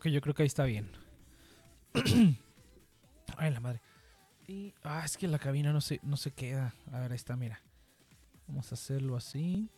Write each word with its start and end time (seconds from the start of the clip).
Ok, 0.00 0.06
yo 0.06 0.22
creo 0.22 0.34
que 0.34 0.44
ahí 0.44 0.46
está 0.46 0.64
bien. 0.64 0.90
Ay, 3.36 3.50
la 3.52 3.60
madre. 3.60 3.82
Y, 4.48 4.72
ah, 4.82 5.02
es 5.04 5.18
que 5.18 5.28
la 5.28 5.38
cabina 5.38 5.74
no 5.74 5.82
se, 5.82 6.00
no 6.02 6.16
se 6.16 6.30
queda. 6.32 6.74
A 6.90 7.00
ver, 7.00 7.12
ahí 7.12 7.16
está, 7.16 7.36
mira. 7.36 7.60
Vamos 8.46 8.72
a 8.72 8.76
hacerlo 8.76 9.14
así. 9.14 9.68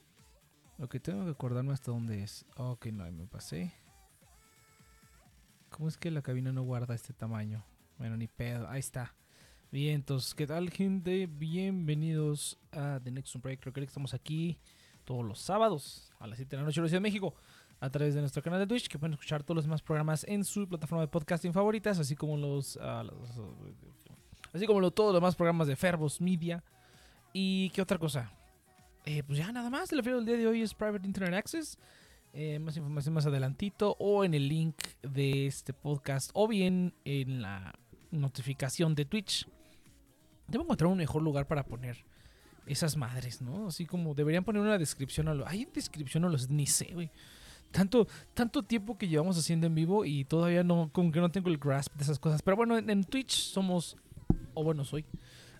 Lo 0.79 0.89
que 0.89 1.01
tengo 1.01 1.25
que 1.25 1.33
acordarme 1.33 1.73
hasta 1.73 1.91
dónde 1.91 2.23
es. 2.23 2.47
Ok, 2.55 2.87
no, 2.93 3.03
ahí 3.03 3.11
me 3.11 3.27
pasé. 3.27 3.75
¿Cómo 5.71 5.89
es 5.89 5.97
que 5.97 6.13
la 6.13 6.23
cabina 6.23 6.53
no 6.53 6.63
guarda 6.63 6.95
este 6.95 7.13
tamaño? 7.13 7.65
Bueno, 7.99 8.17
ni 8.17 8.29
pedo. 8.29 8.69
Ahí 8.69 8.79
está. 8.79 9.17
Bien, 9.73 9.97
entonces, 9.97 10.37
¿qué 10.37 10.47
tal, 10.47 10.71
gente? 10.71 11.27
Bienvenidos 11.27 12.61
a 12.71 13.01
The 13.03 13.11
Next 13.11 13.35
Project. 13.39 13.63
Creo 13.65 13.73
que 13.73 13.83
estamos 13.83 14.15
aquí 14.15 14.61
todos 15.05 15.25
los 15.25 15.41
sábados 15.41 16.13
a 16.21 16.29
las 16.29 16.37
7 16.37 16.55
de 16.55 16.63
la 16.63 16.67
noche 16.67 16.81
de 16.81 17.01
México 17.01 17.35
a 17.83 17.91
través 17.91 18.15
de 18.15 18.21
nuestro 18.21 18.41
canal 18.45 18.61
de 18.61 18.67
Twitch, 18.69 18.87
que 18.87 18.97
pueden 18.97 19.15
escuchar 19.15 19.43
todos 19.43 19.57
los 19.57 19.65
demás 19.65 19.83
programas 19.83 20.25
en 20.29 20.45
su 20.45 20.69
plataforma 20.69 21.03
de 21.03 21.09
podcasting 21.09 21.53
favoritas, 21.53 21.99
así 21.99 22.15
como 22.15 22.37
los, 22.37 22.79
ah, 22.81 23.03
así 24.53 24.67
como 24.67 24.89
todos 24.93 25.13
los 25.13 25.21
demás 25.21 25.35
programas 25.35 25.67
de 25.67 25.75
Ferbos 25.75 26.21
Media. 26.21 26.63
¿Y 27.33 27.71
qué 27.71 27.83
otra 27.83 27.99
cosa? 27.99 28.31
Eh, 29.05 29.25
pues 29.25 29.37
ya 29.37 29.51
nada 29.51 29.69
más, 29.69 29.91
el 29.91 29.99
afiliado 29.99 30.21
del 30.23 30.27
día 30.27 30.37
de 30.37 30.47
hoy 30.47 30.63
es 30.63 30.75
Private 30.75 31.05
Internet 31.05 31.35
Access. 31.35 31.77
Eh, 32.33 32.61
más 32.61 32.77
información 32.77 33.15
más 33.15 33.27
adelantito 33.27 33.97
o 33.99 34.25
en 34.25 34.35
el 34.35 34.49
link 34.49 34.77
de 35.03 35.49
este 35.49 35.73
podcast 35.73 36.31
o 36.35 36.47
bien 36.47 36.95
en 37.05 37.43
la 37.43 37.75
notificación 38.13 38.95
de 38.95 39.07
Twitch. 39.07 39.49
Debo 40.47 40.63
encontrar 40.63 40.89
un 40.89 40.99
mejor 40.99 41.23
lugar 41.23 41.49
para 41.49 41.65
poner 41.65 42.05
esas 42.65 42.97
madres, 42.97 43.43
¿no? 43.43 43.67
Así 43.67 43.87
como 43.87 44.15
deberían 44.15 44.45
poner 44.45 44.63
una 44.63 44.79
descripción 44.79 45.27
a 45.27 45.35
lo. 45.35 45.49
Hay 45.49 45.65
descripción 45.65 46.25
a 46.25 46.29
los. 46.29 46.49
Ni 46.49 46.69
sé, 46.69 46.91
güey. 46.95 47.11
Tanto, 47.73 48.07
tanto 48.35 48.63
tiempo 48.63 48.97
que 48.97 49.09
llevamos 49.09 49.37
haciendo 49.39 49.67
en 49.67 49.75
vivo 49.75 50.05
y 50.05 50.25
todavía 50.25 50.63
no, 50.63 50.91
como 50.93 51.11
que 51.11 51.21
no 51.21 51.31
tengo 51.31 51.49
el 51.49 51.59
grasp 51.59 51.95
de 51.97 52.05
esas 52.05 52.19
cosas. 52.19 52.43
Pero 52.43 52.57
bueno, 52.57 52.79
en, 52.79 53.05
Twitch 53.05 53.33
somos, 53.33 53.97
o 54.55 54.63
bueno, 54.63 54.85
soy 54.85 55.05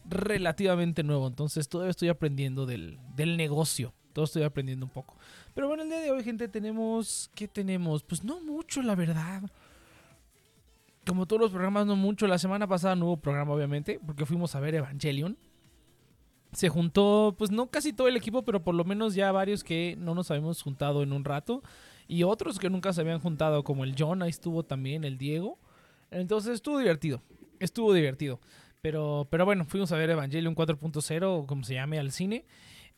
relativamente 0.05 1.03
nuevo. 1.03 1.27
Entonces 1.27 1.69
todavía 1.69 1.91
estoy 1.91 2.09
aprendiendo 2.09 2.67
del, 2.67 2.99
del 3.17 3.37
negocio. 3.37 3.93
Todo 4.13 4.27
estoy 4.27 4.43
aprendiendo 4.43 4.87
un 4.87 4.93
poco. 4.93 5.17
Pero 5.55 5.69
bueno, 5.69 5.83
el 5.83 5.89
día 5.89 6.01
de 6.01 6.11
hoy, 6.11 6.23
gente, 6.23 6.49
tenemos. 6.49 7.31
¿Qué 7.35 7.49
tenemos? 7.49 8.03
Pues 8.03 8.25
no 8.25 8.41
mucho, 8.41 8.83
la 8.83 8.95
verdad. 8.95 9.43
Como 11.07 11.27
todos 11.27 11.41
los 11.41 11.51
programas, 11.51 11.87
no 11.87 11.97
mucho. 11.97 12.27
La 12.27 12.39
semana 12.39 12.67
pasada 12.67 12.95
no 12.95 13.07
hubo 13.07 13.17
programa, 13.17 13.53
obviamente, 13.53 14.01
porque 14.05 14.27
fuimos 14.27 14.55
a 14.55 14.61
ver 14.61 14.75
Evangelion. 14.75 15.37
Se 16.53 16.69
juntó, 16.69 17.35
pues 17.39 17.51
no 17.51 17.71
casi 17.71 17.95
todo 17.95 18.09
el 18.09 18.17
equipo, 18.17 18.45
pero 18.45 18.63
por 18.63 18.75
lo 18.75 18.85
menos 18.85 19.15
ya 19.15 19.33
varios 19.33 19.65
que 19.65 19.97
no 19.99 20.15
nos 20.15 20.31
habíamos 20.31 20.63
juntado 20.63 21.03
en 21.03 21.13
un 21.13 21.25
rato. 21.25 21.63
Y 22.09 22.25
otros 22.25 22.59
que 22.59 22.71
nunca 22.71 22.93
se 22.93 23.01
habían 23.01 23.21
juntado, 23.21 23.65
como 23.65 23.85
el 23.85 23.95
John, 23.99 24.23
ahí 24.23 24.31
estuvo 24.31 24.65
también, 24.65 25.05
el 25.05 25.19
Diego. 25.19 25.59
Entonces 26.11 26.55
estuvo 26.55 26.79
divertido. 26.79 27.23
Estuvo 27.59 27.93
divertido. 27.93 28.41
Pero, 28.81 29.29
pero 29.31 29.45
bueno, 29.45 29.65
fuimos 29.65 29.93
a 29.93 29.97
ver 29.97 30.11
Evangelion 30.11 30.57
4.0, 30.57 31.47
como 31.47 31.65
se 31.65 31.75
llame, 31.75 31.99
al 31.99 32.11
cine. 32.11 32.45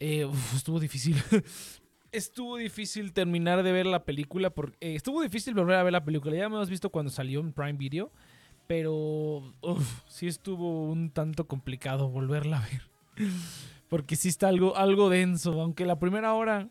Eh, 0.01 0.29
estuvo 0.55 0.81
difícil. 0.81 1.17
estuvo 2.13 2.57
difícil 2.57 3.13
terminar 3.13 3.63
de 3.63 3.73
ver 3.73 3.87
la 3.87 4.05
película. 4.05 4.51
Porque, 4.51 4.77
eh, 4.81 4.95
estuvo 4.95 5.23
difícil 5.23 5.55
volver 5.55 5.77
a 5.77 5.83
ver 5.83 5.93
la 5.93 6.05
película. 6.05 6.35
Ya 6.35 6.49
me 6.49 6.57
hemos 6.57 6.71
visto 6.71 6.91
cuando 6.91 7.11
salió 7.11 7.41
en 7.41 7.53
Prime 7.53 7.75
Video. 7.75 8.11
Pero 8.67 9.55
uf, 9.61 10.01
sí 10.09 10.27
estuvo 10.27 10.87
un 10.91 11.11
tanto 11.11 11.47
complicado 11.47 12.09
volverla 12.09 12.59
a 12.59 12.69
ver. 12.69 12.83
Porque 13.89 14.17
sí 14.17 14.29
está 14.29 14.49
algo, 14.49 14.77
algo 14.77 15.11
denso. 15.11 15.61
Aunque 15.61 15.85
la 15.85 15.99
primera 15.99 16.33
hora. 16.33 16.71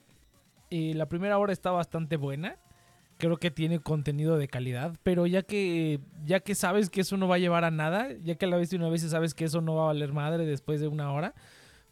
Eh, 0.75 0.95
la 0.95 1.07
primera 1.07 1.37
hora 1.37 1.53
está 1.53 1.69
bastante 1.69 2.17
buena. 2.17 2.57
Creo 3.19 3.37
que 3.37 3.51
tiene 3.51 3.77
contenido 3.77 4.37
de 4.37 4.47
calidad. 4.47 4.97
Pero 5.03 5.27
ya 5.27 5.43
que. 5.43 5.99
Ya 6.25 6.39
que 6.39 6.55
sabes 6.55 6.89
que 6.89 7.01
eso 7.01 7.15
no 7.15 7.27
va 7.27 7.35
a 7.35 7.39
llevar 7.39 7.63
a 7.63 7.69
nada. 7.69 8.09
Ya 8.23 8.35
que 8.35 8.47
la 8.47 8.57
vez 8.57 8.73
una 8.73 8.89
vez 8.89 9.03
sabes 9.03 9.35
que 9.35 9.45
eso 9.45 9.61
no 9.61 9.75
va 9.75 9.83
a 9.83 9.87
valer 9.87 10.13
madre 10.13 10.47
después 10.47 10.81
de 10.81 10.87
una 10.87 11.11
hora. 11.13 11.35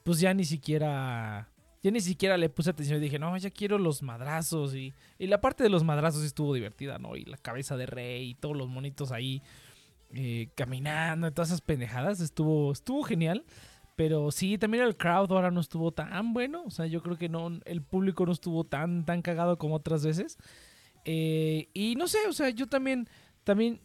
Pues 0.03 0.19
ya 0.19 0.33
ni 0.33 0.45
siquiera 0.45 1.47
ya 1.83 1.91
ni 1.91 1.99
siquiera 1.99 2.37
le 2.37 2.49
puse 2.49 2.71
atención 2.71 2.97
y 2.97 3.01
dije, 3.01 3.19
no, 3.19 3.37
ya 3.37 3.51
quiero 3.51 3.77
los 3.77 4.01
madrazos. 4.01 4.73
Y, 4.73 4.95
y 5.19 5.27
la 5.27 5.41
parte 5.41 5.63
de 5.63 5.69
los 5.69 5.83
madrazos 5.83 6.23
estuvo 6.23 6.53
divertida, 6.53 6.97
¿no? 6.97 7.15
Y 7.15 7.25
la 7.25 7.37
cabeza 7.37 7.77
de 7.77 7.85
rey 7.85 8.31
y 8.31 8.33
todos 8.33 8.57
los 8.57 8.67
monitos 8.67 9.11
ahí 9.11 9.43
eh, 10.13 10.49
caminando 10.55 11.27
y 11.27 11.31
todas 11.31 11.49
esas 11.49 11.61
pendejadas. 11.61 12.19
Estuvo, 12.19 12.71
estuvo 12.71 13.03
genial. 13.03 13.45
Pero 13.95 14.31
sí, 14.31 14.57
también 14.57 14.83
el 14.83 14.97
crowd 14.97 15.31
ahora 15.31 15.51
no 15.51 15.61
estuvo 15.61 15.91
tan 15.91 16.33
bueno. 16.33 16.63
O 16.65 16.71
sea, 16.71 16.85
yo 16.87 17.01
creo 17.01 17.17
que 17.17 17.29
no, 17.29 17.59
el 17.65 17.81
público 17.81 18.25
no 18.25 18.31
estuvo 18.31 18.63
tan, 18.63 19.05
tan 19.05 19.21
cagado 19.21 19.57
como 19.57 19.75
otras 19.75 20.05
veces. 20.05 20.37
Eh, 21.05 21.69
y 21.73 21.95
no 21.95 22.07
sé, 22.07 22.19
o 22.27 22.33
sea, 22.33 22.49
yo 22.49 22.67
también, 22.67 23.07
también 23.43 23.81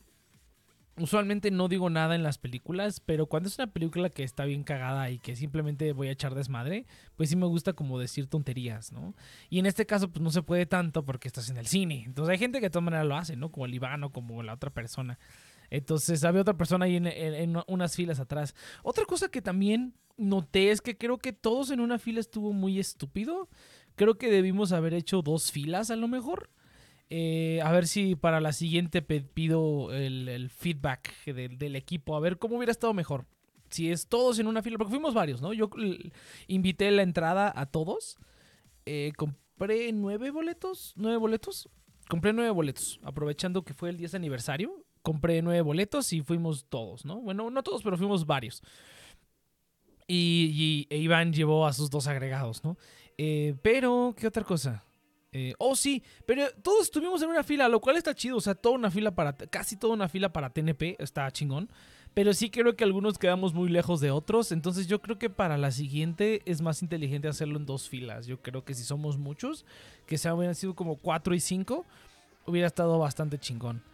usualmente 0.99 1.51
no 1.51 1.69
digo 1.69 1.91
nada 1.91 2.15
en 2.15 2.23
las 2.23 2.39
películas, 2.39 3.01
pero 3.01 3.27
cuando 3.27 3.49
es 3.49 3.59
una 3.59 3.67
película 3.67 4.09
que 4.11 4.23
está 4.23 4.45
bien 4.45 4.65
cagada 4.65 5.11
y 5.11 5.19
que 5.19 5.37
simplemente 5.37 5.93
voy 5.93 6.09
a 6.09 6.13
echar 6.13 6.35
desmadre, 6.35 6.87
pues 7.17 7.29
sí 7.29 7.37
me 7.37 7.47
gusta 7.47 7.75
como 7.75 7.99
decir 7.99 8.27
tonterías, 8.29 8.93
¿no? 8.93 9.15
Y 9.51 9.59
en 9.59 9.67
este 9.67 9.87
caso, 9.87 10.11
pues 10.11 10.23
no 10.23 10.31
se 10.31 10.43
puede 10.43 10.67
tanto 10.67 11.05
porque 11.05 11.29
estás 11.29 11.51
en 11.51 11.59
el 11.59 11.67
cine. 11.67 12.05
Entonces 12.07 12.33
hay 12.33 12.39
gente 12.39 12.61
que 12.61 12.67
de 12.67 12.71
todas 12.71 12.85
maneras 12.85 13.07
lo 13.07 13.17
hace, 13.17 13.37
¿no? 13.37 13.51
Como 13.51 13.67
el 13.67 13.75
Iván 13.75 14.05
o 14.05 14.11
como 14.11 14.43
la 14.43 14.55
otra 14.55 14.71
persona. 14.71 15.19
Entonces 15.71 16.25
había 16.25 16.43
otra 16.43 16.57
persona 16.57 16.87
ahí 16.87 16.97
en, 16.97 17.57
unas 17.67 17.97
filas 17.97 18.21
atrás. 18.21 18.55
Otra 18.83 19.05
cosa 19.05 19.29
que 19.29 19.43
también 19.43 19.95
noté 20.17 20.71
es 20.71 20.81
que 20.81 20.97
creo 20.97 21.19
que 21.19 21.33
todos 21.33 21.71
en 21.71 21.81
una 21.81 21.99
fila 21.99 22.21
estuvo 22.21 22.53
muy 22.53 22.79
estúpido. 22.79 23.49
Creo 23.95 24.17
que 24.17 24.31
debimos 24.31 24.73
haber 24.73 24.95
hecho 24.95 25.23
dos 25.23 25.53
filas 25.53 25.91
a 25.91 25.97
lo 25.97 26.09
mejor. 26.09 26.51
Eh, 27.09 27.61
a 27.63 27.71
ver 27.71 27.87
si 27.87 28.17
para 28.17 28.41
la 28.41 28.53
siguiente 28.53 29.01
pido 29.01 29.93
el, 29.93 30.51
feedback 30.51 31.25
del, 31.25 31.57
del, 31.57 31.77
equipo, 31.77 32.17
a 32.17 32.21
ver 32.21 32.37
cómo 32.39 32.57
hubiera 32.57 32.73
estado 32.73 32.95
mejor. 32.95 33.27
Si 33.71 33.91
es 33.91 34.07
todos 34.09 34.39
en 34.39 34.47
una 34.47 34.63
fila, 34.63 34.79
porque 34.79 34.93
fuimos 34.93 35.15
varios, 35.15 35.41
¿no? 35.41 35.53
Yo 35.53 35.71
invité 36.47 36.91
la 36.91 37.03
entrada 37.03 37.53
a 37.55 37.67
todos. 37.67 38.19
Eh, 38.87 39.13
compré 39.17 39.93
nueve 39.93 40.31
boletos, 40.31 40.93
nueve 40.97 41.17
boletos. 41.17 41.69
Compré 42.09 42.33
nueve 42.33 42.51
boletos, 42.51 43.01
aprovechando 43.03 43.65
que 43.65 43.75
fue 43.75 43.91
el 43.91 43.97
10 43.97 44.15
aniversario. 44.15 44.86
Compré 45.07 45.41
nueve 45.41 45.61
boletos 45.61 46.13
y 46.13 46.21
fuimos 46.21 46.65
todos, 46.65 47.05
¿no? 47.05 47.21
Bueno, 47.21 47.49
no 47.49 47.63
todos, 47.63 47.81
pero 47.85 47.97
fuimos 47.97 48.27
varios. 48.27 48.61
Y, 50.09 50.87
y 50.91 50.93
e 50.93 50.99
Iván 50.99 51.33
llevó 51.33 51.65
a 51.65 51.73
sus 51.73 51.91
dos 51.91 52.09
agregados, 52.09 52.65
¿no? 52.65 52.77
Eh, 53.17 53.55
pero, 53.63 54.17
¿qué 54.19 54.27
otra 54.27 54.43
cosa? 54.43 54.83
Eh, 55.31 55.55
oh, 55.59 55.77
sí, 55.77 56.03
pero 56.27 56.51
todos 56.61 56.83
estuvimos 56.83 57.23
en 57.23 57.29
una 57.29 57.45
fila, 57.45 57.69
lo 57.69 57.81
cual 57.81 57.97
está 57.97 58.17
chido. 58.17 58.37
O 58.37 58.41
sea, 58.41 58.57
toda 58.57 58.75
una 58.75 58.91
fila 58.91 59.15
para. 59.15 59.37
Casi 59.37 59.77
toda 59.77 59.95
una 59.95 60.09
fila 60.09 60.33
para 60.33 60.51
TNP, 60.51 60.97
está 60.99 61.31
chingón. 61.31 61.71
Pero 62.13 62.35
sí 62.35 62.51
creo 62.51 62.75
que 62.75 62.83
algunos 62.83 63.17
quedamos 63.17 63.55
muy 63.55 63.69
lejos 63.69 64.01
de 64.01 64.11
otros. 64.11 64.51
Entonces 64.51 64.89
yo 64.89 65.01
creo 65.01 65.21
que 65.21 65.31
para 65.31 65.57
la 65.57 65.71
siguiente 65.71 66.43
es 66.47 66.63
más 66.63 66.83
inteligente 66.83 67.29
hacerlo 67.29 67.59
en 67.59 67.67
dos 67.67 67.89
filas. 67.89 68.27
Yo 68.27 68.43
creo 68.43 68.65
que 68.65 68.75
si 68.75 68.83
somos 68.83 69.19
muchos, 69.19 69.65
que 70.05 70.19
se 70.19 70.33
hubieran 70.33 70.57
sido 70.57 70.75
como 70.75 70.97
cuatro 70.97 71.33
y 71.33 71.39
cinco, 71.39 71.87
hubiera 72.45 72.67
estado 72.67 72.99
bastante 72.99 73.39
chingón. 73.39 73.85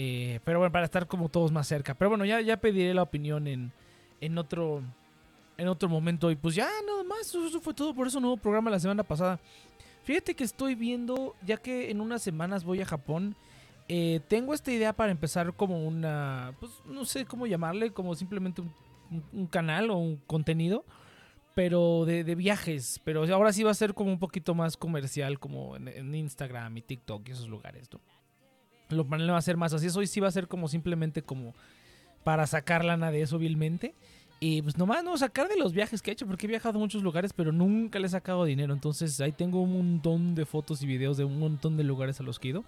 Eh, 0.00 0.38
pero 0.44 0.60
bueno, 0.60 0.70
para 0.70 0.84
estar 0.84 1.08
como 1.08 1.28
todos 1.28 1.50
más 1.50 1.66
cerca. 1.66 1.92
Pero 1.92 2.10
bueno, 2.10 2.24
ya, 2.24 2.40
ya 2.40 2.56
pediré 2.58 2.94
la 2.94 3.02
opinión 3.02 3.48
en, 3.48 3.72
en 4.20 4.38
otro. 4.38 4.80
En 5.56 5.66
otro 5.66 5.88
momento. 5.88 6.30
Y 6.30 6.36
pues 6.36 6.54
ya, 6.54 6.68
nada 6.86 7.02
más. 7.02 7.34
Eso 7.34 7.60
fue 7.60 7.74
todo. 7.74 7.92
Por 7.92 8.06
eso 8.06 8.20
hubo 8.20 8.36
programa 8.36 8.70
la 8.70 8.78
semana 8.78 9.02
pasada. 9.02 9.40
Fíjate 10.04 10.36
que 10.36 10.44
estoy 10.44 10.76
viendo, 10.76 11.34
ya 11.44 11.56
que 11.56 11.90
en 11.90 12.00
unas 12.00 12.22
semanas 12.22 12.62
voy 12.62 12.80
a 12.80 12.86
Japón, 12.86 13.34
eh, 13.88 14.20
tengo 14.28 14.54
esta 14.54 14.70
idea 14.70 14.92
para 14.92 15.10
empezar 15.10 15.52
como 15.52 15.84
una, 15.84 16.54
pues 16.60 16.70
no 16.86 17.04
sé 17.04 17.26
cómo 17.26 17.48
llamarle, 17.48 17.90
como 17.90 18.14
simplemente 18.14 18.62
un, 18.62 18.72
un 19.32 19.46
canal 19.48 19.90
o 19.90 19.96
un 19.96 20.16
contenido, 20.28 20.84
pero 21.56 22.04
de, 22.06 22.22
de, 22.22 22.36
viajes. 22.36 23.00
Pero 23.02 23.24
ahora 23.34 23.52
sí 23.52 23.64
va 23.64 23.72
a 23.72 23.74
ser 23.74 23.94
como 23.94 24.12
un 24.12 24.20
poquito 24.20 24.54
más 24.54 24.76
comercial, 24.76 25.40
como 25.40 25.74
en, 25.76 25.88
en 25.88 26.14
Instagram 26.14 26.76
y 26.76 26.82
TikTok 26.82 27.28
y 27.28 27.32
esos 27.32 27.48
lugares, 27.48 27.90
¿no? 27.92 28.00
Lo 28.90 29.06
planeo 29.06 29.36
hacer 29.36 29.56
más 29.56 29.72
así, 29.72 29.86
eso 29.86 30.04
sí 30.04 30.20
va 30.20 30.28
a 30.28 30.32
ser 30.32 30.48
como 30.48 30.68
simplemente 30.68 31.22
como 31.22 31.54
para 32.24 32.46
sacar 32.46 32.84
lana 32.84 33.10
de 33.10 33.22
eso 33.22 33.38
vilmente. 33.38 33.94
Y 34.40 34.62
pues 34.62 34.76
nomás 34.76 35.02
no 35.02 35.16
sacar 35.16 35.48
de 35.48 35.56
los 35.56 35.72
viajes 35.72 36.00
que 36.00 36.10
he 36.10 36.12
hecho, 36.12 36.26
porque 36.26 36.46
he 36.46 36.48
viajado 36.48 36.78
a 36.78 36.80
muchos 36.80 37.02
lugares, 37.02 37.32
pero 37.32 37.50
nunca 37.50 37.98
le 37.98 38.06
he 38.06 38.10
sacado 38.10 38.44
dinero. 38.44 38.72
Entonces 38.72 39.20
ahí 39.20 39.32
tengo 39.32 39.60
un 39.60 39.72
montón 39.72 40.34
de 40.34 40.46
fotos 40.46 40.82
y 40.82 40.86
videos 40.86 41.16
de 41.16 41.24
un 41.24 41.38
montón 41.38 41.76
de 41.76 41.82
lugares 41.82 42.20
a 42.20 42.22
los 42.22 42.38
que 42.38 42.48
he 42.48 42.50
ido. 42.52 42.64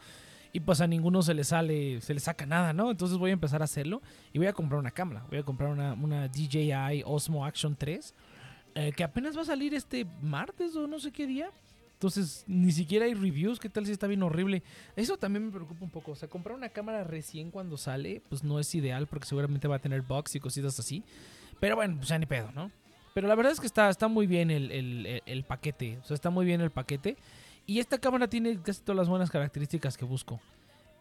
Y 0.52 0.60
pues 0.60 0.80
a 0.80 0.88
ninguno 0.88 1.22
se 1.22 1.32
le 1.32 1.44
sale, 1.44 2.00
se 2.00 2.12
le 2.12 2.18
saca 2.18 2.44
nada, 2.44 2.72
¿no? 2.72 2.90
Entonces 2.90 3.18
voy 3.18 3.30
a 3.30 3.34
empezar 3.34 3.60
a 3.62 3.64
hacerlo 3.64 4.02
y 4.32 4.38
voy 4.38 4.48
a 4.48 4.52
comprar 4.52 4.80
una 4.80 4.90
cámara. 4.90 5.24
Voy 5.30 5.38
a 5.38 5.42
comprar 5.44 5.70
una, 5.70 5.92
una 5.92 6.26
DJI 6.26 7.04
Osmo 7.06 7.46
Action 7.46 7.76
3, 7.76 8.14
eh, 8.74 8.92
que 8.96 9.04
apenas 9.04 9.36
va 9.36 9.42
a 9.42 9.44
salir 9.44 9.72
este 9.74 10.06
martes 10.22 10.74
o 10.74 10.88
no 10.88 10.98
sé 10.98 11.12
qué 11.12 11.26
día. 11.26 11.50
Entonces, 12.00 12.44
ni 12.46 12.72
siquiera 12.72 13.04
hay 13.04 13.12
reviews. 13.12 13.60
¿Qué 13.60 13.68
tal 13.68 13.84
si 13.84 13.92
está 13.92 14.06
bien 14.06 14.22
horrible? 14.22 14.62
Eso 14.96 15.18
también 15.18 15.44
me 15.44 15.52
preocupa 15.52 15.84
un 15.84 15.90
poco. 15.90 16.12
O 16.12 16.14
sea, 16.14 16.30
comprar 16.30 16.56
una 16.56 16.70
cámara 16.70 17.04
recién 17.04 17.50
cuando 17.50 17.76
sale, 17.76 18.22
pues 18.30 18.42
no 18.42 18.58
es 18.58 18.74
ideal 18.74 19.06
porque 19.06 19.26
seguramente 19.26 19.68
va 19.68 19.76
a 19.76 19.78
tener 19.80 20.00
bugs 20.00 20.34
y 20.34 20.40
cositas 20.40 20.80
así. 20.80 21.04
Pero 21.60 21.76
bueno, 21.76 21.96
pues 21.98 22.08
ya 22.08 22.18
ni 22.18 22.24
pedo, 22.24 22.52
¿no? 22.52 22.70
Pero 23.12 23.28
la 23.28 23.34
verdad 23.34 23.52
es 23.52 23.60
que 23.60 23.66
está, 23.66 23.90
está 23.90 24.08
muy 24.08 24.26
bien 24.26 24.50
el, 24.50 24.72
el, 24.72 25.22
el, 25.26 25.44
paquete. 25.44 25.98
O 26.02 26.04
sea, 26.06 26.14
está 26.14 26.30
muy 26.30 26.46
bien 26.46 26.62
el 26.62 26.70
paquete. 26.70 27.18
Y 27.66 27.80
esta 27.80 27.98
cámara 27.98 28.28
tiene 28.28 28.58
casi 28.62 28.80
todas 28.80 28.96
las 28.96 29.08
buenas 29.10 29.30
características 29.30 29.98
que 29.98 30.06
busco. 30.06 30.40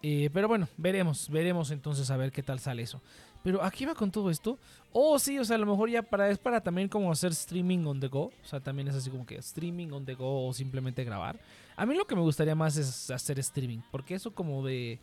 Eh, 0.01 0.29
pero 0.33 0.47
bueno, 0.47 0.67
veremos, 0.77 1.29
veremos 1.29 1.71
entonces 1.71 2.09
a 2.09 2.17
ver 2.17 2.31
qué 2.31 2.41
tal 2.41 2.59
sale 2.59 2.83
eso. 2.83 3.01
Pero 3.43 3.63
aquí 3.63 3.85
va 3.85 3.95
con 3.95 4.11
todo 4.11 4.29
esto. 4.29 4.57
Oh, 4.91 5.17
sí, 5.17 5.39
o 5.39 5.45
sea, 5.45 5.55
a 5.55 5.59
lo 5.59 5.65
mejor 5.65 5.89
ya 5.89 6.01
para, 6.01 6.29
es 6.29 6.37
para 6.37 6.61
también 6.61 6.89
como 6.89 7.11
hacer 7.11 7.31
streaming 7.31 7.85
on 7.85 7.99
the 7.99 8.07
go. 8.07 8.31
O 8.43 8.45
sea, 8.45 8.59
también 8.59 8.87
es 8.89 8.95
así 8.95 9.09
como 9.09 9.25
que 9.25 9.35
streaming 9.37 9.91
on 9.91 10.05
the 10.05 10.15
go 10.15 10.47
o 10.47 10.53
simplemente 10.53 11.03
grabar. 11.03 11.39
A 11.75 11.85
mí 11.85 11.95
lo 11.95 12.05
que 12.05 12.15
me 12.15 12.21
gustaría 12.21 12.55
más 12.55 12.75
es 12.75 13.09
hacer 13.09 13.39
streaming. 13.39 13.79
Porque 13.91 14.15
eso 14.15 14.31
como 14.31 14.65
de, 14.65 14.99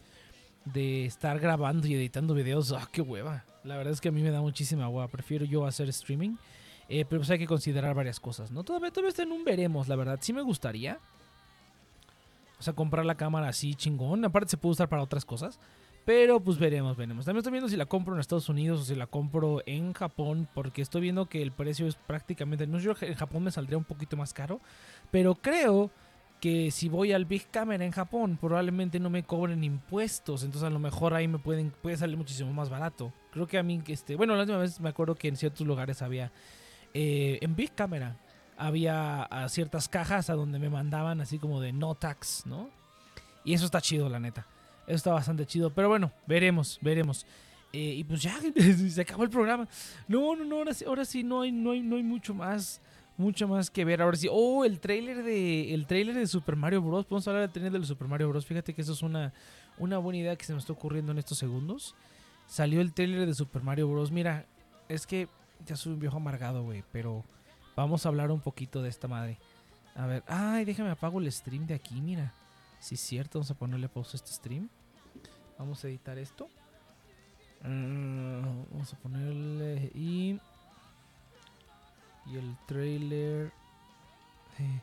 de 0.67 1.07
estar 1.07 1.39
grabando 1.41 1.87
y 1.87 1.95
editando 1.95 2.35
videos, 2.35 2.73
ah, 2.73 2.89
qué 2.93 3.01
hueva. 3.01 3.45
La 3.65 3.77
verdad 3.77 3.95
es 3.95 4.01
que 4.01 4.09
a 4.09 4.13
mí 4.13 4.23
me 4.23 4.31
da 4.31 4.43
muchísima 4.43 4.89
hueva. 4.89 5.09
Prefiero 5.09 5.47
yo 5.47 5.65
hacer 5.67 5.89
streaming. 5.89 6.37
Eh, 6.89 7.05
pero 7.09 7.21
pues 7.21 7.31
hay 7.31 7.39
que 7.39 7.47
considerar 7.47 7.95
varias 7.95 8.21
cosas, 8.21 8.51
¿no? 8.51 8.63
Todavía, 8.63 8.91
todavía 8.91 9.09
está 9.09 9.23
en 9.23 9.33
un 9.33 9.45
veremos, 9.45 9.89
la 9.89 9.97
verdad. 9.97 10.19
Sí 10.21 10.33
me 10.33 10.43
gustaría. 10.43 11.01
O 12.59 12.63
sea, 12.63 12.73
comprar 12.75 13.05
la 13.05 13.17
cámara 13.17 13.49
así 13.49 13.75
chingón. 13.75 14.25
Aparte 14.25 14.51
se 14.51 14.57
puede 14.57 14.73
usar 14.73 14.89
para 14.89 15.03
otras 15.03 15.25
cosas. 15.25 15.61
Pero 16.05 16.41
pues 16.41 16.59
veremos, 16.59 16.97
veremos. 16.97 17.25
También 17.25 17.41
estoy 17.41 17.53
viendo 17.53 17.69
si 17.69 17.77
la 17.77 17.87
compro 17.87 18.15
en 18.15 18.21
Estados 18.21 18.49
Unidos 18.49 18.81
o 18.81 18.85
si 18.85 18.95
la 18.95 19.07
compro 19.07 19.63
en 19.67 19.93
Japón. 19.93 20.49
Porque 20.55 20.83
estoy 20.83 21.03
viendo 21.03 21.27
que 21.27 21.43
el 21.43 21.53
precio 21.53 21.87
es 21.87 21.97
prácticamente... 21.97 22.67
No, 22.67 22.79
yo 22.79 22.95
en 23.01 23.15
Japón 23.15 23.43
me 23.43 23.51
saldría 23.51 23.77
un 23.77 23.85
poquito 23.85 24.17
más 24.17 24.33
caro. 24.33 24.61
Pero 25.11 25.35
creo 25.35 25.91
que 26.41 26.71
si 26.71 26.89
voy 26.89 27.13
al 27.13 27.25
Big 27.25 27.51
Camera 27.51 27.85
en 27.85 27.93
Japón 27.93 28.39
probablemente 28.41 29.01
no 29.01 29.11
me 29.11 29.23
cobren 29.23 29.65
impuestos, 29.65 30.43
entonces 30.43 30.67
a 30.67 30.71
lo 30.71 30.79
mejor 30.79 31.15
ahí 31.15 31.29
me 31.29 31.39
pueden 31.39 31.71
puede 31.71 31.97
salir 31.97 32.17
muchísimo 32.17 32.53
más 32.53 32.69
barato. 32.69 33.13
Creo 33.31 33.47
que 33.47 33.59
a 33.59 33.63
mí 33.63 33.83
este, 33.87 34.17
bueno, 34.17 34.35
la 34.35 34.43
última 34.43 34.59
vez 34.59 34.81
me 34.81 34.89
acuerdo 34.89 35.15
que 35.15 35.29
en 35.29 35.37
ciertos 35.37 35.67
lugares 35.67 36.03
había 36.03 36.33
eh, 36.93 37.39
en 37.41 37.57
Big 37.57 37.75
Camera 37.75 38.17
había 38.57 39.23
a 39.25 39.49
ciertas 39.49 39.89
cajas 39.89 40.31
a 40.31 40.35
donde 40.35 40.59
me 40.59 40.71
mandaban 40.71 41.21
así 41.21 41.39
como 41.39 41.61
de 41.61 41.73
no 41.73 41.95
tax, 41.95 42.45
¿no? 42.47 42.71
Y 43.45 43.55
eso 43.55 43.67
está 43.67 43.81
chido, 43.81 44.09
la 44.09 44.19
neta. 44.19 44.47
Eso 44.87 44.97
está 44.97 45.13
bastante 45.13 45.47
chido. 45.47 45.71
Pero 45.71 45.89
bueno, 45.89 46.13
veremos, 46.27 46.79
veremos. 46.81 47.27
Eh, 47.73 47.95
y 47.95 48.05
pues 48.05 48.23
ya, 48.23 48.39
se 48.91 49.01
acabó 49.01 49.25
el 49.25 49.31
programa. 49.31 49.69
No, 50.09 50.35
no, 50.35 50.45
no, 50.45 50.57
ahora 50.57 50.75
sí, 50.75 50.85
ahora 50.85 51.05
sí 51.05 51.23
no, 51.23 51.43
hay, 51.43 51.53
no, 51.53 51.73
hay, 51.73 51.83
no 51.83 51.97
hay 51.97 52.03
mucho 52.03 52.35
más. 52.35 52.81
Mucho 53.19 53.49
más 53.49 53.71
que 53.71 53.85
ver. 53.85 54.03
Ahora 54.03 54.17
sí. 54.17 54.29
Oh, 54.31 54.65
el 54.65 54.79
trailer 54.79 55.23
de. 55.23 55.73
El 55.73 55.87
trailer 55.87 56.15
de 56.15 56.27
Super 56.27 56.55
Mario 56.55 56.83
Bros. 56.83 57.07
Podemos 57.07 57.27
hablar 57.29 57.43
del 57.43 57.51
trailer 57.51 57.81
de 57.81 57.87
Super 57.87 58.09
Mario 58.09 58.29
Bros. 58.29 58.45
Fíjate 58.45 58.75
que 58.75 58.83
eso 58.83 58.93
es 58.93 59.03
una, 59.03 59.33
una 59.79 59.99
buena 59.99 60.19
idea 60.19 60.37
que 60.37 60.45
se 60.45 60.53
me 60.53 60.59
está 60.59 60.73
ocurriendo 60.73 61.13
en 61.13 61.19
estos 61.19 61.39
segundos. 61.39 61.95
Salió 62.47 62.81
el 62.81 62.93
trailer 62.93 63.27
de 63.27 63.35
Super 63.35 63.63
Mario 63.63 63.89
Bros. 63.89 64.11
Mira, 64.11 64.45
es 64.89 65.07
que 65.07 65.29
ya 65.65 65.77
soy 65.77 65.95
un 65.95 66.01
viejo 66.01 66.17
amargado, 66.17 66.63
güey. 66.63 66.85
Pero 66.93 67.25
vamos 67.77 68.05
a 68.05 68.09
hablar 68.09 68.31
un 68.31 68.41
poquito 68.41 68.83
de 68.83 68.89
esta 68.89 69.07
madre. 69.07 69.39
A 69.95 70.07
ver. 70.07 70.25
Ay, 70.27 70.65
déjame 70.65 70.91
apago 70.91 71.21
el 71.21 71.31
stream 71.31 71.67
de 71.67 71.75
aquí, 71.75 72.01
mira. 72.01 72.33
Si 72.81 72.97
es 72.97 73.01
cierto, 73.01 73.39
vamos 73.39 73.51
a 73.51 73.55
ponerle 73.55 73.89
pausa 73.89 74.13
a 74.15 74.17
este 74.17 74.33
stream. 74.33 74.69
Vamos 75.59 75.85
a 75.85 75.89
editar 75.89 76.19
esto. 76.19 76.49
Mm, 77.63 78.65
vamos 78.71 78.93
a 78.93 78.97
ponerle 78.99 79.91
y 79.95 80.39
y 82.27 82.37
el 82.37 82.57
trailer 82.67 83.53
eh, 84.59 84.81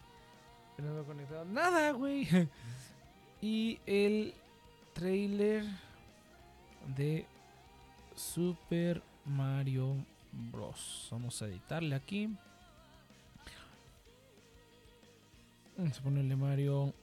no 0.78 0.94
me 0.94 1.02
he 1.02 1.04
conectado 1.04 1.46
nada, 1.46 1.92
güey. 1.92 2.28
Y 3.42 3.82
el 3.86 4.34
trailer 4.94 5.66
de 6.96 7.26
Super 8.16 9.04
Mario 9.26 9.98
Bros. 10.32 11.10
Vamos 11.12 11.42
a 11.42 11.48
editarle 11.48 11.94
aquí. 11.94 12.34
Vamos 15.78 16.00
a 16.00 16.04
ponerle 16.04 16.36
Mario 16.36 16.94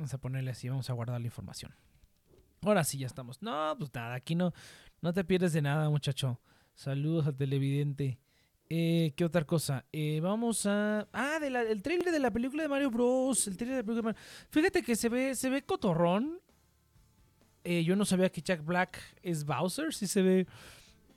Vamos 0.00 0.14
a 0.14 0.18
ponerle 0.18 0.50
así, 0.52 0.68
vamos 0.68 0.88
a 0.88 0.94
guardar 0.94 1.20
la 1.20 1.26
información. 1.26 1.74
Ahora 2.62 2.84
sí, 2.84 2.96
ya 2.96 3.06
estamos. 3.06 3.42
No, 3.42 3.74
pues 3.78 3.92
nada, 3.92 4.14
aquí 4.14 4.34
no, 4.34 4.54
no 5.02 5.12
te 5.12 5.24
pierdes 5.24 5.52
de 5.52 5.60
nada, 5.60 5.90
muchacho. 5.90 6.40
Saludos 6.74 7.26
al 7.26 7.36
televidente. 7.36 8.18
Eh, 8.70 9.12
¿Qué 9.16 9.24
otra 9.26 9.44
cosa? 9.44 9.84
Eh, 9.92 10.20
vamos 10.22 10.64
a. 10.64 11.06
Ah, 11.12 11.38
de 11.38 11.48
el 11.48 11.82
trailer 11.82 12.12
de 12.12 12.18
la 12.18 12.30
película 12.30 12.62
de 12.62 12.68
Mario 12.70 12.90
Bros. 12.90 13.46
El 13.46 13.56
trailer 13.58 13.76
de 13.76 13.82
la 13.82 13.86
película 13.86 14.12
de 14.12 14.14
Mario... 14.14 14.46
Fíjate 14.48 14.82
que 14.82 14.96
se 14.96 15.08
ve, 15.08 15.34
se 15.34 15.50
ve 15.50 15.62
cotorrón. 15.62 16.40
Eh, 17.64 17.84
yo 17.84 17.94
no 17.94 18.06
sabía 18.06 18.30
que 18.30 18.40
Jack 18.40 18.64
Black 18.64 18.98
es 19.22 19.44
Bowser. 19.44 19.92
Sí 19.92 20.06
se 20.06 20.22
ve 20.22 20.46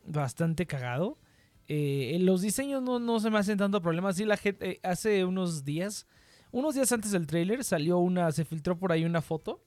bastante 0.06 0.66
cagado. 0.66 1.20
los 1.68 2.42
diseños 2.42 2.82
no, 2.82 3.00
no, 3.00 3.20
se 3.20 3.30
me 3.30 3.40
hacen 3.40 3.58
tanto 3.58 3.82
problema. 3.82 4.14
Sí, 4.14 4.26
la 4.26 4.38
gente. 4.38 4.80
hace 4.84 5.26
unos 5.26 5.64
días 5.64 6.08
unos 6.54 6.76
días 6.76 6.92
antes 6.92 7.12
del 7.12 7.26
tráiler 7.26 7.64
salió 7.64 7.98
una, 7.98 8.32
se 8.32 8.46
filtró 8.46 8.78
por 8.78 8.92
ahí 8.92 9.06
una 9.06 9.24
foto 9.24 9.66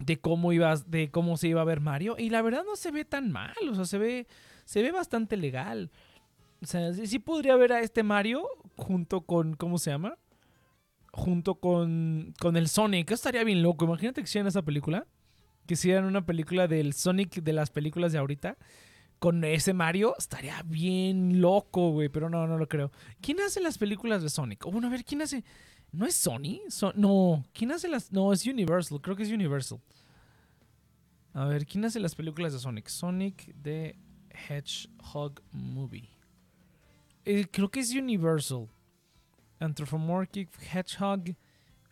de 0.00 0.20
cómo 0.20 0.52
iba, 0.52 0.74
de 0.88 1.12
cómo 1.12 1.36
se 1.36 1.46
iba 1.46 1.60
a 1.60 1.64
ver 1.64 1.78
Mario 1.78 2.16
y 2.18 2.28
la 2.28 2.42
verdad 2.42 2.64
no 2.66 2.74
se 2.74 2.90
ve 2.90 3.04
tan 3.04 3.30
mal, 3.30 3.54
o 3.70 3.74
sea, 3.76 3.84
se 3.84 3.98
ve, 3.98 4.26
se 4.64 4.82
ve 4.82 4.90
bastante 4.90 5.36
legal. 5.36 5.92
O 6.60 6.66
sea, 6.66 6.92
sí, 6.92 7.20
podría 7.20 7.54
ver 7.54 7.72
a 7.72 7.80
este 7.80 8.02
Mario 8.02 8.44
junto 8.76 9.20
con, 9.20 9.54
¿cómo 9.54 9.78
se 9.78 9.92
llama? 9.92 10.18
Junto 11.12 11.54
con, 11.56 12.34
con 12.40 12.56
el 12.56 12.68
Sonic. 12.68 13.12
Estaría 13.12 13.44
bien 13.44 13.62
loco. 13.62 13.84
Imagínate 13.84 14.20
que 14.20 14.28
hicieran 14.28 14.46
esa 14.46 14.62
película. 14.62 15.06
Que 15.66 15.74
hicieran 15.74 16.04
una 16.04 16.26
película 16.26 16.66
del 16.68 16.92
Sonic 16.92 17.42
de 17.42 17.52
las 17.52 17.70
películas 17.70 18.12
de 18.12 18.18
ahorita 18.18 18.56
con 19.22 19.44
ese 19.44 19.72
Mario 19.72 20.16
estaría 20.18 20.60
bien 20.64 21.40
loco, 21.40 21.92
güey, 21.92 22.08
pero 22.08 22.28
no, 22.28 22.48
no 22.48 22.58
lo 22.58 22.68
creo. 22.68 22.90
¿Quién 23.20 23.38
hace 23.40 23.60
las 23.60 23.78
películas 23.78 24.20
de 24.20 24.28
Sonic? 24.28 24.64
bueno, 24.64 24.88
a 24.88 24.90
ver, 24.90 25.04
¿quién 25.04 25.22
hace? 25.22 25.44
¿No 25.92 26.06
es 26.06 26.16
Sony? 26.16 26.60
no, 26.96 27.44
¿quién 27.52 27.70
hace 27.70 27.86
las...? 27.86 28.10
No, 28.10 28.32
es 28.32 28.44
Universal, 28.44 29.00
creo 29.00 29.14
que 29.14 29.22
es 29.22 29.30
Universal. 29.30 29.78
A 31.34 31.44
ver, 31.44 31.66
¿quién 31.66 31.84
hace 31.84 32.00
las 32.00 32.16
películas 32.16 32.52
de 32.52 32.58
Sonic? 32.58 32.88
Sonic 32.88 33.54
the 33.62 33.96
Hedgehog 34.48 35.40
Movie. 35.52 36.10
Eh, 37.24 37.46
creo 37.48 37.70
que 37.70 37.78
es 37.78 37.94
Universal. 37.94 38.68
Anthropomorphic 39.60 40.50
Hedgehog. 40.60 41.36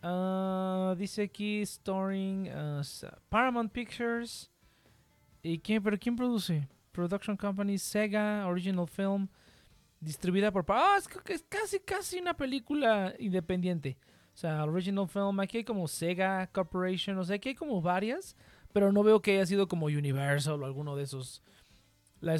Ah, 0.01 0.95
dice 0.97 1.23
aquí, 1.23 1.65
starring 1.65 2.49
uh, 2.49 2.81
Paramount 3.29 3.71
Pictures. 3.71 4.49
¿Y 5.43 5.59
quién, 5.59 5.81
pero 5.81 5.97
quién 5.97 6.15
produce? 6.15 6.67
Production 6.91 7.37
Company, 7.37 7.77
Sega, 7.77 8.45
Original 8.47 8.87
Film, 8.87 9.27
distribuida 9.99 10.51
por... 10.51 10.65
Ah, 10.69 10.95
es, 10.97 11.07
es 11.27 11.43
casi, 11.47 11.79
casi 11.79 12.19
una 12.19 12.35
película 12.35 13.13
independiente. 13.19 13.97
O 14.33 14.37
sea, 14.37 14.63
Original 14.65 15.07
Film, 15.07 15.39
aquí 15.39 15.57
hay 15.57 15.63
como 15.63 15.87
Sega 15.87 16.47
Corporation, 16.47 17.17
o 17.17 17.23
sea, 17.23 17.35
aquí 17.35 17.49
hay 17.49 17.55
como 17.55 17.81
varias, 17.81 18.35
pero 18.73 18.91
no 18.91 19.03
veo 19.03 19.21
que 19.21 19.35
haya 19.35 19.45
sido 19.45 19.67
como 19.67 19.87
Universal 19.87 20.61
o 20.61 20.65
alguno 20.65 20.95
de 20.95 21.03
esos. 21.03 21.41
La 22.21 22.37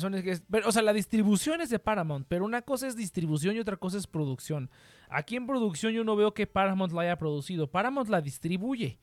pero, 0.49 0.69
o 0.69 0.71
sea, 0.71 0.83
la 0.83 0.93
distribución 0.93 1.59
es 1.59 1.71
de 1.71 1.79
Paramount, 1.79 2.27
pero 2.29 2.45
una 2.45 2.61
cosa 2.61 2.87
es 2.87 2.95
distribución 2.95 3.55
y 3.55 3.59
otra 3.59 3.77
cosa 3.77 3.97
es 3.97 4.05
producción. 4.05 4.69
Aquí 5.09 5.35
en 5.35 5.47
producción 5.47 5.91
yo 5.91 6.03
no 6.03 6.15
veo 6.15 6.35
que 6.35 6.45
Paramount 6.45 6.93
la 6.93 7.01
haya 7.01 7.17
producido. 7.17 7.69
Paramount 7.69 8.07
la 8.07 8.21
distribuye, 8.21 8.99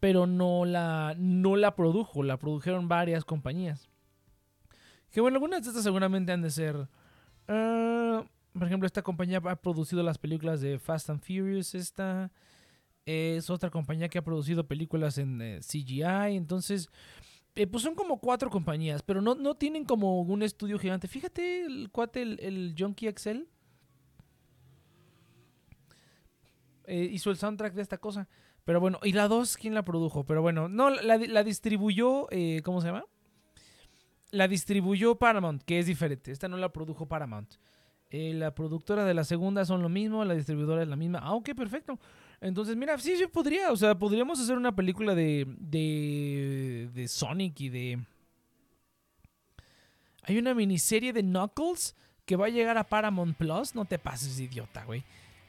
pero 0.00 0.26
no 0.26 0.64
la, 0.64 1.14
no 1.18 1.56
la 1.56 1.76
produjo, 1.76 2.22
la 2.22 2.38
produjeron 2.38 2.88
varias 2.88 3.26
compañías. 3.26 3.90
Que 5.10 5.20
bueno, 5.20 5.36
algunas 5.36 5.62
de 5.62 5.68
estas 5.68 5.84
seguramente 5.84 6.32
han 6.32 6.40
de 6.40 6.50
ser. 6.50 6.88
Ah, 7.46 8.24
por 8.54 8.66
ejemplo, 8.66 8.86
esta 8.86 9.02
compañía 9.02 9.42
ha 9.44 9.56
producido 9.56 10.02
las 10.02 10.16
películas 10.16 10.62
de 10.62 10.78
Fast 10.78 11.10
and 11.10 11.20
Furious. 11.20 11.74
Esta 11.74 12.32
es 13.04 13.50
otra 13.50 13.68
compañía 13.68 14.08
que 14.08 14.18
ha 14.18 14.24
producido 14.24 14.66
películas 14.66 15.18
en 15.18 15.42
eh, 15.42 15.60
CGI. 15.60 16.34
Entonces, 16.34 16.88
eh, 17.54 17.66
pues 17.66 17.82
son 17.82 17.94
como 17.94 18.18
cuatro 18.18 18.50
compañías, 18.50 19.02
pero 19.02 19.20
no, 19.20 19.34
no 19.34 19.54
tienen 19.54 19.84
como 19.84 20.20
un 20.22 20.42
estudio 20.42 20.78
gigante. 20.78 21.08
Fíjate 21.08 21.62
el 21.62 21.90
cuate, 21.90 22.22
el, 22.22 22.40
el 22.40 22.74
Junkie 22.78 23.08
Excel. 23.08 23.48
Eh, 26.86 27.08
hizo 27.12 27.30
el 27.30 27.36
soundtrack 27.36 27.74
de 27.74 27.82
esta 27.82 27.98
cosa. 27.98 28.28
Pero 28.64 28.80
bueno, 28.80 28.98
y 29.02 29.12
la 29.12 29.28
2, 29.28 29.56
¿quién 29.56 29.74
la 29.74 29.84
produjo? 29.84 30.24
Pero 30.24 30.40
bueno, 30.40 30.68
no, 30.68 30.88
la, 30.88 31.44
distribuyó, 31.44 32.28
¿cómo 32.62 32.80
se 32.80 32.86
llama? 32.86 33.04
la 34.34 34.48
distribuyó 34.48 35.14
Paramount, 35.14 35.62
que 35.62 35.78
es 35.78 35.86
diferente. 35.86 36.32
Esta 36.32 36.48
no 36.48 36.56
la 36.56 36.72
produjo 36.72 37.06
Paramount. 37.06 37.54
Eh, 38.10 38.34
la 38.34 38.54
productora 38.54 39.04
de 39.04 39.14
la 39.14 39.24
segunda 39.24 39.64
son 39.64 39.80
lo 39.80 39.88
mismo, 39.88 40.24
la 40.24 40.34
distribuidora 40.34 40.82
es 40.82 40.88
la 40.88 40.96
misma. 40.96 41.20
Ah, 41.22 41.34
ok, 41.34 41.50
perfecto. 41.54 41.98
Entonces, 42.44 42.76
mira, 42.76 42.98
sí, 42.98 43.16
sí 43.16 43.26
podría. 43.26 43.72
O 43.72 43.76
sea, 43.76 43.94
podríamos 43.94 44.38
hacer 44.38 44.58
una 44.58 44.76
película 44.76 45.14
de, 45.14 45.46
de, 45.58 47.08
Sonic 47.08 47.58
y 47.60 47.68
de... 47.70 47.98
Hay 50.24 50.36
una 50.36 50.52
miniserie 50.52 51.14
de 51.14 51.22
Knuckles 51.22 51.94
que 52.26 52.36
va 52.36 52.46
a 52.46 52.50
llegar 52.50 52.76
a 52.76 52.84
Paramount 52.84 53.34
Plus. 53.38 53.74
No 53.74 53.86
te 53.86 53.98
pases, 53.98 54.38
idiota, 54.38 54.84
güey. 54.84 55.02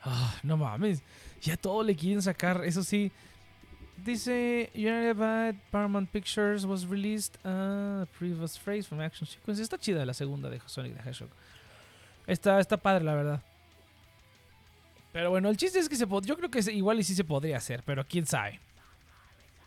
Ah, 0.04 0.36
no 0.42 0.56
mames. 0.56 1.04
Ya 1.42 1.58
todo 1.58 1.84
le 1.84 1.98
quieren 1.98 2.22
sacar. 2.22 2.64
Eso 2.64 2.82
sí, 2.82 3.12
Dice 3.98 4.70
United 4.74 5.56
Paramount 5.72 6.10
Pictures 6.10 6.66
was 6.66 6.86
released 6.86 7.38
a 7.44 8.08
previous 8.18 8.58
phrase 8.58 8.88
from 8.88 9.02
action 9.02 9.28
sequence. 9.28 9.62
Está 9.62 9.78
chida 9.78 10.06
la 10.06 10.14
segunda 10.14 10.50
de 10.50 10.62
Sonic 10.66 10.96
the 10.96 11.10
Hedgehog. 11.10 11.30
Está, 12.26 12.60
está 12.62 12.78
padre, 12.78 13.04
la 13.04 13.16
verdad. 13.16 13.42
Pero 15.16 15.30
bueno, 15.30 15.48
el 15.48 15.56
chiste 15.56 15.80
es 15.80 15.88
que 15.88 15.96
se 15.96 16.06
yo 16.06 16.36
creo 16.36 16.52
que 16.52 16.60
igual 16.74 17.00
y 17.00 17.04
sí 17.06 17.16
se 17.16 17.24
podría 17.24 17.56
hacer, 17.56 17.84
pero 17.86 18.06
quién 18.06 18.26
sabe. 18.26 18.60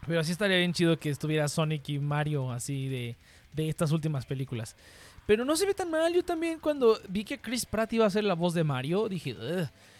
Pero 0.07 0.23
sí 0.23 0.33
estaría 0.33 0.59
bien 0.59 0.75
chido 0.75 0.99
que 0.99 1.09
estuviera 1.09 1.49
Sonic 1.49 1.89
y 1.89 1.99
Mario 1.99 2.53
así 2.53 2.87
de, 2.89 3.17
de 3.55 3.71
estas 3.71 3.91
últimas 3.91 4.27
películas. 4.27 4.77
Pero 5.25 5.47
no 5.47 5.57
se 5.57 5.65
ve 5.65 5.73
tan 5.73 5.91
mal. 5.91 6.13
Yo 6.13 6.23
también 6.23 6.59
cuando 6.59 7.01
vi 7.09 7.25
que 7.25 7.41
Chris 7.41 7.65
Pratt 7.65 7.91
iba 7.95 8.05
a 8.05 8.11
ser 8.11 8.25
la 8.25 8.35
voz 8.35 8.53
de 8.53 8.63
Mario, 8.63 9.09
dije, 9.09 9.35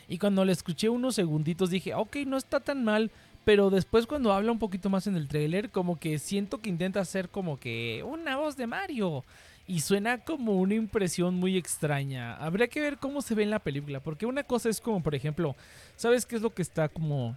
y 0.07 0.19
cuando 0.19 0.45
le 0.45 0.53
escuché 0.53 0.91
unos 0.91 1.15
segunditos 1.15 1.71
dije, 1.71 1.95
ok, 1.95 2.17
no 2.27 2.37
está 2.37 2.61
tan 2.61 2.85
mal. 2.85 3.11
Pero 3.47 3.71
después 3.71 4.07
cuando 4.07 4.35
habla 4.35 4.53
un 4.53 4.59
poquito 4.59 4.91
más 4.91 5.07
en 5.07 5.17
el 5.17 5.29
trailer, 5.29 5.71
como 5.71 5.99
que 5.99 6.19
siento 6.19 6.59
que 6.59 6.69
intenta 6.69 7.01
hacer 7.01 7.31
como 7.31 7.57
que 7.57 8.05
una 8.07 8.37
voz 8.37 8.55
de 8.59 8.67
Mario. 8.67 9.25
Y 9.69 9.81
suena 9.81 10.25
como 10.25 10.55
una 10.55 10.75
impresión 10.75 11.35
muy 11.35 11.59
extraña. 11.59 12.35
Habría 12.37 12.69
que 12.69 12.81
ver 12.81 12.97
cómo 12.97 13.21
se 13.21 13.35
ve 13.35 13.43
en 13.43 13.51
la 13.51 13.59
película. 13.59 14.01
Porque 14.01 14.25
una 14.25 14.43
cosa 14.43 14.71
es 14.71 14.81
como, 14.81 15.03
por 15.03 15.15
ejemplo, 15.15 15.55
¿sabes 15.95 16.25
qué 16.25 16.37
es 16.37 16.43
lo 16.43 16.55
que 16.55 16.63
está 16.63 16.89
como... 16.89 17.37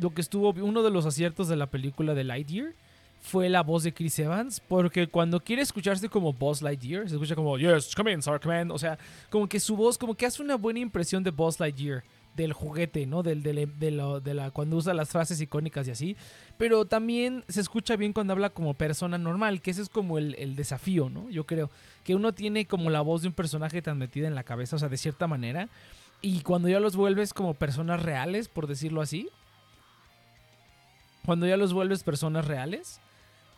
Lo 0.00 0.14
que 0.14 0.20
estuvo... 0.20 0.50
Uno 0.50 0.84
de 0.84 0.90
los 0.90 1.04
aciertos 1.04 1.48
de 1.48 1.56
la 1.56 1.66
película 1.66 2.14
de 2.14 2.22
Lightyear 2.22 2.74
fue 3.20 3.48
la 3.48 3.64
voz 3.64 3.82
de 3.82 3.92
Chris 3.92 4.16
Evans. 4.20 4.60
Porque 4.60 5.08
cuando 5.08 5.40
quiere 5.40 5.62
escucharse 5.62 6.08
como 6.08 6.32
Buzz 6.32 6.62
Lightyear, 6.62 7.08
se 7.08 7.16
escucha 7.16 7.34
como, 7.34 7.58
yes, 7.58 7.92
come 7.92 8.12
in, 8.12 8.20
in. 8.20 8.70
O 8.70 8.78
sea, 8.78 8.96
como 9.28 9.48
que 9.48 9.58
su 9.58 9.76
voz, 9.76 9.98
como 9.98 10.14
que 10.14 10.26
hace 10.26 10.40
una 10.40 10.54
buena 10.54 10.78
impresión 10.78 11.24
de 11.24 11.32
Buzz 11.32 11.58
Lightyear 11.58 12.04
del 12.42 12.52
juguete, 12.52 13.06
¿no? 13.06 13.22
Del, 13.22 13.42
del- 13.42 13.78
de, 13.78 13.90
lo- 13.90 14.20
de 14.20 14.34
la, 14.34 14.50
cuando 14.50 14.76
usa 14.76 14.94
las 14.94 15.08
frases 15.10 15.40
icónicas 15.40 15.86
y 15.88 15.90
así. 15.90 16.16
Pero 16.56 16.84
también 16.86 17.44
se 17.48 17.60
escucha 17.60 17.96
bien 17.96 18.12
cuando 18.12 18.32
habla 18.32 18.50
como 18.50 18.74
persona 18.74 19.18
normal, 19.18 19.60
que 19.60 19.70
ese 19.70 19.82
es 19.82 19.88
como 19.88 20.18
el, 20.18 20.34
el 20.38 20.56
desafío, 20.56 21.10
¿no? 21.10 21.28
Yo 21.30 21.44
creo. 21.44 21.70
Que 22.04 22.14
uno 22.14 22.32
tiene 22.32 22.66
como 22.66 22.90
la 22.90 23.00
voz 23.02 23.22
de 23.22 23.28
un 23.28 23.34
personaje 23.34 23.82
tan 23.82 23.98
metida 23.98 24.26
en 24.26 24.34
la 24.34 24.44
cabeza, 24.44 24.76
o 24.76 24.78
sea, 24.78 24.88
de 24.88 24.96
cierta 24.96 25.26
manera. 25.26 25.68
Y 26.20 26.40
cuando 26.40 26.68
ya 26.68 26.80
los 26.80 26.96
vuelves 26.96 27.32
como 27.32 27.54
personas 27.54 28.02
reales, 28.02 28.48
por 28.48 28.66
decirlo 28.66 29.00
así. 29.02 29.28
Cuando 31.24 31.46
ya 31.46 31.56
los 31.56 31.72
vuelves 31.72 32.02
personas 32.02 32.46
reales, 32.46 33.00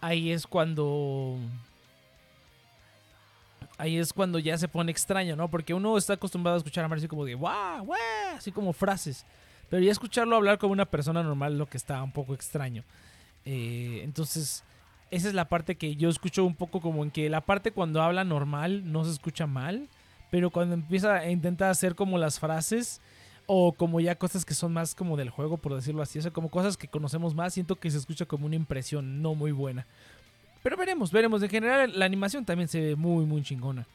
ahí 0.00 0.30
es 0.32 0.46
cuando 0.46 1.38
ahí 3.80 3.96
es 3.96 4.12
cuando 4.12 4.38
ya 4.38 4.58
se 4.58 4.68
pone 4.68 4.92
extraño, 4.92 5.36
¿no? 5.36 5.48
Porque 5.48 5.72
uno 5.72 5.96
está 5.96 6.12
acostumbrado 6.12 6.56
a 6.56 6.58
escuchar 6.58 6.84
a 6.84 6.88
Mario 6.88 7.08
como 7.08 7.24
de 7.24 7.34
guau, 7.34 7.86
guau, 7.86 7.98
así 8.36 8.52
como 8.52 8.72
frases. 8.72 9.24
Pero 9.70 9.82
ya 9.82 9.90
escucharlo 9.90 10.36
hablar 10.36 10.58
como 10.58 10.72
una 10.72 10.84
persona 10.84 11.22
normal 11.22 11.56
lo 11.56 11.66
que 11.66 11.76
está 11.76 12.02
un 12.02 12.12
poco 12.12 12.34
extraño. 12.34 12.84
Eh, 13.44 14.00
entonces, 14.04 14.64
esa 15.10 15.28
es 15.28 15.34
la 15.34 15.48
parte 15.48 15.76
que 15.76 15.96
yo 15.96 16.10
escucho 16.10 16.44
un 16.44 16.54
poco 16.54 16.80
como 16.80 17.02
en 17.02 17.10
que 17.10 17.30
la 17.30 17.40
parte 17.40 17.72
cuando 17.72 18.02
habla 18.02 18.22
normal 18.24 18.92
no 18.92 19.04
se 19.04 19.12
escucha 19.12 19.46
mal, 19.46 19.88
pero 20.30 20.50
cuando 20.50 20.74
empieza 20.74 21.14
a 21.14 21.30
intentar 21.30 21.70
hacer 21.70 21.94
como 21.94 22.18
las 22.18 22.38
frases 22.38 23.00
o 23.46 23.72
como 23.72 24.00
ya 24.00 24.14
cosas 24.16 24.44
que 24.44 24.54
son 24.54 24.72
más 24.72 24.94
como 24.94 25.16
del 25.16 25.30
juego, 25.30 25.56
por 25.56 25.74
decirlo 25.74 26.02
así, 26.02 26.18
o 26.18 26.22
sea, 26.22 26.32
como 26.32 26.50
cosas 26.50 26.76
que 26.76 26.88
conocemos 26.88 27.34
más, 27.34 27.54
siento 27.54 27.76
que 27.76 27.90
se 27.90 27.98
escucha 27.98 28.26
como 28.26 28.46
una 28.46 28.56
impresión 28.56 29.22
no 29.22 29.34
muy 29.34 29.52
buena. 29.52 29.86
Pero 30.62 30.76
veremos, 30.76 31.10
veremos. 31.10 31.42
En 31.42 31.48
general, 31.48 31.92
la 31.98 32.04
animación 32.04 32.44
también 32.44 32.68
se 32.68 32.80
ve 32.80 32.96
muy, 32.96 33.24
muy 33.24 33.42
chingona. 33.42 33.86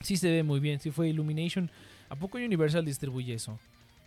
Sí 0.00 0.16
se 0.16 0.30
ve 0.30 0.42
muy 0.42 0.60
bien. 0.60 0.80
Sí 0.80 0.90
fue 0.90 1.08
Illumination. 1.08 1.70
¿A 2.08 2.16
poco 2.16 2.38
Universal 2.38 2.84
distribuye 2.84 3.34
eso? 3.34 3.58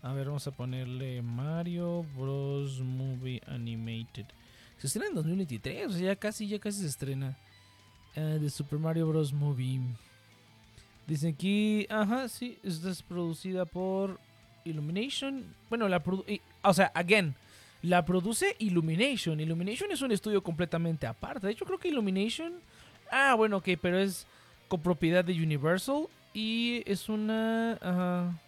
A 0.01 0.13
ver, 0.13 0.27
vamos 0.27 0.45
a 0.47 0.51
ponerle 0.51 1.21
Mario 1.21 2.03
Bros. 2.17 2.79
Movie 2.81 3.41
Animated. 3.47 4.25
Se 4.77 4.87
estrena 4.87 5.09
en 5.09 5.15
2023, 5.15 5.87
o 5.87 5.91
sea, 5.91 6.01
ya 6.01 6.15
casi, 6.15 6.47
ya 6.47 6.57
casi 6.59 6.79
se 6.81 6.87
estrena. 6.87 7.37
Eh, 8.15 8.39
de 8.41 8.49
Super 8.49 8.79
Mario 8.79 9.07
Bros. 9.07 9.31
Movie. 9.31 9.79
Dice 11.07 11.29
aquí, 11.29 11.85
ajá, 11.89 12.27
sí, 12.29 12.57
esta 12.63 12.89
es 12.89 13.01
producida 13.03 13.65
por 13.65 14.19
Illumination. 14.65 15.43
Bueno, 15.69 15.87
la 15.87 16.03
produ- 16.03 16.41
o 16.63 16.73
sea, 16.73 16.91
again, 16.95 17.35
la 17.81 18.05
produce 18.05 18.55
Illumination. 18.59 19.39
Illumination 19.39 19.91
es 19.91 20.01
un 20.01 20.11
estudio 20.11 20.43
completamente 20.43 21.07
aparte. 21.07 21.47
De 21.47 21.53
hecho, 21.53 21.65
creo 21.65 21.79
que 21.79 21.87
Illumination. 21.87 22.53
Ah, 23.11 23.33
bueno, 23.35 23.57
ok, 23.57 23.69
pero 23.81 23.99
es 23.99 24.25
copropiedad 24.67 25.25
de 25.25 25.33
Universal 25.33 26.07
y 26.33 26.83
es 26.85 27.09
una 27.09 27.73
ajá, 27.73 28.39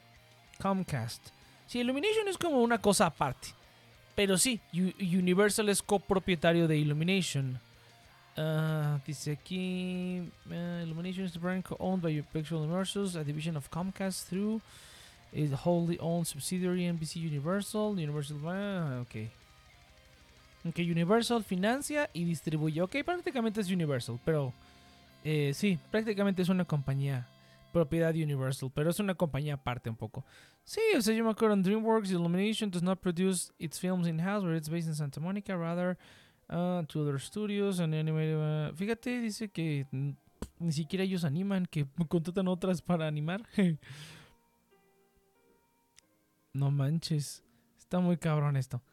Comcast. 0.61 1.29
Sí, 1.67 1.79
Illumination 1.79 2.27
es 2.27 2.37
como 2.37 2.61
una 2.61 2.77
cosa 2.77 3.07
aparte. 3.07 3.49
Pero 4.15 4.37
sí, 4.37 4.59
Universal 4.73 5.69
es 5.69 5.81
copropietario 5.81 6.67
de 6.67 6.77
Illumination. 6.77 7.59
Ah, 8.37 8.99
dice 9.05 9.31
aquí: 9.31 10.21
eh, 10.51 10.81
Illumination 10.83 11.25
is 11.25 11.33
the 11.33 11.39
brand 11.39 11.63
co-owned 11.63 12.01
by 12.01 12.23
Pixel 12.33 12.59
Universal, 12.59 13.19
a 13.19 13.23
division 13.23 13.57
of 13.57 13.69
Comcast 13.69 14.27
through 14.27 14.61
is 15.33 15.51
wholly 15.51 15.97
owned 15.99 16.27
subsidiary 16.27 16.83
NBC 16.83 17.21
Universal. 17.21 17.99
Universal, 17.99 18.37
ah, 18.45 19.01
ok. 19.01 19.29
Ok, 20.65 20.79
Universal 20.79 21.43
financia 21.43 22.09
y 22.13 22.23
distribuye. 22.23 22.81
Ok, 22.81 22.97
prácticamente 23.03 23.59
es 23.59 23.69
Universal, 23.69 24.19
pero 24.23 24.53
eh, 25.23 25.51
sí, 25.53 25.77
prácticamente 25.91 26.41
es 26.41 26.49
una 26.49 26.65
compañía 26.65 27.27
propiedad 27.73 28.13
de 28.13 28.23
Universal, 28.23 28.71
pero 28.73 28.91
es 28.91 28.99
una 28.99 29.15
compañía 29.15 29.55
aparte 29.55 29.89
un 29.89 29.95
poco. 29.95 30.23
Sí, 30.63 30.79
o 30.95 31.01
sea, 31.01 31.13
yo 31.13 31.25
me 31.25 31.31
acuerdo 31.31 31.55
en 31.55 31.63
DreamWorks, 31.63 32.11
Illumination 32.11 32.69
does 32.71 32.83
not 32.83 32.99
produce 32.99 33.51
its 33.59 33.77
films 33.79 34.07
in-house, 34.07 34.43
where 34.43 34.55
it's 34.55 34.69
based 34.69 34.87
in 34.87 34.95
Santa 34.95 35.19
Monica, 35.19 35.57
rather 35.57 35.97
uh, 36.49 36.83
to 36.87 37.01
other 37.01 37.19
studios 37.19 37.79
and 37.79 37.93
animated. 37.93 38.37
uh, 38.37 38.73
fíjate, 38.75 39.19
dice 39.19 39.49
que 39.49 39.85
mm, 39.91 40.11
ni 40.59 40.71
siquiera 40.71 41.03
ellos 41.03 41.25
animan, 41.25 41.65
que 41.65 41.85
contratan 42.07 42.47
otras 42.47 42.81
para 42.81 43.07
animar. 43.07 43.41
no 46.53 46.71
manches, 46.71 47.43
está 47.77 47.99
muy 47.99 48.17
cabrón 48.17 48.55
esto. 48.57 48.83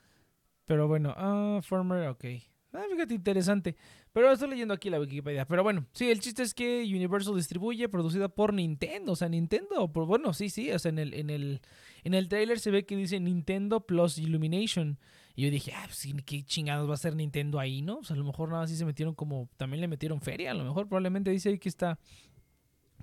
Pero 0.64 0.88
bueno, 0.88 1.14
ah, 1.16 1.60
Former, 1.62 2.08
ok. 2.08 2.24
Ah, 2.72 2.84
fíjate, 2.90 3.14
interesante. 3.14 3.76
Pero 4.12 4.30
estoy 4.30 4.50
leyendo 4.50 4.74
aquí 4.74 4.90
la 4.90 5.00
Wikipedia. 5.00 5.44
Pero 5.46 5.62
bueno, 5.62 5.86
sí, 5.92 6.10
el 6.10 6.20
chiste 6.20 6.42
es 6.42 6.54
que 6.54 6.82
Universal 6.82 7.34
distribuye, 7.34 7.88
producida 7.88 8.28
por 8.28 8.54
Nintendo. 8.54 9.12
O 9.12 9.16
sea, 9.16 9.28
Nintendo, 9.28 9.88
bueno, 9.88 10.32
sí, 10.32 10.48
sí. 10.48 10.70
O 10.70 10.78
sea, 10.78 10.90
en 10.90 10.98
el, 10.98 11.14
en 11.14 11.30
el, 11.30 11.60
en 12.04 12.14
el 12.14 12.28
trailer 12.28 12.60
se 12.60 12.70
ve 12.70 12.86
que 12.86 12.96
dice 12.96 13.18
Nintendo 13.18 13.86
plus 13.86 14.18
Illumination. 14.18 14.98
Y 15.34 15.42
yo 15.42 15.50
dije, 15.50 15.72
ah, 15.74 15.84
pues 15.86 16.06
qué 16.24 16.44
chingados 16.44 16.88
va 16.88 16.94
a 16.94 16.98
ser 16.98 17.16
Nintendo 17.16 17.58
ahí, 17.58 17.82
¿no? 17.82 17.98
O 17.98 18.04
sea, 18.04 18.14
a 18.14 18.18
lo 18.18 18.24
mejor 18.24 18.50
nada 18.50 18.66
sí 18.66 18.76
se 18.76 18.84
metieron 18.84 19.14
como, 19.14 19.48
también 19.56 19.80
le 19.80 19.88
metieron 19.88 20.20
feria. 20.20 20.52
A 20.52 20.54
lo 20.54 20.64
mejor 20.64 20.86
probablemente 20.86 21.30
dice 21.30 21.48
ahí 21.48 21.58
que 21.58 21.68
está 21.68 21.98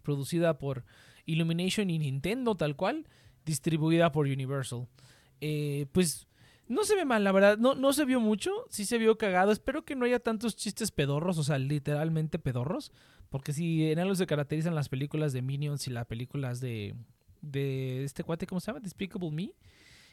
producida 0.03 0.57
por 0.57 0.85
Illumination 1.25 1.89
y 1.89 1.99
Nintendo, 1.99 2.55
tal 2.55 2.75
cual, 2.75 3.07
distribuida 3.47 4.12
por 4.12 4.27
Universal. 4.27 4.88
Eh, 5.41 5.88
pues 5.93 6.27
no 6.67 6.83
se 6.83 6.95
ve 6.95 7.05
mal, 7.05 7.23
la 7.23 7.31
verdad. 7.31 7.57
No, 7.57 7.73
no 7.73 7.93
se 7.93 8.05
vio 8.05 8.19
mucho. 8.19 8.51
Sí 8.69 8.86
se 8.86 8.97
vio 8.97 9.17
cagado. 9.17 9.51
Espero 9.51 9.86
que 9.86 9.95
no 9.95 10.05
haya 10.05 10.19
tantos 10.19 10.55
chistes 10.55 10.91
pedorros, 10.91 11.38
o 11.38 11.43
sea, 11.43 11.57
literalmente 11.57 12.38
pedorros. 12.38 12.91
Porque 13.29 13.53
si 13.53 13.89
en 13.89 13.99
algo 13.99 14.15
se 14.15 14.27
caracterizan 14.27 14.75
las 14.75 14.89
películas 14.89 15.33
de 15.33 15.41
Minions 15.41 15.88
y 15.88 15.91
las 15.91 16.05
películas 16.05 16.60
de, 16.60 16.95
de 17.41 18.03
este 18.03 18.23
cuate, 18.23 18.45
¿cómo 18.45 18.60
se 18.60 18.67
llama? 18.67 18.81
Despicable 18.81 19.31
Me. 19.31 19.53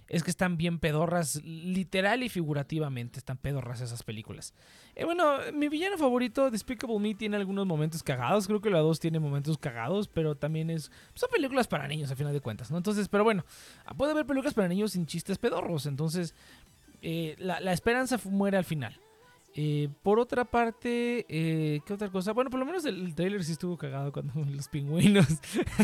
Es 0.09 0.23
que 0.23 0.31
están 0.31 0.57
bien 0.57 0.79
pedorras, 0.79 1.43
literal 1.45 2.23
y 2.23 2.29
figurativamente 2.29 3.19
están 3.19 3.39
pedorras 3.39 3.81
esas 3.81 4.03
películas. 4.03 4.55
Eh, 4.95 5.05
bueno, 5.05 5.39
mi 5.53 5.69
villano 5.69 5.97
favorito, 5.97 6.51
Despicable 6.51 6.99
Me, 6.99 7.15
tiene 7.15 7.37
algunos 7.37 7.67
momentos 7.67 8.03
cagados. 8.03 8.47
Creo 8.47 8.61
que 8.61 8.71
la 8.71 8.81
2 8.81 9.01
tiene 9.01 9.19
momentos 9.19 9.59
cagados, 9.59 10.09
pero 10.09 10.37
también 10.37 10.71
es. 10.71 10.91
Son 11.15 11.31
películas 11.31 11.67
para 11.67 11.89
niños, 11.89 12.11
a 12.11 12.17
final 12.17 12.33
de 12.33 12.41
cuentas, 12.41 12.71
¿no? 12.71 12.77
Entonces, 12.77 13.09
pero 13.09 13.25
bueno, 13.25 13.45
puede 13.97 14.13
haber 14.13 14.27
películas 14.27 14.55
para 14.55 14.69
niños 14.69 14.93
sin 14.93 15.07
chistes 15.07 15.39
pedorros. 15.39 15.87
Entonces, 15.87 16.35
eh, 17.07 17.35
la, 17.39 17.73
esperanza 17.73 18.19
muere 18.25 18.57
al 18.57 18.65
final. 18.65 18.99
Eh, 19.57 19.89
por 20.03 20.19
otra 20.19 20.45
parte, 20.45 21.25
eh, 21.29 21.81
¿qué 21.87 21.93
otra 21.93 22.11
cosa? 22.11 22.33
Bueno, 22.33 22.51
por 22.51 22.59
lo 22.59 22.67
menos 22.67 22.85
el, 22.85 23.15
trailer 23.15 23.45
sí 23.45 23.53
estuvo 23.53 23.77
cagado 23.77 24.11
cuando 24.11 24.33
los 24.51 24.69
pingüinos. 24.69 25.27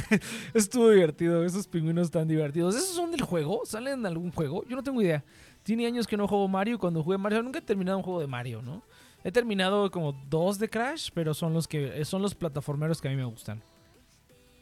estuvo 0.54 0.90
divertido, 0.90 1.44
esos 1.44 1.68
pingüinos 1.68 2.06
están 2.06 2.26
divertidos. 2.26 2.74
¿Esos 2.74 2.96
son 2.96 3.12
del 3.12 3.22
juego? 3.22 3.62
¿Salen 3.64 4.00
en 4.00 4.06
algún 4.06 4.33
juego? 4.33 4.64
Yo 4.66 4.74
no 4.74 4.83
tengo 4.83 5.00
idea. 5.00 5.24
Tiene 5.62 5.87
años 5.87 6.09
que 6.09 6.16
no 6.16 6.26
juego 6.26 6.48
Mario. 6.48 6.78
Cuando 6.80 7.02
jugué 7.04 7.16
Mario, 7.16 7.42
nunca 7.44 7.61
he 7.61 7.62
terminado 7.62 7.98
un 7.98 8.02
juego 8.02 8.20
de 8.20 8.26
Mario, 8.26 8.61
¿no? 8.61 8.83
He 9.22 9.30
terminado 9.30 9.90
como 9.90 10.12
dos 10.28 10.59
de 10.59 10.68
Crash, 10.68 11.11
pero 11.14 11.33
son 11.33 11.52
los 11.52 11.68
que 11.68 12.04
son 12.04 12.22
los 12.22 12.35
plataformeros 12.35 13.00
que 13.00 13.09
a 13.09 13.11
mí 13.11 13.16
me 13.16 13.24
gustan. 13.24 13.62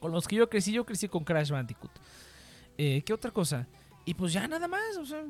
Con 0.01 0.12
los 0.12 0.29
que 0.29 0.37
yo 0.37 0.51
crecí, 0.51 0.73
yo 0.73 0.85
crecí 0.85 1.09
con 1.09 1.25
Crash 1.25 1.51
Bandicoot. 1.51 1.92
Eh, 2.77 3.03
¿Qué 3.07 3.12
otra 3.12 3.31
cosa? 3.31 3.66
Y 4.05 4.14
pues 4.14 4.33
ya 4.33 4.47
nada 4.47 4.68
más, 4.68 4.97
o 4.97 5.07
sea, 5.07 5.25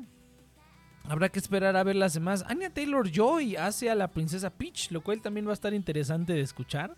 Habrá 1.09 1.29
que 1.29 1.39
esperar 1.39 1.75
a 1.75 1.83
ver 1.83 1.95
las 1.95 2.13
demás. 2.13 2.45
Anya 2.47 2.69
Taylor 2.69 3.09
Joy 3.11 3.55
hace 3.55 3.89
a 3.89 3.95
la 3.95 4.09
princesa 4.09 4.51
Peach, 4.51 4.91
lo 4.91 5.01
cual 5.01 5.21
también 5.23 5.47
va 5.47 5.51
a 5.51 5.53
estar 5.55 5.73
interesante 5.73 6.33
de 6.33 6.41
escuchar. 6.41 6.95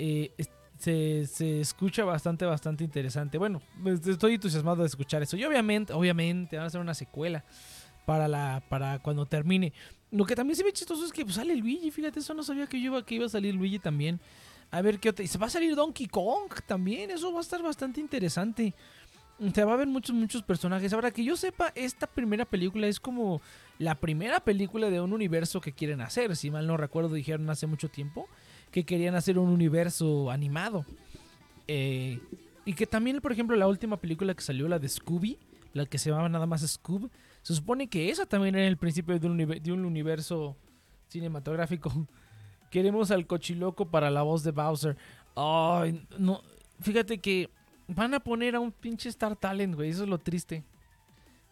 Eh, 0.00 0.32
se, 0.76 1.60
escucha 1.60 2.04
bastante, 2.04 2.44
bastante 2.44 2.82
interesante. 2.82 3.38
Bueno, 3.38 3.62
estoy 4.06 4.34
entusiasmado 4.34 4.82
de 4.82 4.88
escuchar 4.88 5.22
eso. 5.22 5.36
Y 5.36 5.44
obviamente, 5.44 5.92
obviamente, 5.92 6.56
van 6.56 6.64
a 6.64 6.66
hacer 6.66 6.80
una 6.80 6.94
secuela 6.94 7.44
para, 8.04 8.26
la, 8.26 8.60
para 8.68 8.98
cuando 8.98 9.24
termine. 9.24 9.72
Lo 10.10 10.24
que 10.24 10.34
también 10.34 10.56
se 10.56 10.64
ve 10.64 10.72
chistoso 10.72 11.04
es 11.04 11.12
que 11.12 11.24
pues, 11.24 11.36
sale 11.36 11.54
Luigi. 11.54 11.92
Fíjate, 11.92 12.18
eso 12.18 12.34
no 12.34 12.42
sabía 12.42 12.66
que, 12.66 12.80
yo 12.80 12.86
iba, 12.86 13.06
que 13.06 13.14
iba 13.14 13.26
a 13.26 13.28
salir 13.28 13.54
Luigi 13.54 13.78
también. 13.78 14.18
A 14.72 14.82
ver 14.82 14.98
qué 14.98 15.10
otra. 15.10 15.24
Y 15.24 15.28
se 15.28 15.38
va 15.38 15.46
a 15.46 15.50
salir 15.50 15.76
Donkey 15.76 16.08
Kong 16.08 16.52
también. 16.66 17.12
Eso 17.12 17.32
va 17.32 17.38
a 17.38 17.42
estar 17.42 17.62
bastante 17.62 18.00
interesante. 18.00 18.74
O 19.40 19.50
sea, 19.50 19.64
va 19.66 19.72
a 19.72 19.74
haber 19.74 19.86
muchos, 19.86 20.14
muchos 20.16 20.42
personajes. 20.42 20.92
Ahora 20.92 21.10
que 21.12 21.22
yo 21.22 21.36
sepa, 21.36 21.72
esta 21.76 22.06
primera 22.08 22.44
película 22.44 22.88
es 22.88 22.98
como 22.98 23.40
la 23.78 23.94
primera 23.94 24.40
película 24.40 24.90
de 24.90 25.00
un 25.00 25.12
universo 25.12 25.60
que 25.60 25.72
quieren 25.72 26.00
hacer. 26.00 26.34
Si 26.34 26.50
mal 26.50 26.66
no 26.66 26.76
recuerdo, 26.76 27.14
dijeron 27.14 27.48
hace 27.48 27.66
mucho 27.68 27.88
tiempo 27.88 28.28
que 28.72 28.84
querían 28.84 29.14
hacer 29.14 29.38
un 29.38 29.48
universo 29.48 30.30
animado. 30.30 30.84
Eh, 31.68 32.18
y 32.64 32.72
que 32.74 32.86
también, 32.86 33.20
por 33.20 33.30
ejemplo, 33.32 33.56
la 33.56 33.68
última 33.68 33.96
película 33.98 34.34
que 34.34 34.42
salió, 34.42 34.66
la 34.68 34.78
de 34.78 34.88
Scooby, 34.88 35.38
la 35.72 35.86
que 35.86 35.98
se 35.98 36.10
llamaba 36.10 36.28
nada 36.28 36.46
más 36.46 36.66
Scoob, 36.66 37.08
se 37.42 37.54
supone 37.54 37.88
que 37.88 38.10
esa 38.10 38.26
también 38.26 38.56
era 38.56 38.66
el 38.66 38.76
principio 38.76 39.18
de 39.18 39.26
un, 39.26 39.38
univer- 39.38 39.60
de 39.62 39.72
un 39.72 39.84
universo 39.84 40.56
cinematográfico. 41.08 41.92
Queremos 42.70 43.10
al 43.10 43.26
cochiloco 43.26 43.86
para 43.90 44.10
la 44.10 44.22
voz 44.22 44.42
de 44.42 44.50
Bowser. 44.50 44.96
Ay, 45.36 46.04
no. 46.18 46.42
Fíjate 46.80 47.18
que 47.18 47.48
van 47.88 48.14
a 48.14 48.20
poner 48.20 48.54
a 48.54 48.60
un 48.60 48.70
pinche 48.70 49.08
Star 49.08 49.34
Talent, 49.34 49.74
güey. 49.74 49.90
Eso 49.90 50.04
es 50.04 50.08
lo 50.08 50.18
triste. 50.18 50.64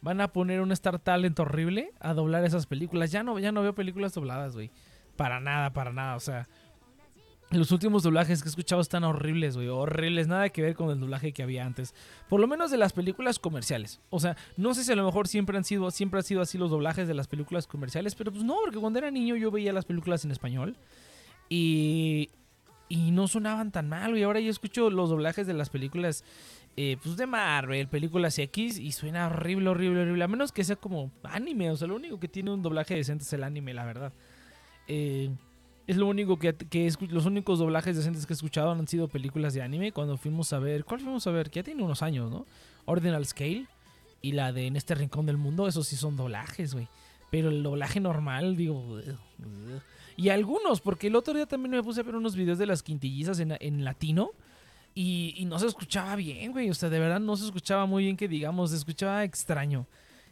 Van 0.03 0.21
a 0.21 0.29
poner 0.29 0.61
un 0.61 0.71
Star 0.73 0.99
Talent 0.99 1.39
horrible 1.41 1.93
a 1.99 2.15
doblar 2.15 2.45
esas 2.45 2.67
películas. 2.67 3.11
Ya 3.11 3.23
no, 3.23 3.39
ya 3.39 3.51
no 3.51 3.63
veo 3.63 3.75
películas 3.75 4.13
dobladas, 4.15 4.55
güey. 4.55 4.71
Para 5.17 5.41
nada, 5.41 5.73
para 5.73 5.93
nada. 5.93 6.15
O 6.15 6.21
sea, 6.21 6.47
Los 7.51 7.73
últimos 7.73 8.03
doblajes 8.03 8.43
que 8.43 8.49
he 8.49 8.51
escuchado 8.51 8.83
están 8.83 9.05
horribles, 9.05 9.57
güey. 9.57 9.69
Horribles. 9.69 10.29
Nada 10.29 10.51
que 10.51 10.63
ver 10.63 10.75
con 10.75 10.91
el 10.91 11.01
doblaje 11.01 11.33
que 11.33 11.43
había 11.43 11.65
antes. 11.65 11.95
Por 12.29 12.39
lo 12.41 12.47
menos 12.47 12.71
de 12.71 12.77
las 12.77 12.93
películas 12.93 13.39
comerciales. 13.39 14.01
O 14.11 14.21
sea, 14.21 14.37
no 14.57 14.75
sé 14.75 14.85
si 14.85 14.93
a 14.93 14.97
lo 14.97 15.05
mejor 15.07 15.29
siempre 15.29 15.57
han 15.57 15.65
sido, 15.65 15.91
siempre 15.91 16.19
han 16.19 16.25
sido 16.25 16.43
así 16.43 16.59
los 16.59 16.71
doblajes 16.71 17.09
de 17.09 17.15
las 17.15 17.29
películas 17.29 17.67
comerciales. 17.67 18.15
Pero 18.15 18.31
pues 18.31 18.45
no, 18.45 18.57
porque 18.63 18.79
cuando 18.79 18.99
era 18.99 19.11
niño 19.11 19.37
yo 19.37 19.51
veía 19.51 19.73
las 19.73 19.87
películas 19.87 20.25
en 20.25 20.33
español. 20.33 20.77
Y, 21.49 22.31
y 22.89 23.11
no 23.11 23.29
sonaban 23.29 23.73
tan 23.73 23.89
mal, 23.89 24.17
y 24.17 24.23
Ahora 24.23 24.41
yo 24.41 24.51
escucho 24.51 24.91
los 24.91 25.11
doblajes 25.11 25.47
de 25.47 25.55
las 25.55 25.71
películas 25.71 26.25
eh, 26.79 26.99
pues 27.03 27.17
de 27.17 27.27
Marvel, 27.27 27.89
películas 27.89 28.39
X, 28.39 28.79
y 28.79 28.93
suena 28.93 29.29
horrible, 29.29 29.71
horrible, 29.71 30.03
horrible. 30.03 30.25
A 30.25 30.29
menos 30.29 30.53
que 30.53 30.63
sea 30.63 30.77
como 30.77 31.11
anime. 31.23 31.71
O 31.71 31.77
sea, 31.77 31.89
lo 31.89 31.97
único 31.97 32.21
que 32.21 32.29
tiene 32.29 32.51
un 32.51 32.63
doblaje 32.63 32.95
decente 32.95 33.25
es 33.25 33.33
el 33.33 33.45
anime, 33.45 33.73
la 33.73 33.87
verdad. 33.87 34.13
Eh, 34.87 35.31
es 35.87 35.97
lo 35.97 36.07
único 36.07 36.39
que, 36.39 36.55
que 36.55 36.93
los 37.09 37.25
únicos 37.25 37.61
doblajes 37.61 37.97
decentes 37.97 38.27
que 38.27 38.35
he 38.35 38.37
escuchado 38.37 38.73
han 38.73 38.87
sido 38.87 39.09
películas 39.09 39.55
de 39.55 39.63
anime. 39.63 39.93
Cuando 39.93 40.19
fuimos 40.19 40.53
a 40.53 40.59
ver, 40.59 40.85
¿cuál 40.85 41.01
fuimos 41.01 41.27
a 41.27 41.31
ver? 41.31 41.49
Que 41.49 41.61
ya 41.61 41.65
tiene 41.65 41.83
unos 41.83 42.03
años, 42.03 42.31
¿no? 42.31 42.45
Ordinal 42.85 43.25
Scale 43.25 43.67
y 44.21 44.33
la 44.33 44.53
de 44.53 44.67
En 44.67 44.77
este 44.77 44.95
rincón 44.95 45.25
del 45.25 45.39
mundo, 45.39 45.69
esos 45.69 45.89
sí 45.89 45.97
son 45.97 46.17
doblajes, 46.17 46.75
güey. 46.75 46.89
Pero 47.31 47.49
el 47.49 47.63
doblaje 47.63 48.01
normal, 48.01 48.57
digo. 48.57 49.01
Y 50.17 50.31
algunos, 50.31 50.81
porque 50.81 51.09
el 51.09 51.17
otro 51.17 51.35
día 51.35 51.47
también 51.47 51.73
me 51.73 51.83
puse 51.83 52.01
a 52.01 52.05
ver 52.05 52.17
unos 52.17 52.35
videos 52.37 52.59
de 52.59 52.67
las 52.67 52.83
quintillizas 52.83 53.39
en, 53.41 53.57
en 53.61 53.85
latino. 53.85 54.31
Y, 54.95 55.35
y, 55.37 55.45
no 55.45 55.59
se 55.59 55.67
escuchaba 55.67 56.17
bien, 56.17 56.53
güey. 56.53 56.71
O 56.71 56.75
sea, 56.75 56.89
de 56.89 56.99
verdad 56.99 57.21
no 57.21 57.37
se 57.37 57.45
escuchaba 57.45 57.85
muy 57.85 58.05
bien 58.05 58.17
que 58.17 58.29
digamos, 58.29 58.71
se 58.71 58.77
escuchaba 58.77 59.25
extraño. 59.25 59.87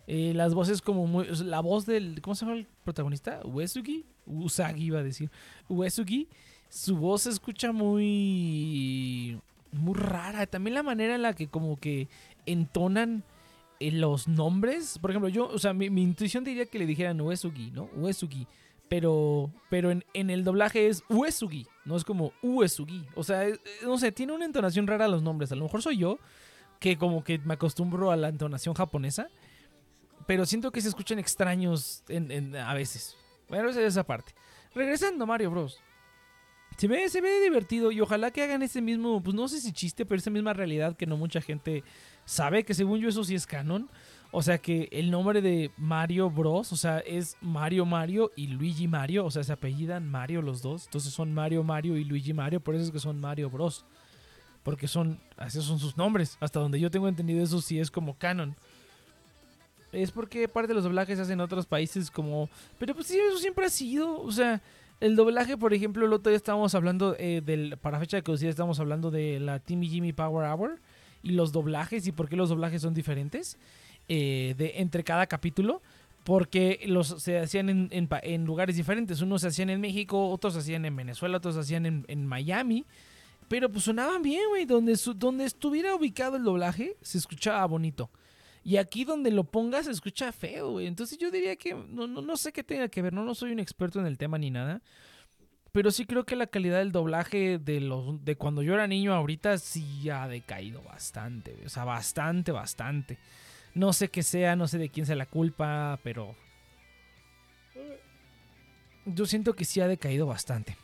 Eh, 0.06 0.32
las 0.34 0.54
voces 0.54 0.82
como 0.82 1.06
muy... 1.06 1.26
La 1.44 1.60
voz 1.60 1.86
del... 1.86 2.20
¿Cómo 2.20 2.34
se 2.34 2.44
llama 2.44 2.58
el 2.58 2.66
protagonista? 2.84 3.40
Uesugi. 3.44 4.04
Usagi 4.26 4.84
iba 4.84 5.00
a 5.00 5.02
decir. 5.02 5.30
Uesugi. 5.68 6.28
Su 6.68 6.96
voz 6.96 7.22
se 7.22 7.30
escucha 7.30 7.72
muy... 7.72 9.40
Muy 9.72 9.94
rara. 9.94 10.46
También 10.46 10.74
la 10.74 10.82
manera 10.82 11.14
en 11.14 11.22
la 11.22 11.34
que 11.34 11.48
como 11.48 11.76
que 11.76 12.08
entonan 12.46 13.24
eh, 13.80 13.92
los 13.92 14.28
nombres. 14.28 14.98
Por 14.98 15.10
ejemplo, 15.10 15.28
yo... 15.28 15.48
O 15.48 15.58
sea, 15.58 15.72
mi, 15.72 15.86
intuición 15.86 16.44
diría 16.44 16.66
que 16.66 16.78
le 16.78 16.86
dijeran 16.86 17.20
Uesugi, 17.20 17.70
¿no? 17.70 17.88
Uesugi. 17.96 18.46
Pero, 18.88 19.50
pero 19.70 19.90
en, 19.90 20.04
en, 20.12 20.30
el 20.30 20.44
doblaje 20.44 20.88
es 20.88 21.02
Uesugi, 21.08 21.66
no 21.84 21.96
es 21.96 22.04
como 22.04 22.32
Uesugi. 22.42 23.06
O 23.14 23.24
sea, 23.24 23.46
no 23.82 23.98
sé, 23.98 24.12
tiene 24.12 24.32
una 24.32 24.44
entonación 24.44 24.86
rara 24.86 25.08
los 25.08 25.22
nombres. 25.22 25.50
A 25.52 25.56
lo 25.56 25.64
mejor 25.64 25.82
soy 25.82 25.96
yo, 25.96 26.18
que 26.80 26.98
como 26.98 27.24
que 27.24 27.38
me 27.38 27.54
acostumbro 27.54 28.10
a 28.10 28.16
la 28.16 28.28
entonación 28.28 28.74
japonesa 28.74 29.28
pero 30.26 30.46
siento 30.46 30.70
que 30.70 30.80
se 30.80 30.88
escuchan 30.88 31.18
extraños 31.18 32.02
en, 32.08 32.56
a 32.56 32.74
veces. 32.74 33.16
Bueno, 33.48 33.68
esa 33.68 33.80
es 33.80 33.88
esa 33.88 34.04
parte. 34.04 34.32
Regresando 34.74 35.24
a 35.24 35.26
Mario 35.26 35.50
Bros. 35.50 35.80
Se 36.76 36.88
ve, 36.88 37.08
se 37.08 37.20
ve 37.20 37.40
divertido 37.40 37.92
y 37.92 38.00
ojalá 38.00 38.32
que 38.32 38.42
hagan 38.42 38.62
ese 38.62 38.82
mismo, 38.82 39.22
pues 39.22 39.36
no 39.36 39.46
sé 39.46 39.60
si 39.60 39.72
chiste, 39.72 40.04
pero 40.04 40.18
esa 40.18 40.30
misma 40.30 40.54
realidad 40.54 40.96
que 40.96 41.06
no 41.06 41.16
mucha 41.16 41.40
gente 41.40 41.84
sabe, 42.24 42.64
que 42.64 42.74
según 42.74 42.98
yo 42.98 43.08
eso 43.08 43.22
sí 43.22 43.34
es 43.34 43.46
canon. 43.46 43.88
O 44.36 44.42
sea 44.42 44.58
que 44.58 44.88
el 44.90 45.12
nombre 45.12 45.40
de 45.40 45.70
Mario 45.76 46.28
Bros, 46.28 46.72
o 46.72 46.76
sea, 46.76 46.98
es 46.98 47.36
Mario 47.40 47.86
Mario 47.86 48.32
y 48.34 48.48
Luigi 48.48 48.88
Mario, 48.88 49.24
o 49.24 49.30
sea, 49.30 49.44
se 49.44 49.52
apellidan 49.52 50.10
Mario 50.10 50.42
los 50.42 50.60
dos. 50.60 50.86
Entonces 50.86 51.12
son 51.12 51.32
Mario 51.32 51.62
Mario 51.62 51.96
y 51.96 52.02
Luigi 52.02 52.32
Mario, 52.32 52.58
por 52.58 52.74
eso 52.74 52.82
es 52.84 52.90
que 52.90 52.98
son 52.98 53.20
Mario 53.20 53.48
Bros. 53.48 53.84
Porque 54.64 54.88
son, 54.88 55.20
así 55.36 55.62
son 55.62 55.78
sus 55.78 55.96
nombres. 55.96 56.36
Hasta 56.40 56.58
donde 56.58 56.80
yo 56.80 56.90
tengo 56.90 57.06
entendido 57.06 57.44
eso 57.44 57.60
sí 57.60 57.78
es 57.78 57.92
como 57.92 58.18
canon 58.18 58.56
es 59.92 60.10
porque 60.10 60.48
parte 60.48 60.68
de 60.68 60.74
los 60.74 60.82
doblajes 60.82 61.16
se 61.16 61.22
hacen 61.22 61.34
en 61.34 61.40
otros 61.40 61.66
países 61.66 62.10
como... 62.10 62.48
Pero 62.78 62.92
pues 62.94 63.06
sí, 63.06 63.16
eso 63.16 63.38
siempre 63.38 63.66
ha 63.66 63.70
sido. 63.70 64.20
O 64.20 64.32
sea, 64.32 64.60
el 64.98 65.14
doblaje, 65.14 65.56
por 65.56 65.72
ejemplo, 65.72 66.04
el 66.04 66.12
otro 66.12 66.30
día 66.30 66.36
estábamos 66.36 66.74
hablando 66.74 67.14
eh, 67.18 67.40
del... 67.44 67.78
Para 67.78 68.00
fecha 68.00 68.16
de 68.16 68.24
caducidad 68.24 68.50
estábamos 68.50 68.80
hablando 68.80 69.12
de 69.12 69.38
la 69.38 69.60
Timmy 69.60 69.88
Jimmy 69.88 70.12
Power 70.12 70.50
Hour 70.50 70.80
y 71.22 71.30
los 71.30 71.52
doblajes 71.52 72.06
y 72.08 72.12
por 72.12 72.28
qué 72.28 72.34
los 72.34 72.48
doblajes 72.48 72.82
son 72.82 72.94
diferentes 72.94 73.56
eh, 74.08 74.54
de, 74.56 74.74
entre 74.76 75.04
cada 75.04 75.26
capítulo. 75.26 75.82
Porque 76.24 76.80
los 76.86 77.22
se 77.22 77.38
hacían 77.38 77.68
en, 77.68 77.88
en, 77.90 78.44
lugares 78.46 78.76
diferentes. 78.76 79.20
Unos 79.20 79.42
se 79.42 79.48
hacían 79.48 79.68
en 79.68 79.80
México, 79.80 80.30
otros 80.30 80.54
se 80.54 80.60
hacían 80.60 80.86
en 80.86 80.96
Venezuela, 80.96 81.36
otros 81.36 81.54
se 81.54 81.60
hacían 81.60 81.84
en, 81.84 82.04
en 82.08 82.26
Miami. 82.26 82.86
Pero 83.48 83.70
pues 83.70 83.84
sonaban 83.84 84.22
bien, 84.22 84.42
güey. 84.48 84.64
Donde, 84.64 84.98
donde 85.16 85.44
estuviera 85.44 85.94
ubicado 85.94 86.36
el 86.36 86.44
doblaje, 86.44 86.96
se 87.02 87.18
escuchaba 87.18 87.66
bonito. 87.66 88.10
Y 88.64 88.78
aquí 88.78 89.04
donde 89.04 89.30
lo 89.30 89.44
pongas 89.44 89.84
se 89.84 89.90
escucha 89.90 90.32
feo, 90.32 90.72
güey. 90.72 90.86
Entonces 90.86 91.18
yo 91.18 91.30
diría 91.30 91.54
que 91.56 91.74
no, 91.74 92.06
no, 92.06 92.22
no 92.22 92.36
sé 92.38 92.52
qué 92.52 92.64
tenga 92.64 92.88
que 92.88 93.02
ver, 93.02 93.12
no, 93.12 93.22
no 93.22 93.34
soy 93.34 93.52
un 93.52 93.60
experto 93.60 94.00
en 94.00 94.06
el 94.06 94.16
tema 94.16 94.38
ni 94.38 94.50
nada. 94.50 94.80
Pero 95.70 95.90
sí 95.90 96.06
creo 96.06 96.24
que 96.24 96.36
la 96.36 96.46
calidad 96.46 96.78
del 96.78 96.92
doblaje 96.92 97.58
de, 97.58 97.80
los, 97.80 98.24
de 98.24 98.36
cuando 98.36 98.62
yo 98.62 98.74
era 98.74 98.86
niño 98.86 99.12
ahorita 99.12 99.58
sí 99.58 100.08
ha 100.08 100.26
decaído 100.28 100.82
bastante. 100.82 101.56
O 101.66 101.68
sea, 101.68 101.84
bastante, 101.84 102.52
bastante. 102.52 103.18
No 103.74 103.92
sé 103.92 104.08
qué 104.08 104.22
sea, 104.22 104.56
no 104.56 104.68
sé 104.68 104.78
de 104.78 104.88
quién 104.88 105.06
sea 105.06 105.16
la 105.16 105.26
culpa, 105.26 105.98
pero... 106.02 106.34
Yo 109.06 109.26
siento 109.26 109.54
que 109.54 109.64
sí 109.64 109.80
ha 109.80 109.88
decaído 109.88 110.26
bastante. 110.26 110.76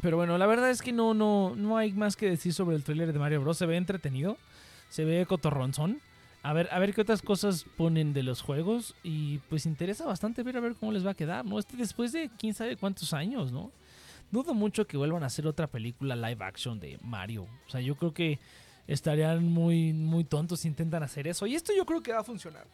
Pero 0.00 0.16
bueno, 0.16 0.36
la 0.38 0.46
verdad 0.46 0.70
es 0.70 0.82
que 0.82 0.92
no, 0.92 1.14
no, 1.14 1.54
no 1.56 1.76
hay 1.76 1.92
más 1.92 2.16
que 2.16 2.28
decir 2.28 2.52
sobre 2.52 2.76
el 2.76 2.84
trailer 2.84 3.12
de 3.12 3.18
Mario 3.18 3.40
Bros. 3.40 3.58
Se 3.58 3.66
ve 3.66 3.76
entretenido, 3.76 4.36
se 4.88 5.04
ve 5.04 5.26
cotorronzón. 5.26 6.00
A 6.42 6.52
ver, 6.52 6.68
a 6.72 6.78
ver 6.80 6.92
qué 6.92 7.02
otras 7.02 7.22
cosas 7.22 7.64
ponen 7.76 8.12
de 8.12 8.22
los 8.22 8.42
juegos. 8.42 8.94
Y 9.02 9.38
pues 9.48 9.64
interesa 9.64 10.04
bastante 10.04 10.42
ver 10.42 10.56
a 10.56 10.60
ver 10.60 10.74
cómo 10.74 10.92
les 10.92 11.06
va 11.06 11.12
a 11.12 11.14
quedar, 11.14 11.44
¿no? 11.44 11.58
Este 11.58 11.76
después 11.76 12.12
de 12.12 12.30
quién 12.38 12.52
sabe 12.52 12.76
cuántos 12.76 13.12
años, 13.12 13.52
¿no? 13.52 13.70
Dudo 14.32 14.54
mucho 14.54 14.86
que 14.86 14.96
vuelvan 14.96 15.22
a 15.22 15.26
hacer 15.26 15.46
otra 15.46 15.66
película 15.66 16.16
live 16.16 16.44
action 16.44 16.80
de 16.80 16.98
Mario. 17.02 17.46
O 17.66 17.70
sea, 17.70 17.80
yo 17.80 17.94
creo 17.96 18.12
que 18.12 18.38
estarían 18.86 19.44
muy, 19.44 19.92
muy 19.92 20.24
tontos 20.24 20.60
si 20.60 20.68
intentan 20.68 21.02
hacer 21.02 21.28
eso. 21.28 21.46
Y 21.46 21.54
esto 21.54 21.72
yo 21.76 21.84
creo 21.86 22.02
que 22.02 22.12
va 22.12 22.20
a 22.20 22.24
funcionar. 22.24 22.66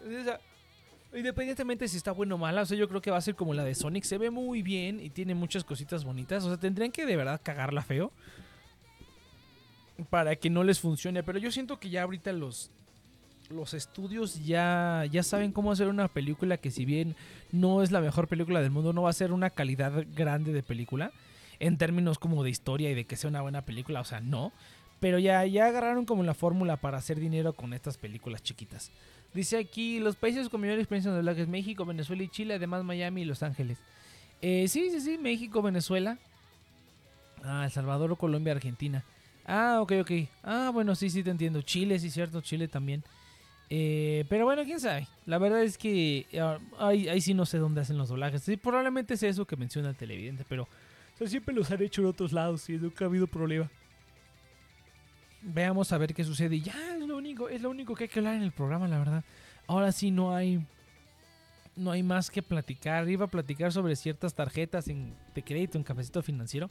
independientemente 1.14 1.88
si 1.88 1.96
está 1.96 2.12
bueno 2.12 2.36
o 2.36 2.38
mala, 2.38 2.62
o 2.62 2.66
sea, 2.66 2.76
yo 2.76 2.88
creo 2.88 3.00
que 3.00 3.10
va 3.10 3.18
a 3.18 3.22
ser 3.22 3.34
como 3.34 3.54
la 3.54 3.64
de 3.64 3.74
Sonic. 3.74 4.04
Se 4.04 4.18
ve 4.18 4.30
muy 4.30 4.62
bien 4.62 5.00
y 5.00 5.10
tiene 5.10 5.34
muchas 5.34 5.64
cositas 5.64 6.04
bonitas. 6.04 6.44
O 6.44 6.48
sea, 6.48 6.58
tendrían 6.58 6.92
que 6.92 7.06
de 7.06 7.16
verdad 7.16 7.40
cagarla 7.42 7.82
feo 7.82 8.12
para 10.10 10.36
que 10.36 10.50
no 10.50 10.64
les 10.64 10.80
funcione. 10.80 11.22
Pero 11.22 11.38
yo 11.38 11.50
siento 11.50 11.78
que 11.78 11.90
ya 11.90 12.02
ahorita 12.02 12.32
los, 12.32 12.70
los 13.50 13.74
estudios 13.74 14.44
ya, 14.44 15.04
ya 15.10 15.22
saben 15.22 15.52
cómo 15.52 15.72
hacer 15.72 15.88
una 15.88 16.08
película 16.08 16.56
que 16.56 16.70
si 16.70 16.84
bien 16.84 17.16
no 17.52 17.82
es 17.82 17.90
la 17.90 18.00
mejor 18.00 18.28
película 18.28 18.60
del 18.60 18.70
mundo, 18.70 18.92
no 18.92 19.02
va 19.02 19.10
a 19.10 19.14
ser 19.14 19.32
una 19.32 19.50
calidad 19.50 20.04
grande 20.14 20.52
de 20.52 20.62
película 20.62 21.12
en 21.60 21.76
términos 21.76 22.18
como 22.18 22.44
de 22.44 22.50
historia 22.50 22.90
y 22.90 22.94
de 22.94 23.04
que 23.04 23.16
sea 23.16 23.30
una 23.30 23.42
buena 23.42 23.62
película, 23.62 24.00
o 24.00 24.04
sea, 24.04 24.20
no. 24.20 24.52
Pero 25.00 25.18
ya, 25.18 25.44
ya 25.46 25.66
agarraron 25.66 26.04
como 26.04 26.22
la 26.22 26.34
fórmula 26.34 26.76
para 26.76 26.98
hacer 26.98 27.20
dinero 27.20 27.52
con 27.52 27.72
estas 27.72 27.96
películas 27.96 28.42
chiquitas. 28.42 28.90
Dice 29.32 29.58
aquí, 29.58 30.00
los 30.00 30.16
países 30.16 30.48
con 30.48 30.60
mayor 30.60 30.78
experiencia 30.78 31.10
en 31.10 31.16
doblajes, 31.16 31.46
México, 31.46 31.84
Venezuela 31.84 32.22
y 32.22 32.28
Chile, 32.28 32.54
además 32.54 32.82
Miami 32.82 33.22
y 33.22 33.24
Los 33.24 33.42
Ángeles. 33.42 33.78
Eh, 34.40 34.66
sí, 34.68 34.90
sí, 34.90 35.00
sí, 35.00 35.18
México, 35.18 35.62
Venezuela. 35.62 36.18
Ah, 37.44 37.64
El 37.64 37.70
Salvador, 37.70 38.16
Colombia, 38.16 38.54
Argentina. 38.54 39.04
Ah, 39.46 39.78
ok, 39.80 39.92
ok. 40.00 40.10
Ah, 40.42 40.70
bueno, 40.72 40.94
sí, 40.94 41.10
sí, 41.10 41.22
te 41.22 41.30
entiendo. 41.30 41.62
Chile, 41.62 41.98
sí, 41.98 42.10
cierto, 42.10 42.40
Chile 42.40 42.68
también. 42.68 43.02
Eh, 43.70 44.24
pero 44.28 44.44
bueno, 44.44 44.64
quién 44.64 44.80
sabe. 44.80 45.06
La 45.26 45.38
verdad 45.38 45.62
es 45.62 45.76
que 45.76 46.26
ah, 46.40 46.58
ahí, 46.78 47.20
sí 47.20 47.34
no 47.34 47.46
sé 47.46 47.58
dónde 47.58 47.80
hacen 47.80 47.98
los 47.98 48.08
doblajes. 48.08 48.42
Sí, 48.42 48.56
probablemente 48.56 49.16
sea 49.16 49.30
eso 49.30 49.46
que 49.46 49.56
menciona 49.56 49.90
el 49.90 49.96
televidente, 49.96 50.44
pero 50.48 50.68
siempre 51.26 51.54
los 51.54 51.70
han 51.70 51.82
hecho 51.82 52.00
en 52.02 52.08
otros 52.08 52.32
lados 52.32 52.68
y 52.70 52.78
nunca 52.78 53.04
ha 53.04 53.08
habido 53.08 53.26
problema. 53.26 53.70
Veamos 55.42 55.92
a 55.92 55.98
ver 55.98 56.14
qué 56.14 56.24
sucede. 56.24 56.56
Y 56.56 56.62
ya 56.62 56.74
es 56.94 57.06
lo 57.06 57.16
único, 57.16 57.48
es 57.48 57.62
lo 57.62 57.70
único 57.70 57.94
que 57.94 58.04
hay 58.04 58.08
que 58.08 58.18
hablar 58.18 58.34
en 58.34 58.42
el 58.42 58.52
programa, 58.52 58.88
la 58.88 58.98
verdad. 58.98 59.24
Ahora 59.66 59.92
sí 59.92 60.10
no 60.10 60.34
hay 60.34 60.64
no 61.76 61.92
hay 61.92 62.02
más 62.02 62.30
que 62.30 62.42
platicar. 62.42 63.08
Iba 63.08 63.26
a 63.26 63.28
platicar 63.28 63.72
sobre 63.72 63.94
ciertas 63.96 64.34
tarjetas 64.34 64.88
en, 64.88 65.14
de 65.34 65.42
crédito 65.42 65.78
en 65.78 65.84
cafecito 65.84 66.22
financiero, 66.22 66.70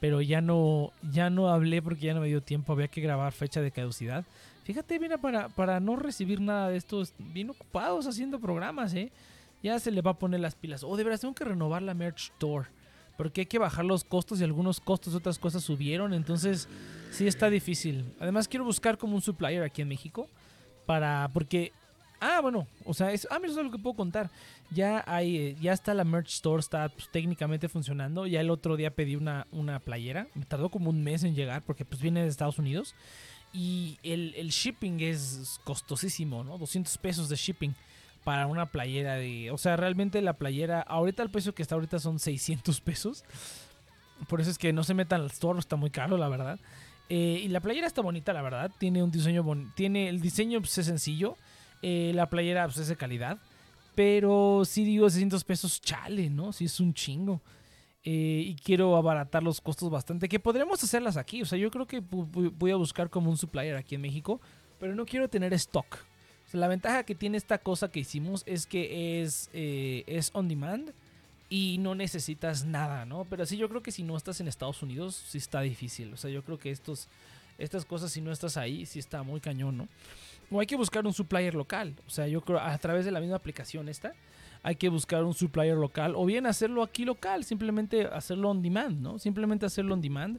pero 0.00 0.20
ya 0.20 0.40
no 0.40 0.92
ya 1.02 1.30
no 1.30 1.48
hablé 1.48 1.80
porque 1.82 2.06
ya 2.06 2.14
no 2.14 2.20
me 2.20 2.26
dio 2.26 2.42
tiempo. 2.42 2.72
Había 2.72 2.88
que 2.88 3.00
grabar 3.00 3.32
fecha 3.32 3.60
de 3.60 3.70
caducidad. 3.70 4.24
Fíjate, 4.64 4.98
mira, 5.00 5.18
para, 5.18 5.48
para 5.48 5.80
no 5.80 5.96
recibir 5.96 6.40
nada 6.40 6.68
de 6.68 6.76
estos, 6.76 7.14
bien 7.18 7.50
ocupados 7.50 8.06
haciendo 8.06 8.38
programas, 8.38 8.94
¿eh? 8.94 9.10
Ya 9.62 9.78
se 9.78 9.90
le 9.90 10.00
va 10.00 10.12
a 10.12 10.18
poner 10.18 10.40
las 10.40 10.54
pilas. 10.54 10.84
O 10.84 10.88
oh, 10.88 10.96
de 10.96 11.04
verdad, 11.04 11.20
tengo 11.20 11.34
que 11.34 11.44
renovar 11.44 11.82
la 11.82 11.94
merch 11.94 12.30
store. 12.32 12.68
Porque 13.20 13.42
hay 13.42 13.46
que 13.46 13.58
bajar 13.58 13.84
los 13.84 14.02
costos 14.02 14.40
y 14.40 14.44
algunos 14.44 14.80
costos, 14.80 15.14
otras 15.14 15.38
cosas 15.38 15.62
subieron. 15.62 16.14
Entonces, 16.14 16.70
sí 17.10 17.26
está 17.26 17.50
difícil. 17.50 18.14
Además, 18.18 18.48
quiero 18.48 18.64
buscar 18.64 18.96
como 18.96 19.14
un 19.14 19.20
supplier 19.20 19.62
aquí 19.62 19.82
en 19.82 19.88
México. 19.88 20.26
Para. 20.86 21.28
Porque. 21.34 21.70
Ah, 22.18 22.40
bueno. 22.40 22.66
O 22.86 22.94
sea, 22.94 23.12
es, 23.12 23.28
ah, 23.30 23.38
eso 23.44 23.60
es 23.60 23.66
lo 23.66 23.70
que 23.70 23.78
puedo 23.78 23.94
contar. 23.94 24.30
Ya 24.70 25.04
hay. 25.06 25.36
Eh, 25.36 25.56
ya 25.60 25.74
está 25.74 25.92
la 25.92 26.04
merch 26.04 26.28
store. 26.30 26.60
Está 26.60 26.88
pues, 26.88 27.10
técnicamente 27.10 27.68
funcionando. 27.68 28.26
Ya 28.26 28.40
el 28.40 28.48
otro 28.48 28.78
día 28.78 28.94
pedí 28.94 29.16
una, 29.16 29.46
una 29.52 29.80
playera. 29.80 30.26
Me 30.34 30.46
tardó 30.46 30.70
como 30.70 30.88
un 30.88 31.04
mes 31.04 31.22
en 31.22 31.34
llegar. 31.34 31.62
Porque 31.62 31.84
pues 31.84 32.00
viene 32.00 32.22
de 32.22 32.28
Estados 32.28 32.58
Unidos. 32.58 32.94
Y 33.52 33.98
el, 34.02 34.48
shipping 34.48 34.98
es 35.00 35.60
costosísimo, 35.64 36.42
¿no? 36.42 36.56
200 36.56 36.96
pesos 36.96 37.28
de 37.28 37.36
shipping 37.36 37.74
para 38.24 38.46
una 38.46 38.66
playera 38.66 39.14
de... 39.14 39.50
O 39.50 39.58
sea, 39.58 39.76
realmente 39.76 40.20
la 40.20 40.34
playera, 40.34 40.80
ahorita 40.80 41.22
el 41.22 41.30
precio 41.30 41.54
que 41.54 41.62
está 41.62 41.74
ahorita 41.74 41.98
son 41.98 42.18
600 42.18 42.80
pesos. 42.80 43.24
Por 44.28 44.40
eso 44.40 44.50
es 44.50 44.58
que 44.58 44.72
no 44.72 44.84
se 44.84 44.94
metan 44.94 45.22
al 45.22 45.28
store, 45.28 45.58
está 45.58 45.76
muy 45.76 45.90
caro, 45.90 46.16
la 46.16 46.28
verdad. 46.28 46.58
Eh, 47.08 47.40
y 47.44 47.48
la 47.48 47.60
playera 47.60 47.86
está 47.86 48.02
bonita, 48.02 48.32
la 48.32 48.42
verdad. 48.42 48.70
Tiene 48.78 49.02
un 49.02 49.10
diseño 49.10 49.44
tiene 49.74 50.08
El 50.08 50.20
diseño 50.20 50.60
pues, 50.60 50.76
es 50.78 50.86
sencillo. 50.86 51.36
Eh, 51.82 52.12
la 52.14 52.28
playera 52.28 52.64
pues, 52.66 52.78
es 52.78 52.88
de 52.88 52.96
calidad. 52.96 53.38
Pero 53.94 54.62
sí 54.64 54.84
digo 54.84 55.08
600 55.10 55.42
pesos, 55.44 55.80
chale, 55.80 56.30
¿no? 56.30 56.52
Sí 56.52 56.66
es 56.66 56.78
un 56.78 56.94
chingo. 56.94 57.40
Eh, 58.02 58.44
y 58.46 58.54
quiero 58.56 58.96
abaratar 58.96 59.42
los 59.42 59.60
costos 59.60 59.90
bastante. 59.90 60.28
Que 60.28 60.38
podremos 60.38 60.82
hacerlas 60.84 61.16
aquí. 61.16 61.42
O 61.42 61.46
sea, 61.46 61.58
yo 61.58 61.70
creo 61.70 61.86
que 61.86 62.00
voy 62.00 62.70
a 62.70 62.76
buscar 62.76 63.10
como 63.10 63.30
un 63.30 63.36
supplier 63.36 63.76
aquí 63.76 63.96
en 63.96 64.02
México. 64.02 64.40
Pero 64.78 64.94
no 64.94 65.04
quiero 65.04 65.28
tener 65.28 65.52
stock. 65.54 65.98
La 66.52 66.68
ventaja 66.68 67.04
que 67.04 67.14
tiene 67.14 67.36
esta 67.36 67.58
cosa 67.58 67.90
que 67.90 68.00
hicimos 68.00 68.42
es 68.46 68.66
que 68.66 69.22
es, 69.22 69.50
es 69.52 70.30
on 70.34 70.48
demand 70.48 70.92
y 71.48 71.78
no 71.78 71.96
necesitas 71.96 72.64
nada, 72.64 73.04
¿no? 73.04 73.26
Pero 73.28 73.44
sí, 73.44 73.56
yo 73.56 73.68
creo 73.68 73.82
que 73.82 73.90
si 73.90 74.04
no 74.04 74.16
estás 74.16 74.40
en 74.40 74.46
Estados 74.46 74.82
Unidos, 74.82 75.16
sí 75.16 75.38
está 75.38 75.60
difícil. 75.60 76.12
O 76.12 76.16
sea, 76.16 76.30
yo 76.30 76.44
creo 76.44 76.58
que 76.58 76.70
estos, 76.70 77.08
estas 77.58 77.84
cosas, 77.84 78.12
si 78.12 78.20
no 78.20 78.30
estás 78.30 78.56
ahí, 78.56 78.86
sí 78.86 79.00
está 79.00 79.24
muy 79.24 79.40
cañón, 79.40 79.76
¿no? 79.76 79.88
O 80.50 80.60
hay 80.60 80.66
que 80.66 80.76
buscar 80.76 81.04
un 81.06 81.12
supplier 81.12 81.54
local. 81.54 81.94
O 82.06 82.10
sea, 82.10 82.28
yo 82.28 82.40
creo 82.40 82.60
a 82.60 82.78
través 82.78 83.04
de 83.04 83.10
la 83.10 83.20
misma 83.20 83.36
aplicación 83.36 83.88
esta, 83.88 84.14
hay 84.62 84.76
que 84.76 84.88
buscar 84.88 85.24
un 85.24 85.34
supplier 85.34 85.76
local. 85.76 86.14
O 86.14 86.24
bien 86.24 86.46
hacerlo 86.46 86.84
aquí 86.84 87.04
local, 87.04 87.44
simplemente 87.44 88.06
hacerlo 88.06 88.50
on 88.50 88.62
demand, 88.62 89.00
¿no? 89.00 89.18
Simplemente 89.18 89.66
hacerlo 89.66 89.94
on 89.94 90.00
demand. 90.00 90.38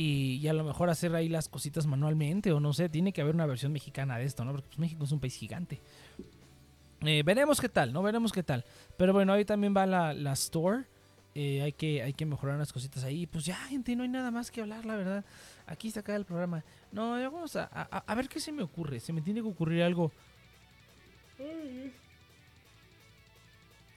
Y, 0.00 0.38
y, 0.40 0.46
a 0.46 0.52
lo 0.52 0.62
mejor 0.62 0.90
hacer 0.90 1.12
ahí 1.16 1.28
las 1.28 1.48
cositas 1.48 1.84
manualmente, 1.88 2.52
o 2.52 2.60
no 2.60 2.72
sé, 2.72 2.88
tiene 2.88 3.12
que 3.12 3.20
haber 3.20 3.34
una 3.34 3.46
versión 3.46 3.72
mexicana 3.72 4.16
de 4.16 4.26
esto, 4.26 4.44
¿no? 4.44 4.52
Porque 4.52 4.68
pues, 4.68 4.78
México 4.78 5.02
es 5.02 5.10
un 5.10 5.18
país 5.18 5.34
gigante. 5.34 5.80
Eh, 7.00 7.24
veremos 7.24 7.60
qué 7.60 7.68
tal, 7.68 7.92
¿no? 7.92 8.00
Veremos 8.00 8.30
qué 8.30 8.44
tal. 8.44 8.64
Pero 8.96 9.12
bueno, 9.12 9.32
ahí 9.32 9.44
también 9.44 9.74
va 9.76 9.86
la, 9.86 10.12
la 10.12 10.34
store. 10.34 10.84
Eh, 11.34 11.62
hay, 11.62 11.72
que, 11.72 12.00
hay 12.04 12.12
que 12.12 12.26
mejorar 12.26 12.54
unas 12.54 12.72
cositas 12.72 13.02
ahí. 13.02 13.26
Pues 13.26 13.44
ya, 13.44 13.56
gente, 13.56 13.96
no 13.96 14.04
hay 14.04 14.08
nada 14.08 14.30
más 14.30 14.52
que 14.52 14.60
hablar, 14.60 14.86
la 14.86 14.94
verdad. 14.94 15.24
Aquí 15.66 15.88
está 15.88 15.98
acá 15.98 16.14
el 16.14 16.24
programa. 16.24 16.62
No, 16.92 17.10
vamos 17.32 17.56
a, 17.56 17.64
a, 17.64 18.14
ver 18.14 18.28
qué 18.28 18.38
se 18.38 18.52
me 18.52 18.62
ocurre. 18.62 19.00
Se 19.00 19.12
me 19.12 19.20
tiene 19.20 19.42
que 19.42 19.48
ocurrir 19.48 19.82
algo. 19.82 20.12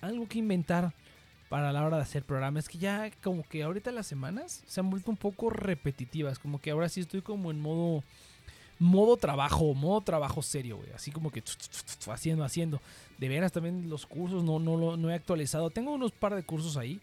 Algo 0.02 0.28
que 0.28 0.40
inventar 0.40 0.96
para 1.52 1.74
la 1.74 1.86
hora 1.86 1.98
de 1.98 2.04
hacer 2.04 2.24
programa. 2.24 2.60
Es 2.60 2.70
que 2.70 2.78
ya 2.78 3.12
como 3.22 3.44
que 3.44 3.64
ahorita 3.64 3.92
las 3.92 4.08
semanas 4.08 4.64
se 4.66 4.80
han 4.80 4.90
vuelto 4.90 5.12
un 5.12 5.18
poco 5.18 5.50
repetitivas. 5.50 6.40
Como 6.40 6.62
que 6.62 6.72
ahora 6.72 6.88
sí 6.88 7.02
estoy 7.02 7.22
como 7.22 7.52
en 7.52 7.60
modo 7.60 8.06
modo 8.80 9.18
trabajo, 9.18 9.74
modo 9.74 10.00
trabajo 10.00 10.42
serio, 10.42 10.78
güey. 10.78 10.94
Así 10.94 11.12
como 11.12 11.30
que 11.30 11.44
haciendo, 12.10 12.46
haciendo. 12.46 12.80
De 13.18 13.28
veras 13.28 13.52
también 13.52 13.90
los 13.90 14.06
cursos 14.06 14.46
no, 14.46 14.60
no, 14.60 14.96
no 14.96 15.10
he 15.10 15.14
actualizado. 15.14 15.72
Tengo 15.72 15.92
unos 15.92 16.14
par 16.14 16.36
de 16.36 16.44
cursos 16.44 16.78
ahí 16.78 17.02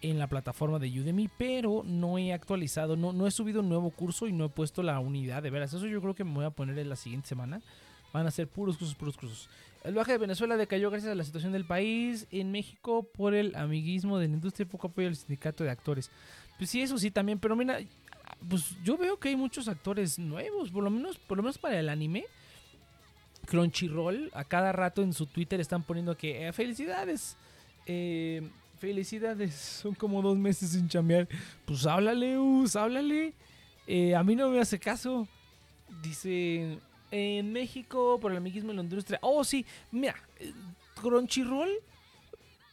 en 0.00 0.18
la 0.18 0.28
plataforma 0.28 0.78
de 0.78 0.98
Udemy, 0.98 1.28
pero 1.36 1.82
no 1.84 2.16
he 2.16 2.32
actualizado, 2.32 2.96
no, 2.96 3.12
no 3.12 3.26
he 3.26 3.30
subido 3.30 3.60
un 3.60 3.68
nuevo 3.68 3.90
curso 3.90 4.26
y 4.26 4.32
no 4.32 4.46
he 4.46 4.48
puesto 4.48 4.82
la 4.82 4.98
unidad. 4.98 5.42
De 5.42 5.50
veras, 5.50 5.74
eso 5.74 5.86
yo 5.86 6.00
creo 6.00 6.14
que 6.14 6.24
me 6.24 6.32
voy 6.32 6.46
a 6.46 6.50
poner 6.50 6.78
en 6.78 6.88
la 6.88 6.96
siguiente 6.96 7.28
semana. 7.28 7.60
Van 8.14 8.26
a 8.26 8.30
ser 8.30 8.48
puros 8.48 8.78
cursos, 8.78 8.94
puros 8.94 9.18
cursos. 9.18 9.50
El 9.82 9.94
viaje 9.94 10.12
de 10.12 10.18
Venezuela 10.18 10.56
decayó 10.56 10.90
gracias 10.90 11.12
a 11.12 11.14
la 11.14 11.24
situación 11.24 11.52
del 11.52 11.64
país. 11.64 12.26
En 12.30 12.52
México, 12.52 13.08
por 13.14 13.34
el 13.34 13.54
amiguismo 13.56 14.18
de 14.18 14.28
la 14.28 14.34
industria, 14.34 14.66
poco 14.66 14.88
apoyo 14.88 15.08
al 15.08 15.16
sindicato 15.16 15.64
de 15.64 15.70
actores. 15.70 16.10
Pues 16.58 16.68
sí, 16.68 16.82
eso 16.82 16.98
sí 16.98 17.10
también. 17.10 17.38
Pero 17.38 17.56
mira, 17.56 17.78
pues 18.48 18.76
yo 18.84 18.96
veo 18.98 19.18
que 19.18 19.30
hay 19.30 19.36
muchos 19.36 19.68
actores 19.68 20.18
nuevos, 20.18 20.70
por 20.70 20.84
lo 20.84 20.90
menos, 20.90 21.18
por 21.18 21.38
lo 21.38 21.42
menos 21.42 21.58
para 21.58 21.78
el 21.78 21.88
anime. 21.88 22.24
Crunchyroll, 23.46 24.30
a 24.34 24.44
cada 24.44 24.70
rato 24.70 25.02
en 25.02 25.12
su 25.12 25.26
Twitter 25.26 25.60
están 25.60 25.82
poniendo 25.82 26.16
que 26.16 26.46
eh, 26.46 26.52
felicidades. 26.52 27.36
Eh, 27.86 28.48
felicidades, 28.78 29.54
son 29.82 29.94
como 29.94 30.20
dos 30.20 30.36
meses 30.36 30.70
sin 30.70 30.88
chambear. 30.88 31.26
Pues 31.64 31.86
háblale, 31.86 32.38
Us, 32.38 32.76
háblale. 32.76 33.32
Eh, 33.86 34.14
a 34.14 34.22
mí 34.22 34.36
no 34.36 34.50
me 34.50 34.60
hace 34.60 34.78
caso. 34.78 35.26
Dice, 36.02 36.78
en 37.10 37.52
México, 37.52 38.18
por 38.20 38.32
el 38.32 38.38
amiguismo 38.38 38.70
en 38.70 38.76
la 38.76 38.82
industria. 38.82 39.18
Oh, 39.22 39.44
sí, 39.44 39.66
mira, 39.90 40.16
Crunchyroll 41.00 41.70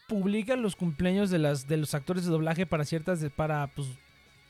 publica 0.07 0.55
los 0.55 0.75
cumpleaños 0.75 1.29
de, 1.29 1.39
las, 1.39 1.67
de 1.67 1.77
los 1.77 1.93
actores 1.93 2.25
de 2.25 2.31
doblaje 2.31 2.65
para 2.65 2.85
ciertas, 2.85 3.25
para 3.35 3.67
pues, 3.67 3.87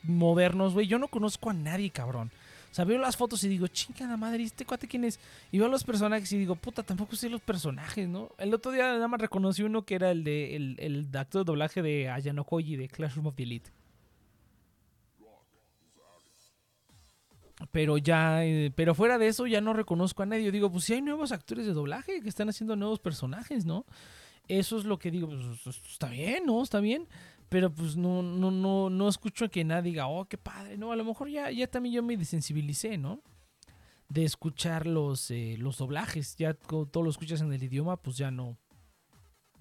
modernos, 0.04 0.74
güey. 0.74 0.88
Yo 0.88 1.00
no 1.00 1.08
conozco 1.08 1.50
a 1.50 1.54
nadie, 1.54 1.90
cabrón. 1.90 2.32
O 2.72 2.76
sea, 2.78 2.86
veo 2.86 3.00
las 3.00 3.18
fotos 3.18 3.44
y 3.44 3.48
digo, 3.48 3.68
chingada 3.68 4.18
madre, 4.18 4.44
¿este 4.44 4.66
cuate 4.66 4.88
quién 4.88 5.04
es? 5.04 5.20
Y 5.52 5.58
veo 5.58 5.68
los 5.68 5.84
personajes 5.84 6.32
y 6.34 6.38
digo, 6.38 6.56
puta, 6.56 6.84
tampoco 6.84 7.16
sé 7.16 7.30
los 7.30 7.42
personajes, 7.42 8.08
¿no? 8.08 8.30
El 8.38 8.54
otro 8.54 8.72
día 8.72 8.84
nada 8.94 9.08
más 9.08 9.20
reconocí 9.20 9.64
uno 9.64 9.84
que 9.84 9.96
era 9.96 10.12
el 10.12 10.24
de 10.24 10.56
el, 10.56 10.76
el 10.80 11.18
actor 11.18 11.42
de 11.42 11.46
doblaje 11.46 11.82
de 11.82 12.10
Ayano 12.10 12.44
Koji 12.44 12.76
de 12.76 12.88
Classroom 12.88 13.28
of 13.28 13.36
the 13.36 13.44
Elite. 13.44 13.72
Pero 17.72 17.98
ya, 17.98 18.46
eh, 18.46 18.72
pero 18.76 18.94
fuera 18.94 19.18
de 19.18 19.28
eso 19.28 19.48
ya 19.48 19.62
no 19.62 19.74
reconozco 19.74 20.24
a 20.24 20.26
nadie. 20.26 20.46
Yo 20.46 20.52
digo, 20.52 20.72
pues 20.72 20.86
si 20.86 20.94
hay 20.94 21.02
nuevos 21.02 21.32
actores 21.32 21.66
de 21.66 21.74
doblaje 21.74 22.22
que 22.22 22.30
están 22.30 22.50
haciendo 22.50 22.76
nuevos 22.76 23.00
personajes, 23.00 23.66
¿no? 23.66 23.86
Eso 24.48 24.78
es 24.78 24.86
lo 24.86 25.00
que 25.00 25.12
digo, 25.12 25.28
pues, 25.28 25.60
pues 25.64 25.82
está 25.88 26.08
bien, 26.10 26.46
¿no? 26.46 26.62
Está 26.62 26.80
bien 26.80 27.08
pero 27.50 27.74
pues 27.74 27.96
no, 27.96 28.22
no, 28.22 28.52
no, 28.52 28.90
no 28.90 29.08
escucho 29.08 29.50
que 29.50 29.64
nadie 29.64 29.92
diga, 29.92 30.08
oh, 30.08 30.26
qué 30.26 30.38
padre, 30.38 30.78
no, 30.78 30.92
a 30.92 30.96
lo 30.96 31.06
mejor 31.06 31.30
ya, 31.30 31.50
ya 31.52 31.68
también 31.68 31.96
yo 31.96 32.04
me 32.04 32.18
desensibilicé, 32.18 32.98
¿no? 32.98 33.22
De 34.10 34.24
escuchar 34.24 34.86
los, 34.86 35.32
eh, 35.32 35.56
los 35.58 35.78
doblajes, 35.78 36.36
ya 36.36 36.54
todo 36.54 37.04
lo 37.04 37.10
escuchas 37.10 37.42
en 37.42 37.52
el 37.52 37.64
idioma, 37.64 37.98
pues 37.98 38.18
ya 38.18 38.32
no. 38.32 38.58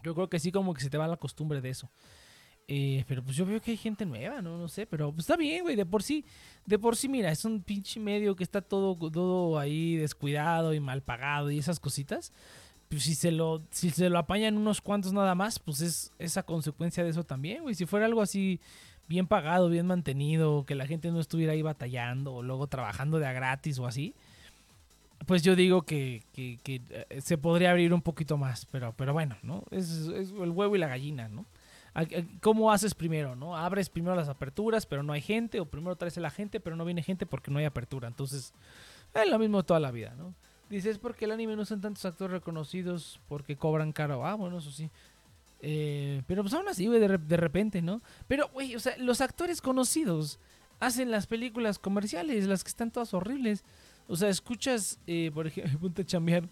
Yo 0.02 0.14
creo 0.14 0.28
que 0.28 0.38
sí 0.38 0.52
como 0.52 0.74
que 0.74 0.82
se 0.82 0.90
te 0.90 0.98
va 0.98 1.09
la 1.09 1.16
costumbre 1.16 1.61
de 1.61 1.70
eso. 1.70 1.90
Eh, 2.68 3.05
pero 3.07 3.22
pues 3.22 3.37
yo 3.37 3.46
veo 3.46 3.61
que 3.61 3.70
hay 3.70 3.76
gente 3.76 4.05
nueva, 4.05 4.42
¿no? 4.42 4.59
No 4.59 4.68
sé, 4.68 4.87
pero 4.87 5.12
pues 5.12 5.20
está 5.20 5.37
bien, 5.37 5.62
güey, 5.62 5.76
de 5.76 5.87
por 5.87 6.02
sí, 6.02 6.24
de 6.64 6.79
por 6.79 6.96
sí, 6.96 7.09
mira, 7.09 7.31
es 7.31 7.44
un 7.44 7.62
pinche 7.62 8.00
medio 8.00 8.35
que 8.35 8.42
está 8.42 8.61
todo, 8.61 8.96
todo 9.11 9.59
ahí 9.59 9.96
descuidado 9.96 10.74
y 10.74 10.81
mal 10.81 11.02
pagado 11.02 11.50
y 11.50 11.59
esas 11.59 11.79
cositas 11.79 12.33
pues 12.88 13.02
si 13.02 13.14
se 13.14 13.33
lo 13.33 13.62
si 13.70 13.90
se 13.90 14.09
lo 14.09 14.18
apañan 14.18 14.57
unos 14.57 14.81
cuantos 14.81 15.12
nada 15.12 15.35
más, 15.35 15.59
pues 15.59 15.81
es 15.81 16.12
esa 16.18 16.42
consecuencia 16.44 17.02
de 17.05 17.11
eso 17.11 17.24
también, 17.24 17.62
güey. 17.62 17.74
Si 17.74 17.87
fuera 17.87 18.07
algo 18.07 18.22
así 18.22 18.61
bien 19.09 19.26
pagado, 19.26 19.68
bien 19.68 19.87
mantenido, 19.87 20.64
que 20.64 20.74
la 20.74 20.87
gente 20.87 21.11
no 21.11 21.20
estuviera 21.20 21.52
ahí 21.52 21.62
batallando 21.62 22.35
o 22.35 22.42
luego 22.42 22.66
trabajando 22.66 23.18
de 23.18 23.26
a 23.26 23.33
gratis 23.33 23.79
o 23.79 23.87
así, 23.87 24.14
pues 25.26 25.42
yo 25.42 25.57
digo 25.57 25.83
que, 25.83 26.22
que, 26.33 26.59
que 26.62 26.81
eh, 26.90 27.20
se 27.20 27.38
podría 27.38 27.70
abrir 27.70 27.92
un 27.92 28.02
poquito 28.02 28.37
más, 28.37 28.66
pero, 28.66 28.92
pero 28.96 29.12
bueno, 29.12 29.37
¿no? 29.42 29.64
Es, 29.70 29.90
es, 29.90 30.31
el 30.31 30.50
huevo 30.50 30.76
y 30.76 30.79
la 30.79 30.88
gallina, 30.88 31.29
¿no? 31.29 31.46
¿Cómo 32.40 32.72
haces 32.72 32.94
primero, 32.94 33.37
no? 33.37 33.56
Abres 33.56 33.88
primero 33.88 34.14
las 34.14 34.28
aperturas, 34.28 34.87
pero 34.87 35.02
no 35.02 35.12
hay 35.12 35.20
gente, 35.20 35.61
o 35.61 35.66
primero 35.66 35.96
traes 35.96 36.18
a 36.18 36.20
la 36.20 36.30
gente, 36.30 36.61
pero 36.61 36.76
no 36.76 36.85
viene 36.85 37.02
gente 37.02 37.26
porque 37.26 37.50
no 37.50 37.59
hay 37.59 37.64
apertura. 37.64 38.09
Entonces, 38.09 38.52
es 39.14 39.30
lo 39.30 39.38
mismo 39.38 39.64
toda 39.64 39.80
la 39.80 39.90
vida, 39.90 40.14
¿no? 40.16 40.35
Dice, 40.68 40.90
es 40.90 40.98
porque 40.98 41.24
el 41.24 41.32
anime 41.32 41.56
no 41.56 41.64
son 41.64 41.80
tantos 41.80 42.04
actores 42.04 42.32
reconocidos 42.32 43.20
porque 43.28 43.56
cobran 43.56 43.92
caro. 43.92 44.26
Ah, 44.26 44.35
bueno, 44.35 44.59
eso 44.59 44.70
sí. 44.70 44.90
Eh, 45.61 46.22
pero 46.26 46.42
pues 46.42 46.52
aún 46.54 46.68
así, 46.68 46.87
güey, 46.87 47.00
de, 47.00 47.18
de, 47.18 47.37
repente, 47.37 47.80
¿no? 47.82 48.02
Pero, 48.28 48.48
güey, 48.48 48.74
o 48.74 48.80
sea, 48.80 48.96
los 48.98 49.20
actores 49.20 49.62
conocidos 49.62 50.38
hacen 50.80 51.11
las 51.11 51.26
películas 51.26 51.78
comerciales, 51.78 52.46
las 52.46 52.64
que 52.64 52.68
están 52.68 52.90
todas 52.90 53.14
horribles. 53.14 53.64
O 54.09 54.16
sea, 54.16 54.28
escuchas, 54.28 54.98
eh, 55.06 55.30
por 55.32 55.46
ejemplo, 55.46 55.78
ponte 55.80 56.02
a 56.02 56.06
chambear. 56.06 56.48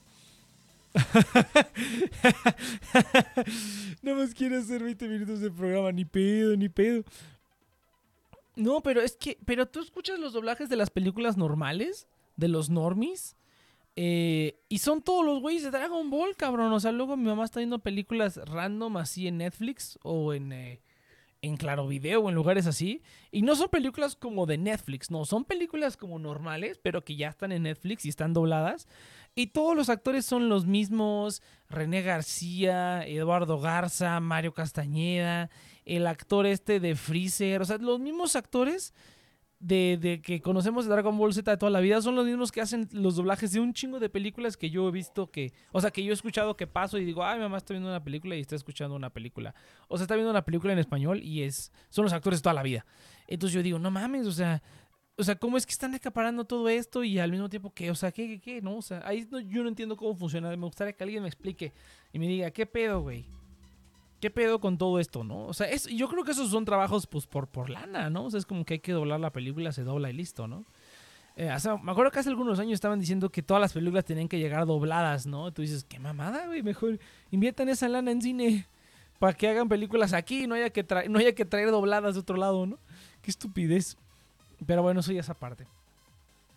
no 4.03 4.15
más 4.15 4.35
quiero 4.35 4.59
hacer 4.59 4.83
20 4.83 5.09
minutos 5.09 5.41
de 5.41 5.51
programa, 5.51 5.93
ni 5.93 6.05
pedo, 6.05 6.57
ni 6.57 6.69
pedo. 6.69 7.05
No, 8.57 8.83
pero 8.83 9.01
es 9.01 9.17
que, 9.17 9.39
pero 9.45 9.67
tú 9.67 9.81
escuchas 9.81 10.19
los 10.19 10.33
doblajes 10.33 10.69
de 10.69 10.77
las 10.77 10.91
películas 10.91 11.37
normales, 11.37 12.07
de 12.37 12.49
los 12.49 12.71
normies. 12.71 13.37
Eh, 13.97 14.61
y 14.69 14.79
son 14.79 15.03
todos 15.03 15.25
los 15.25 15.41
güeyes 15.41 15.63
de 15.63 15.71
Dragon 15.71 16.11
Ball, 16.11 16.37
cabrón. 16.37 16.73
O 16.73 16.81
sea, 16.81 16.93
luego 16.93 17.17
mi 17.17 17.25
mamá 17.25 17.45
está 17.45 17.61
viendo 17.61 17.79
películas 17.81 18.37
random 18.37 18.97
así 18.97 19.29
en 19.29 19.39
Netflix 19.39 19.99
o 20.03 20.35
en, 20.35 20.53
eh, 20.53 20.81
en 21.43 21.57
Claro 21.57 21.87
Video 21.87 22.23
o 22.23 22.29
en 22.29 22.35
lugares 22.35 22.67
así. 22.67 23.03
Y 23.31 23.43
no 23.43 23.57
son 23.57 23.69
películas 23.69 24.17
como 24.17 24.47
de 24.47 24.59
Netflix, 24.59 25.11
no. 25.11 25.25
Son 25.25 25.45
películas 25.45 25.97
como 25.97 26.19
normales, 26.19 26.79
pero 26.83 27.05
que 27.05 27.17
ya 27.17 27.29
están 27.29 27.53
en 27.53 27.65
Netflix 27.65 28.05
y 28.05 28.09
están 28.09 28.33
dobladas. 28.33 28.89
Y 29.35 29.49
todos 29.49 29.77
los 29.77 29.89
actores 29.89 30.25
son 30.25 30.49
los 30.49 30.67
mismos. 30.67 31.43
René 31.69 32.03
García, 32.03 33.07
Eduardo 33.07 33.59
Garza, 33.59 34.21
Mario 34.21 34.55
Castañeda, 34.55 35.51
el 35.85 36.07
actor 36.07 36.47
este 36.47 36.79
de 36.79 36.95
Freezer. 36.95 37.63
O 37.63 37.65
sea, 37.65 37.79
los 37.79 37.99
mismos 37.99 38.37
actores 38.37 38.95
de, 39.59 40.21
que 40.23 40.43
conocemos 40.43 40.85
de 40.85 40.91
Dragon 40.91 41.17
Ball 41.17 41.33
Z 41.33 41.51
de 41.51 41.57
toda 41.57 41.71
la 41.71 41.81
vida 41.81 42.03
son 42.03 42.15
los 42.15 42.27
mismos 42.27 42.53
que 42.53 42.61
hacen 42.61 42.87
los 42.93 43.17
doblajes 43.17 43.53
de 43.53 43.61
un 43.61 43.73
chingo 43.73 43.99
de 43.99 44.11
películas 44.11 44.59
que 44.59 44.69
yo 44.69 44.87
he 44.89 44.93
visto 44.93 45.31
que, 45.31 45.55
o 45.73 45.81
sea, 45.81 45.91
que 45.91 46.05
yo 46.05 46.11
he 46.11 46.15
escuchado 46.15 46.57
que 46.57 46.67
paso 46.67 46.99
y 46.99 47.05
digo, 47.05 47.25
ay, 47.25 47.41
mamá 47.41 47.57
está 47.57 47.73
viendo 47.73 47.89
una 47.89 48.05
película 48.05 48.37
y 48.37 48.41
está 48.41 48.57
escuchando 48.57 48.95
una 48.95 49.11
película. 49.11 49.55
O 49.89 49.97
sea, 49.97 50.05
está 50.05 50.17
viendo 50.17 50.31
una 50.31 50.45
película 50.45 50.73
en 50.75 50.79
español 50.79 51.23
y 51.23 51.43
es, 51.43 51.73
son 51.89 52.05
los 52.05 52.13
actores 52.13 52.41
de 52.41 52.43
toda 52.43 52.55
la 52.55 52.63
vida. 52.63 52.85
Entonces 53.27 53.55
yo 53.55 53.63
digo, 53.63 53.79
no 53.79 53.91
mames, 53.91 54.27
o 54.27 54.33
sea, 54.33 54.63
o 55.17 55.25
sea, 55.25 55.37
¿cómo 55.37 55.57
es 55.57 55.67
que 55.67 55.73
están 55.73 55.95
acaparando 55.95 56.45
todo 56.45 56.69
esto 56.69 57.05
y 57.05 57.19
al 57.19 57.31
mismo 57.31 57.49
tiempo 57.49 57.73
que, 57.73 57.91
o 57.91 57.95
sea, 57.95 58.13
qué, 58.13 58.27
qué, 58.27 58.41
qué, 58.41 58.63
no? 58.63 58.79
O 58.79 58.83
sea, 58.83 59.03
ahí 59.05 59.29
yo 59.49 59.63
no 59.63 59.69
entiendo 59.69 59.97
cómo 59.97 60.15
funciona. 60.17 60.49
Me 60.51 60.67
gustaría 60.67 60.93
que 60.93 61.05
alguien 61.05 61.23
me 61.23 61.29
explique 61.29 61.73
y 62.13 62.19
me 62.19 62.27
diga, 62.27 62.51
¿qué 62.51 62.67
pedo, 62.67 63.01
güey? 63.01 63.27
¿qué 64.25 64.31
pedo 64.31 64.59
con 64.59 64.79
todo 64.79 65.01
esto, 65.01 65.23
no? 65.23 65.45
O 65.45 65.53
sea, 65.53 65.69
es, 65.69 65.85
yo 65.85 66.09
creo 66.09 66.25
que 66.25 66.31
esos 66.31 66.51
son 66.51 66.65
trabajos, 66.65 67.07
pues, 67.07 67.27
por, 67.27 67.47
por 67.47 67.69
lana, 67.69 68.09
¿no? 68.09 68.25
O 68.25 68.31
sea, 68.31 68.39
es 68.39 68.47
como 68.47 68.65
que 68.65 68.75
hay 68.75 68.81
que 68.81 68.93
doblar 68.93 69.21
la 69.21 69.31
película, 69.31 69.71
se 69.71 69.85
dobla 69.85 70.09
y 70.09 70.15
listo, 70.15 70.49
¿no? 70.49 70.65
Eh, 71.37 71.53
o 71.53 71.59
sea, 71.59 71.77
me 71.77 71.93
acuerdo 71.93 72.11
que 72.11 72.21
hace 72.21 72.31
algunos 72.31 72.59
años 72.59 72.73
estaban 72.73 72.99
diciendo 72.99 73.29
que 73.29 73.43
todas 73.43 73.61
las 73.61 73.75
películas 73.75 74.07
tenían 74.07 74.27
que 74.27 74.39
llegar 74.39 74.65
dobladas, 74.65 75.27
¿no? 75.27 75.53
Tú 75.53 75.61
dices, 75.61 75.85
qué 75.85 75.99
mamada, 75.99 76.47
güey, 76.47 76.63
mejor 76.63 76.99
inviertan 77.33 77.69
esa 77.69 77.87
lana 77.87 78.13
en 78.13 78.23
cine 78.23 78.67
para 79.19 79.35
que 79.35 79.47
hagan 79.47 79.69
películas 79.69 80.15
aquí 80.15 80.45
y 80.45 80.47
no 80.47 80.55
haya 80.55 80.71
que, 80.71 80.87
no 81.11 81.19
haya 81.19 81.35
que 81.35 81.45
traer 81.45 81.71
dobladas 81.71 82.15
de 82.15 82.21
otro 82.21 82.39
lado, 82.39 82.65
¿no? 82.65 82.79
Qué 83.21 83.31
estupidez. 83.31 83.99
Pero 84.67 84.83
bueno, 84.83 85.01
eso 85.01 85.13
ya 85.13 85.21
esa 85.21 85.35
parte. 85.35 85.67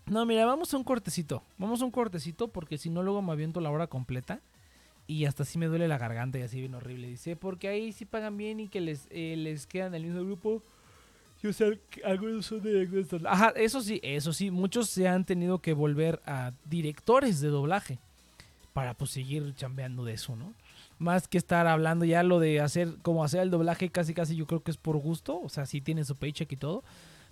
No, 0.05 0.25
mira, 0.25 0.45
vamos 0.45 0.73
a 0.73 0.77
un 0.77 0.83
cortecito. 0.83 1.43
Vamos 1.57 1.81
a 1.81 1.85
un 1.85 1.91
cortecito 1.91 2.47
porque 2.47 2.77
si 2.77 2.89
no 2.89 3.03
luego 3.03 3.21
me 3.21 3.33
aviento 3.33 3.59
la 3.59 3.69
hora 3.69 3.87
completa. 3.87 4.39
Y 5.05 5.25
hasta 5.25 5.43
así 5.43 5.57
me 5.57 5.67
duele 5.67 5.87
la 5.87 5.97
garganta 5.97 6.37
y 6.37 6.41
así 6.41 6.59
bien 6.59 6.75
horrible. 6.75 7.07
Dice, 7.07 7.35
porque 7.35 7.69
ahí 7.69 7.93
sí 7.93 8.05
pagan 8.05 8.35
bien 8.37 8.59
y 8.59 8.67
que 8.67 8.81
les, 8.81 9.07
eh, 9.09 9.35
les 9.37 9.65
quedan 9.65 9.95
el 9.95 10.03
mismo 10.03 10.21
grupo. 10.21 10.61
Yo 11.41 11.53
sé, 11.53 11.79
algunos 12.03 12.45
son 12.45 12.61
directores. 12.61 13.25
Ajá, 13.25 13.53
eso 13.55 13.81
sí, 13.81 13.99
eso 14.03 14.33
sí. 14.33 14.51
Muchos 14.51 14.89
se 14.89 15.07
han 15.07 15.23
tenido 15.23 15.59
que 15.59 15.73
volver 15.73 16.21
a 16.25 16.51
directores 16.65 17.39
de 17.41 17.49
doblaje. 17.49 17.99
Para 18.73 18.93
pues 18.93 19.11
seguir 19.11 19.55
chambeando 19.55 20.05
de 20.05 20.13
eso, 20.13 20.35
¿no? 20.35 20.53
Más 20.99 21.27
que 21.27 21.37
estar 21.37 21.67
hablando 21.67 22.05
ya 22.05 22.21
lo 22.23 22.39
de 22.39 22.59
hacer, 22.59 22.97
como 23.01 23.23
hacer 23.23 23.41
el 23.41 23.49
doblaje 23.49 23.89
casi 23.89 24.13
casi 24.13 24.35
yo 24.35 24.45
creo 24.45 24.61
que 24.61 24.71
es 24.71 24.77
por 24.77 24.97
gusto. 24.97 25.39
O 25.39 25.49
sea, 25.49 25.65
sí 25.65 25.79
tiene 25.79 26.03
su 26.05 26.15
paycheck 26.15 26.51
y 26.51 26.57
todo. 26.57 26.83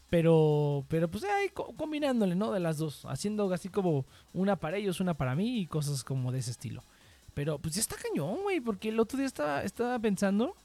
Pero, 0.10 0.86
pero 0.88 1.10
pues 1.10 1.24
ahí 1.24 1.50
combinándole, 1.50 2.36
¿no? 2.36 2.52
De 2.52 2.60
las 2.60 2.78
dos. 2.78 3.06
Haciendo 3.06 3.52
así 3.52 3.70
como 3.70 4.06
una 4.34 4.56
para 4.56 4.78
ellos, 4.78 5.00
una 5.00 5.16
para 5.16 5.36
mí 5.36 5.60
y 5.60 5.66
cosas 5.66 6.04
como 6.04 6.32
de 6.32 6.40
ese 6.40 6.52
estilo. 6.52 6.84
Pero 7.34 7.60
pues 7.60 7.76
ya 7.76 7.82
está 7.82 7.96
cañón, 7.96 8.44
güey. 8.44 8.62
Porque 8.62 8.90
el 8.90 9.00
otro 9.00 9.18
día 9.18 9.28
estaba, 9.28 9.64
estaba 9.64 10.00
pensando 10.00 10.56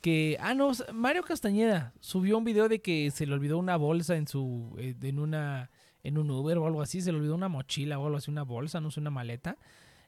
que... 0.00 0.36
Ah, 0.40 0.54
no, 0.54 0.72
Mario 0.92 1.22
Castañeda 1.22 1.92
subió 2.00 2.38
un 2.38 2.44
video 2.44 2.68
de 2.68 2.80
que 2.80 3.10
se 3.10 3.24
le 3.24 3.34
olvidó 3.34 3.58
una 3.58 3.76
bolsa 3.76 4.16
en 4.16 4.26
su... 4.26 4.74
Eh, 4.78 4.94
en 5.02 5.18
una... 5.18 5.70
En 6.04 6.18
un 6.18 6.28
Uber 6.32 6.58
o 6.58 6.66
algo 6.66 6.82
así. 6.82 7.00
Se 7.00 7.12
le 7.12 7.18
olvidó 7.18 7.36
una 7.36 7.48
mochila 7.48 7.98
o 8.00 8.06
algo 8.06 8.18
así, 8.18 8.30
una 8.30 8.42
bolsa, 8.42 8.80
no 8.80 8.90
sé, 8.90 8.98
una 8.98 9.10
maleta. 9.10 9.56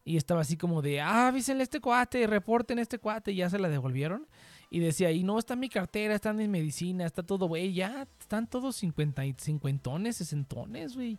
Y 0.05 0.17
estaba 0.17 0.41
así 0.41 0.57
como 0.57 0.83
de, 0.83 1.01
ah, 1.01 1.29
avísenle 1.29 1.63
este 1.63 1.81
cuate, 1.81 2.27
reporten 2.27 2.81
este 2.81 2.99
cuate. 2.99 3.31
Y 3.31 3.37
ya 3.37 3.49
se 3.49 3.61
la 3.61 3.69
devolvieron. 3.69 4.27
Y 4.75 4.81
decía, 4.81 5.13
y 5.13 5.23
no, 5.23 5.39
está 5.39 5.55
mi 5.55 5.69
cartera, 5.69 6.17
está 6.17 6.33
mi 6.33 6.49
medicina, 6.49 7.07
está 7.07 7.23
todo, 7.23 7.47
güey, 7.47 7.73
ya 7.73 8.09
están 8.19 8.49
todos 8.49 8.75
cincuenta, 8.75 9.23
cincuentones, 9.39 10.17
sesentones, 10.17 10.97
güey. 10.97 11.17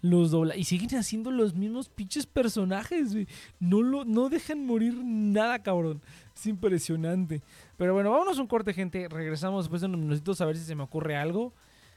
Los 0.00 0.32
dobla 0.32 0.56
y 0.56 0.64
siguen 0.64 0.90
haciendo 0.98 1.30
los 1.30 1.54
mismos 1.54 1.88
pinches 1.88 2.26
personajes, 2.26 3.12
güey. 3.12 3.28
No, 3.60 3.80
lo, 3.80 4.04
no 4.04 4.28
dejan 4.28 4.66
morir 4.66 4.94
nada, 5.04 5.60
cabrón. 5.60 6.02
Es 6.34 6.46
impresionante. 6.46 7.42
Pero 7.76 7.94
bueno, 7.94 8.10
vámonos 8.10 8.40
un 8.40 8.48
corte, 8.48 8.74
gente. 8.74 9.06
Regresamos 9.08 9.66
después 9.66 9.82
de 9.82 9.86
unos 9.86 10.00
minutitos 10.00 10.40
a 10.40 10.46
ver 10.46 10.56
si 10.56 10.64
se 10.64 10.74
me 10.74 10.82
ocurre 10.82 11.14
algo. 11.16 11.52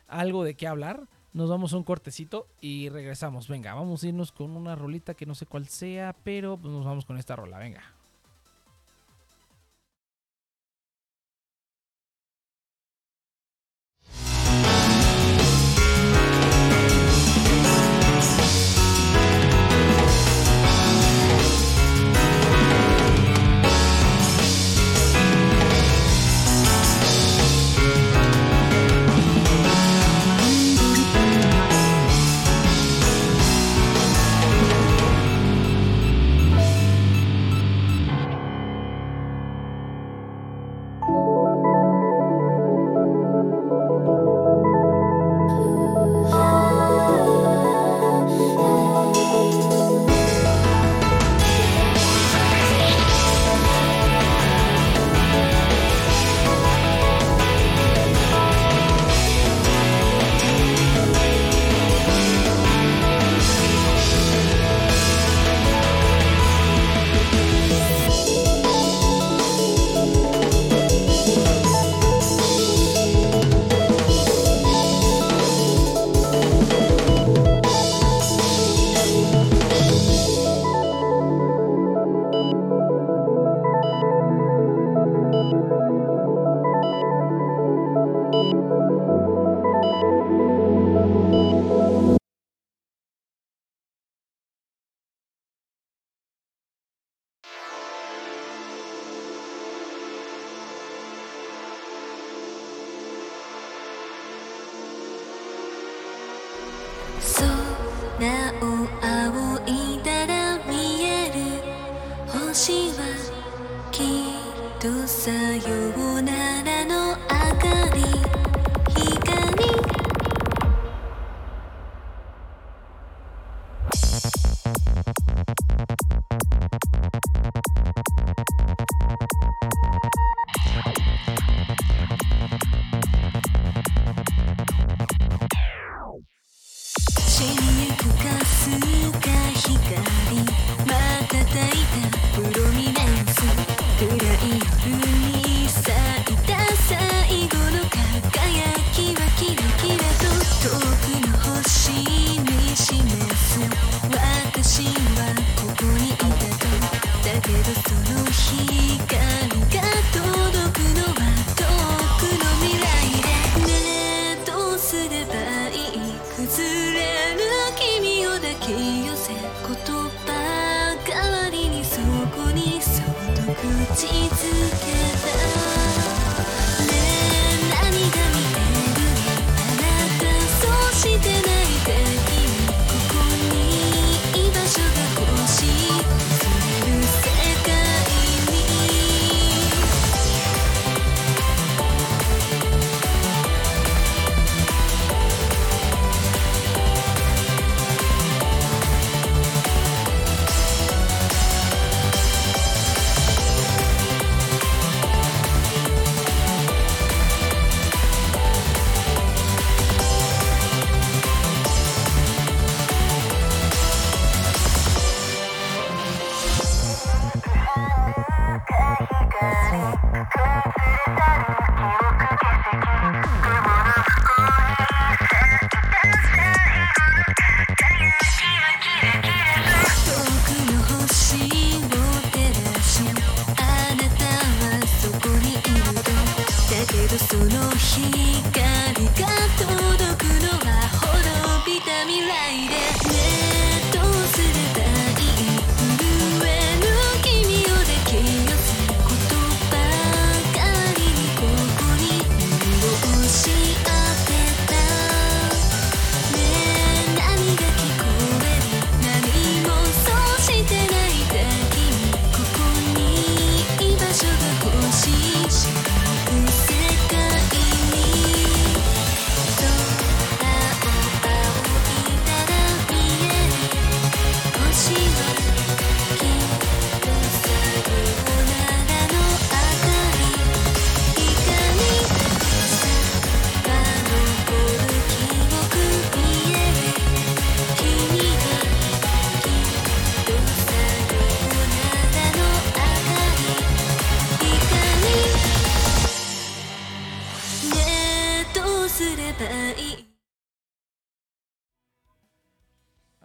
Algo 0.07 0.43
de 0.43 0.53
qué 0.53 0.67
hablar. 0.67 1.07
Nos 1.33 1.49
vamos 1.49 1.73
a 1.73 1.77
un 1.77 1.83
cortecito 1.85 2.45
y 2.61 2.89
regresamos. 2.89 3.47
Venga, 3.47 3.73
vamos 3.73 4.03
a 4.03 4.07
irnos 4.09 4.31
con 4.31 4.51
una 4.51 4.75
rolita 4.75 5.15
que 5.15 5.25
no 5.25 5.33
sé 5.33 5.47
cuál 5.47 5.67
sea, 5.69 6.15
pero 6.23 6.55
pues 6.55 6.71
nos 6.71 6.85
vamos 6.85 7.05
con 7.05 7.17
esta 7.17 7.35
rola. 7.35 7.57
Venga.「 7.57 7.98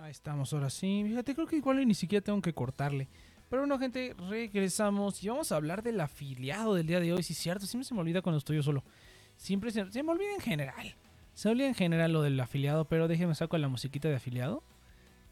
Ahí 0.04 0.10
estamos, 0.10 0.52
ahora 0.52 0.68
sí. 0.68 1.02
Fíjate, 1.06 1.34
creo 1.34 1.46
que 1.46 1.56
igual 1.56 1.88
ni 1.88 1.94
siquiera 1.94 2.22
tengo 2.22 2.42
que 2.42 2.52
cortarle. 2.52 3.08
Pero 3.48 3.62
bueno, 3.62 3.78
gente, 3.78 4.14
regresamos 4.28 5.24
y 5.24 5.28
vamos 5.28 5.50
a 5.50 5.56
hablar 5.56 5.82
del 5.82 5.98
afiliado 5.98 6.74
del 6.74 6.86
día 6.86 7.00
de 7.00 7.14
hoy. 7.14 7.22
Sí, 7.22 7.32
es 7.32 7.38
cierto, 7.38 7.64
siempre 7.64 7.88
se 7.88 7.94
me 7.94 8.00
olvida 8.00 8.20
cuando 8.20 8.36
estoy 8.36 8.56
yo 8.56 8.62
solo. 8.62 8.84
Siempre 9.38 9.70
se, 9.70 9.82
me 10.02 10.12
olvida 10.12 10.34
en 10.34 10.42
general. 10.42 10.94
Se 11.32 11.48
me 11.48 11.52
olvida 11.52 11.68
en 11.68 11.74
general 11.74 12.12
lo 12.12 12.20
del 12.20 12.38
afiliado, 12.38 12.84
pero 12.84 13.08
déjeme 13.08 13.34
saco 13.34 13.56
la 13.56 13.68
musiquita 13.68 14.10
de 14.10 14.16
afiliado. 14.16 14.62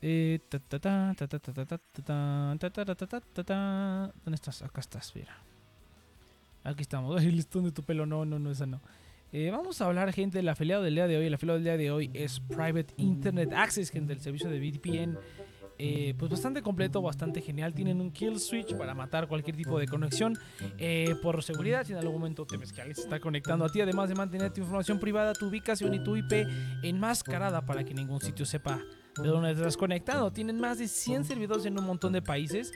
¿Dónde 0.01 0.41
estás? 4.33 4.63
Acá 4.63 4.81
estás, 4.81 5.15
mira. 5.15 5.37
Aquí 6.65 6.81
estamos. 6.81 7.23
El 7.23 7.37
listón 7.37 7.65
de 7.65 7.73
tu 7.73 7.83
pelo. 7.83 8.07
No, 8.07 8.25
no, 8.25 8.39
no, 8.39 8.51
esa 8.51 8.65
no. 8.65 8.81
Eh, 9.35 9.51
vamos 9.51 9.81
a 9.81 9.87
hablar, 9.87 10.13
gente, 10.13 10.39
del 10.39 10.49
afiliado 10.51 10.83
del 10.83 10.95
día 10.95 11.09
de 11.09 11.17
hoy. 11.17 11.27
El 11.27 11.33
afiliado 11.33 11.59
del 11.59 11.65
día 11.65 11.79
de 11.79 11.91
hoy 11.91 12.11
es 12.13 12.39
Private 12.39 12.93
Internet 12.99 13.51
Access, 13.55 13.89
gente, 13.91 14.13
del 14.13 14.23
servicio 14.23 14.51
de 14.51 14.61
VPN. 14.61 15.17
Eh, 15.79 16.15
pues 16.19 16.31
bastante 16.31 16.61
completo, 16.61 17.01
bastante 17.01 17.41
genial. 17.41 17.73
Tienen 17.73 18.03
un 18.03 18.11
kill 18.11 18.39
switch 18.39 18.77
para 18.77 18.95
matar 18.95 19.29
cualquier 19.29 19.57
tipo 19.57 19.79
de 19.79 19.89
conexión. 19.89 20.37
Eh, 20.77 21.17
por 21.23 21.43
seguridad, 21.43 21.87
si 21.87 21.93
en 21.93 21.99
algún 21.99 22.17
momento 22.17 22.45
te 22.45 22.59
ves 22.59 22.75
que 22.75 22.83
alguien 22.83 22.95
se 22.95 23.03
está 23.03 23.21
conectando 23.21 23.65
a 23.65 23.71
ti, 23.71 23.81
además 23.81 24.11
de 24.11 24.17
mantener 24.17 24.53
tu 24.53 24.61
información 24.61 25.01
privada, 25.01 25.33
tu 25.33 25.47
ubicación 25.47 25.95
y 25.95 26.05
tu 26.05 26.15
IP 26.15 26.47
enmascarada 26.83 27.65
para 27.65 27.85
que 27.85 27.95
ningún 27.95 28.21
sitio 28.21 28.45
sepa 28.45 28.83
de 29.21 29.29
dónde 29.29 29.53
estás 29.53 29.77
conectado. 29.77 30.33
Tienen 30.33 30.59
más 30.59 30.79
de 30.79 30.89
100 30.89 31.25
servidores 31.25 31.67
en 31.67 31.79
un 31.79 31.85
montón 31.85 32.13
de 32.13 32.23
países, 32.23 32.73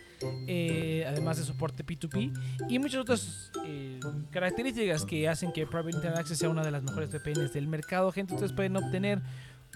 eh, 0.46 1.04
además 1.06 1.38
de 1.38 1.44
soporte 1.44 1.84
P2P 1.84 2.32
y 2.68 2.78
muchas 2.78 3.00
otras 3.00 3.52
eh, 3.64 3.98
características 4.30 5.04
que 5.04 5.28
hacen 5.28 5.52
que 5.52 5.66
Private 5.66 5.96
Internet 5.96 6.20
Access 6.20 6.38
sea 6.38 6.48
una 6.48 6.62
de 6.62 6.70
las 6.70 6.82
mejores 6.82 7.10
VPNs 7.10 7.52
del 7.52 7.68
mercado. 7.68 8.12
Gente, 8.12 8.34
ustedes 8.34 8.52
pueden 8.52 8.76
obtener 8.76 9.22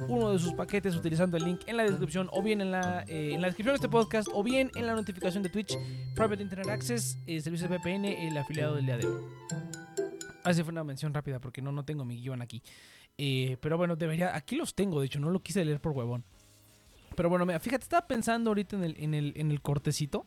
uno 0.09 0.33
de 0.33 0.39
sus 0.39 0.53
paquetes 0.55 0.95
utilizando 0.95 1.37
el 1.37 1.45
link 1.45 1.61
en 1.67 1.77
la 1.77 1.83
descripción 1.83 2.29
o 2.33 2.43
bien 2.43 2.61
en 2.61 2.71
la, 2.71 3.05
eh, 3.07 3.33
en 3.35 3.41
la 3.41 3.49
descripción 3.49 3.75
de 3.75 3.77
este 3.77 3.89
podcast 3.89 4.29
o 4.33 4.43
bien 4.43 4.71
en 4.75 4.87
la 4.87 4.95
notificación 4.95 5.43
de 5.43 5.49
Twitch. 5.49 5.77
Private 6.15 6.43
Internet 6.43 6.69
Access, 6.69 7.19
servicio 7.27 7.69
de 7.69 7.79
VPN, 7.79 8.05
el 8.05 8.37
afiliado 8.37 8.77
del 8.77 8.87
día 8.87 8.99
de 8.99 9.07
hoy. 9.07 9.23
Así 10.45 10.63
fue 10.63 10.73
una 10.73 10.85
mención 10.85 11.13
rápida 11.13 11.39
porque 11.39 11.61
no, 11.61 11.71
no 11.71 11.85
tengo 11.85 12.05
mi 12.05 12.21
guion 12.21 12.41
aquí. 12.43 12.63
pero 13.61 13.77
bueno, 13.77 13.97
debería. 13.97 14.35
Aquí 14.35 14.57
los 14.57 14.75
tengo, 14.75 15.01
de 15.01 15.07
hecho, 15.07 15.21
no 15.21 15.31
lo 15.31 15.41
quise 15.41 15.65
leer 15.65 15.81
por 15.81 15.93
huevón. 15.93 16.25
Pero 17.15 17.29
bueno, 17.29 17.47
mira, 17.47 17.61
fíjate, 17.61 17.85
estaba 17.85 18.07
pensando 18.07 18.51
ahorita 18.51 18.77
en 18.77 18.85
el, 18.85 18.97
en 18.99 19.15
el, 19.15 19.33
en 19.37 19.51
el 19.51 19.61
cortecito. 19.61 20.27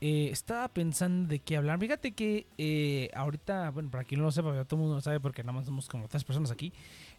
Eh, 0.00 0.28
estaba 0.30 0.68
pensando 0.68 1.28
de 1.28 1.40
qué 1.40 1.56
hablar. 1.56 1.78
Fíjate 1.80 2.12
que 2.12 2.46
eh, 2.56 3.10
ahorita, 3.14 3.70
bueno, 3.70 3.90
para 3.90 4.04
quien 4.04 4.20
no 4.20 4.26
lo 4.26 4.32
sepa, 4.32 4.64
todo 4.64 4.76
el 4.76 4.80
mundo 4.82 4.94
lo 4.96 5.00
sabe 5.00 5.18
porque 5.18 5.42
nada 5.42 5.54
más 5.54 5.66
somos 5.66 5.88
como 5.88 6.06
tres 6.08 6.22
personas 6.24 6.50
aquí. 6.50 6.72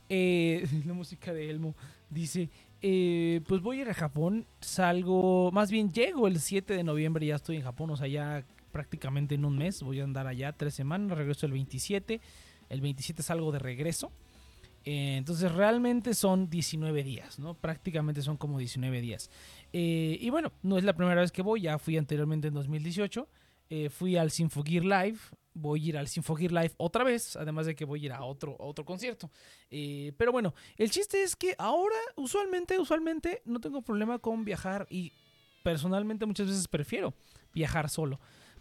Eh, 0.08 0.66
la 0.86 0.94
música 0.94 1.34
de 1.34 1.50
Elmo 1.50 1.76
dice: 2.10 2.50
Pues 2.82 3.62
voy 3.62 3.80
a 3.80 3.82
ir 3.82 3.90
a 3.90 3.94
Japón. 3.94 4.46
Salgo, 4.62 5.52
más 5.52 5.72
bien 5.72 5.92
llego 5.92 6.28
el 6.28 6.40
7 6.40 6.74
de 6.74 6.84
noviembre. 6.84 7.26
Ya 7.26 7.36
estoy 7.36 7.58
en 7.58 7.64
Japón, 7.64 7.90
o 7.90 7.98
sea, 7.98 8.08
ya 8.08 8.44
prácticamente 8.72 9.36
en 9.36 9.44
un 9.44 9.58
mes. 9.58 9.84
Voy 9.84 10.00
a 10.00 10.06
andar 10.06 10.28
allá 10.28 10.54
tres 10.54 10.74
semanas. 10.74 11.18
Regreso 11.18 11.46
el 11.46 11.52
27. 11.52 12.22
El 12.70 12.82
27 12.82 13.24
salgo 13.24 13.52
de 13.52 13.60
regreso. 13.60 14.12
Eh, 14.86 15.18
entonces 15.18 15.52
realmente 15.52 16.14
son 16.14 16.50
19 16.50 17.04
días, 17.04 17.40
¿no? 17.40 17.54
Prácticamente 17.54 18.22
son 18.22 18.38
como 18.38 18.60
19 18.60 19.02
días. 19.02 19.30
Eh, 19.74 20.18
y 20.20 20.30
bueno, 20.30 20.52
no 20.62 20.78
es 20.78 20.84
la 20.84 20.96
primera 20.96 21.22
vez 21.22 21.32
que 21.32 21.42
voy, 21.42 21.62
ya 21.62 21.78
fui 21.78 21.98
anteriormente 21.98 22.48
en 22.48 22.54
2018. 22.54 23.28
Eh, 23.70 23.90
fui 23.90 24.18
al 24.18 24.32
Sinfogear 24.32 24.84
Live, 24.84 25.20
voy 25.54 25.86
a 25.86 25.90
ir 25.90 25.98
al 25.98 26.08
Sinfogear 26.08 26.52
Live 26.52 26.72
otra 26.78 27.04
vez, 27.04 27.36
además 27.36 27.66
de 27.66 27.76
que 27.76 27.86
voy 27.86 28.02
a 28.02 28.06
ir 28.06 28.14
a 28.14 28.24
otro, 28.24 28.56
otro 28.60 28.84
concierto. 28.84 29.30
pero 29.70 30.32
bueno, 30.32 30.56
el 30.78 30.90
chiste 30.90 31.22
es 31.22 31.36
que 31.36 31.56
ahora 31.58 31.98
usualmente, 32.16 32.80
usualmente 32.80 33.42
no 33.46 33.60
tengo 33.60 33.82
problema 33.82 34.18
con 34.18 34.44
viajar 34.44 34.88
y 34.90 35.14
personalmente 35.64 36.26
muchas 36.26 36.48
veces 36.48 36.68
prefiero 36.68 37.14
viajar 37.54 37.90
solo. 37.90 38.20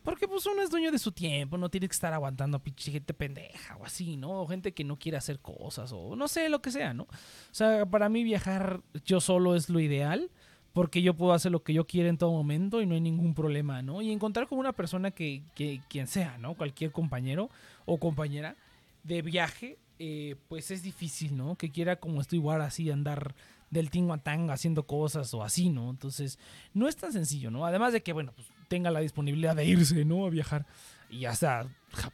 Porque 0.09 0.27
pues 0.27 0.47
uno 0.47 0.63
es 0.63 0.71
dueño 0.71 0.91
de 0.91 0.99
su 0.99 1.13
tiempo, 1.13 1.59
no 1.59 1.69
tiene 1.69 1.87
que 1.87 1.93
estar 1.93 2.15
aguantando 2.15 2.59
pinche 2.61 2.91
gente 2.91 3.13
pendeja 3.13 3.77
o 3.77 3.85
así, 3.85 4.17
¿no? 4.17 4.41
O 4.41 4.47
gente 4.47 4.73
que 4.73 4.83
no 4.83 4.99
quiere 4.99 5.19
hacer 5.19 5.39
cosas 5.39 5.93
o 5.93 6.17
no 6.17 6.29
sé, 6.29 6.49
lo 6.49 6.63
que 6.63 6.71
sea, 6.71 6.95
¿no? 6.95 7.03
O 7.03 7.09
sea, 7.53 7.85
para 7.85 8.09
mí 8.09 8.25
viajar 8.25 8.81
yo 9.05 9.21
solo 9.21 9.55
es 9.55 9.69
lo 9.69 9.81
ideal 9.81 10.31
porque 10.73 11.03
yo 11.03 11.13
puedo 11.13 11.35
hacer 11.35 11.53
lo 11.53 11.63
que 11.63 11.75
yo 11.75 11.87
quiera 11.87 12.09
en 12.09 12.17
todo 12.17 12.33
momento 12.33 12.81
y 12.81 12.87
no 12.87 12.95
hay 12.95 13.03
ningún 13.03 13.35
problema, 13.35 13.83
¿no? 13.83 14.01
Y 14.01 14.11
encontrar 14.11 14.47
con 14.47 14.59
una 14.59 14.73
persona 14.73 15.11
que, 15.11 15.43
que 15.55 15.83
quien 15.91 16.07
sea, 16.07 16.39
¿no? 16.39 16.55
Cualquier 16.55 16.91
compañero 16.91 17.51
o 17.85 17.99
compañera 17.99 18.57
de 19.03 19.21
viaje, 19.21 19.77
eh, 19.99 20.37
pues 20.49 20.71
es 20.71 20.83
difícil, 20.83 21.37
¿no? 21.37 21.57
Que 21.57 21.71
quiera 21.71 21.97
como 21.97 22.23
estoy 22.23 22.39
igual 22.39 22.63
así 22.63 22.91
andar 22.91 23.35
del 23.69 23.91
tingo 23.91 24.15
a 24.15 24.19
tango 24.19 24.53
haciendo 24.53 24.85
cosas 24.85 25.35
o 25.35 25.43
así, 25.45 25.69
¿no? 25.69 25.91
Entonces, 25.91 26.39
no 26.73 26.89
es 26.89 26.97
tan 26.97 27.13
sencillo, 27.13 27.51
¿no? 27.51 27.67
Además 27.67 27.93
de 27.93 28.03
que, 28.03 28.15
bueno, 28.15 28.33
pues 28.35 28.49
tenga 28.69 28.91
la 28.91 29.01
disponibilidad 29.01 29.57
de 29.57 29.65
irse, 29.65 30.05
¿no? 30.05 30.27
A 30.27 30.31
viajar. 30.31 30.67
Y 31.11 31.25
hasta 31.25 31.67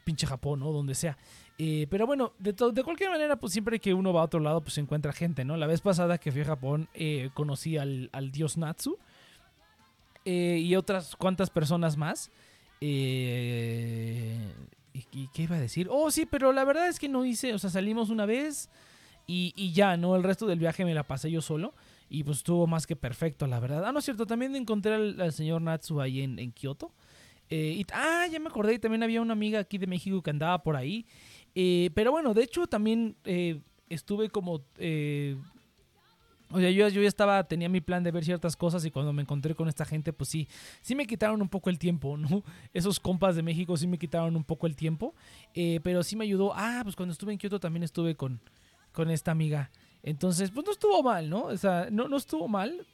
pinche 0.05 0.27
Japón, 0.27 0.61
¿no? 0.61 0.73
Donde 0.73 0.95
sea. 0.95 1.19
Eh, 1.59 1.87
pero 1.91 2.07
bueno, 2.07 2.33
de, 2.39 2.53
de 2.53 2.83
cualquier 2.83 3.11
manera, 3.11 3.37
pues 3.37 3.53
siempre 3.53 3.79
que 3.79 3.95
uno 3.95 4.13
va 4.13 4.23
a 4.23 4.25
otro 4.25 4.41
lado, 4.41 4.61
pues 4.61 4.75
se 4.75 4.81
encuentra 4.81 5.13
gente, 5.13 5.45
¿no? 5.45 5.57
La 5.57 5.67
vez 5.67 5.81
pasada 5.81 6.19
que 6.19 6.33
fui 6.33 6.41
a 6.41 6.47
Japón, 6.47 6.89
eh, 6.95 7.31
conocí 7.35 7.77
al, 7.77 8.11
dios 8.33 8.57
Natsu 8.57 8.99
eh, 10.25 10.59
y 10.61 10.75
otras 10.77 11.17
cuantas 11.17 11.51
personas 11.51 11.97
más. 11.97 12.31
¿Y 12.81 12.89
qué 15.29 15.43
iba 15.43 15.57
a 15.57 15.61
decir? 15.61 15.89
Oh, 15.91 16.11
sí, 16.11 16.27
pero 16.27 16.53
la 16.53 16.65
verdad 16.65 16.89
es 16.89 16.99
que 16.99 17.09
no 17.09 17.25
hice, 17.25 17.55
o 17.55 17.59
sea, 17.59 17.71
salimos 17.71 18.11
una 18.11 18.27
vez 18.27 18.69
y, 19.27 19.73
ya, 19.73 19.97
¿no? 19.97 20.17
El 20.17 20.23
resto 20.23 20.47
del 20.47 20.59
viaje 20.59 20.85
me 20.85 20.95
la 20.95 21.05
pasé 21.05 21.31
yo 21.31 21.41
solo. 21.41 21.73
Y 22.15 22.23
pues 22.23 22.39
estuvo 22.39 22.69
más 22.69 22.87
que 22.87 22.95
perfecto, 22.95 23.49
la 23.49 23.59
verdad. 23.59 23.85
Ah, 23.85 23.91
no 23.91 23.99
es 23.99 24.05
cierto, 24.05 24.25
también 24.25 24.55
encontré 24.55 24.95
al, 24.95 25.33
señor 25.33 25.61
Natsu 25.61 26.01
ahí 26.01 26.21
en, 26.21 26.39
en 26.39 26.53
Kioto. 26.53 26.93
Eh, 27.51 27.85
ah, 27.93 28.29
ya 28.31 28.39
me 28.39 28.47
acordé, 28.47 28.79
también 28.79 29.03
había 29.03 29.21
una 29.21 29.33
amiga 29.33 29.59
aquí 29.59 29.79
de 29.79 29.89
México 29.89 30.23
que 30.23 30.31
andaba 30.31 30.63
por 30.63 30.77
ahí. 30.77 31.07
Eh, 31.57 31.91
pero 31.93 32.13
bueno, 32.13 32.33
de 32.33 32.45
hecho 32.45 32.69
también 32.69 33.17
eh, 33.25 33.61
estuve 33.89 34.31
como... 34.31 34.53
o 34.53 36.61
sea, 36.61 36.71
yo, 36.71 36.89
yo 36.89 37.03
ya 37.03 37.09
estaba, 37.09 37.43
tenía 37.49 37.69
mi 37.69 37.81
plan 37.81 38.05
de 38.05 38.13
ver 38.13 38.25
ciertas 38.25 38.55
cosas 38.55 38.85
y 38.85 38.93
cuando 38.93 39.13
me 39.13 39.23
encontré 39.23 39.57
con 39.57 39.67
esta 39.67 39.85
gente, 39.85 40.13
pues 40.13 40.31
sí, 40.31 40.47
sí 40.83 40.95
me 40.95 41.09
quitaron 41.09 41.43
un 41.43 41.49
poco 41.49 41.69
el 41.69 41.81
tiempo, 41.81 42.17
¿no? 42.17 42.45
Esos 42.73 43.01
compas 43.01 43.35
de 43.35 43.43
México 43.43 43.77
sí 43.77 43.89
me 43.89 43.99
quitaron 43.99 44.37
un 44.37 44.45
poco 44.45 44.69
el 44.69 44.77
tiempo, 44.77 45.17
pero 45.83 46.05
sí 46.05 46.15
me 46.15 46.23
ayudó. 46.23 46.53
Ah, 46.55 46.83
pues 46.85 46.95
cuando 46.95 47.13
estuve 47.13 47.33
en 47.33 47.39
Kioto 47.39 47.59
también 47.59 47.83
estuve 47.83 48.15
con, 48.15 48.41
con 48.93 49.11
esta 49.11 49.33
amiga. 49.33 49.73
Entonces, 50.05 50.51
pues 50.51 50.67
no 50.67 50.73
estuvo 50.73 51.03
mal, 51.03 51.31
¿no? 51.31 51.45
O 51.45 51.57
sea, 51.57 51.89
no, 51.91 52.09
no 52.09 52.19
estuvo 52.19 52.47
mal. 52.47 52.87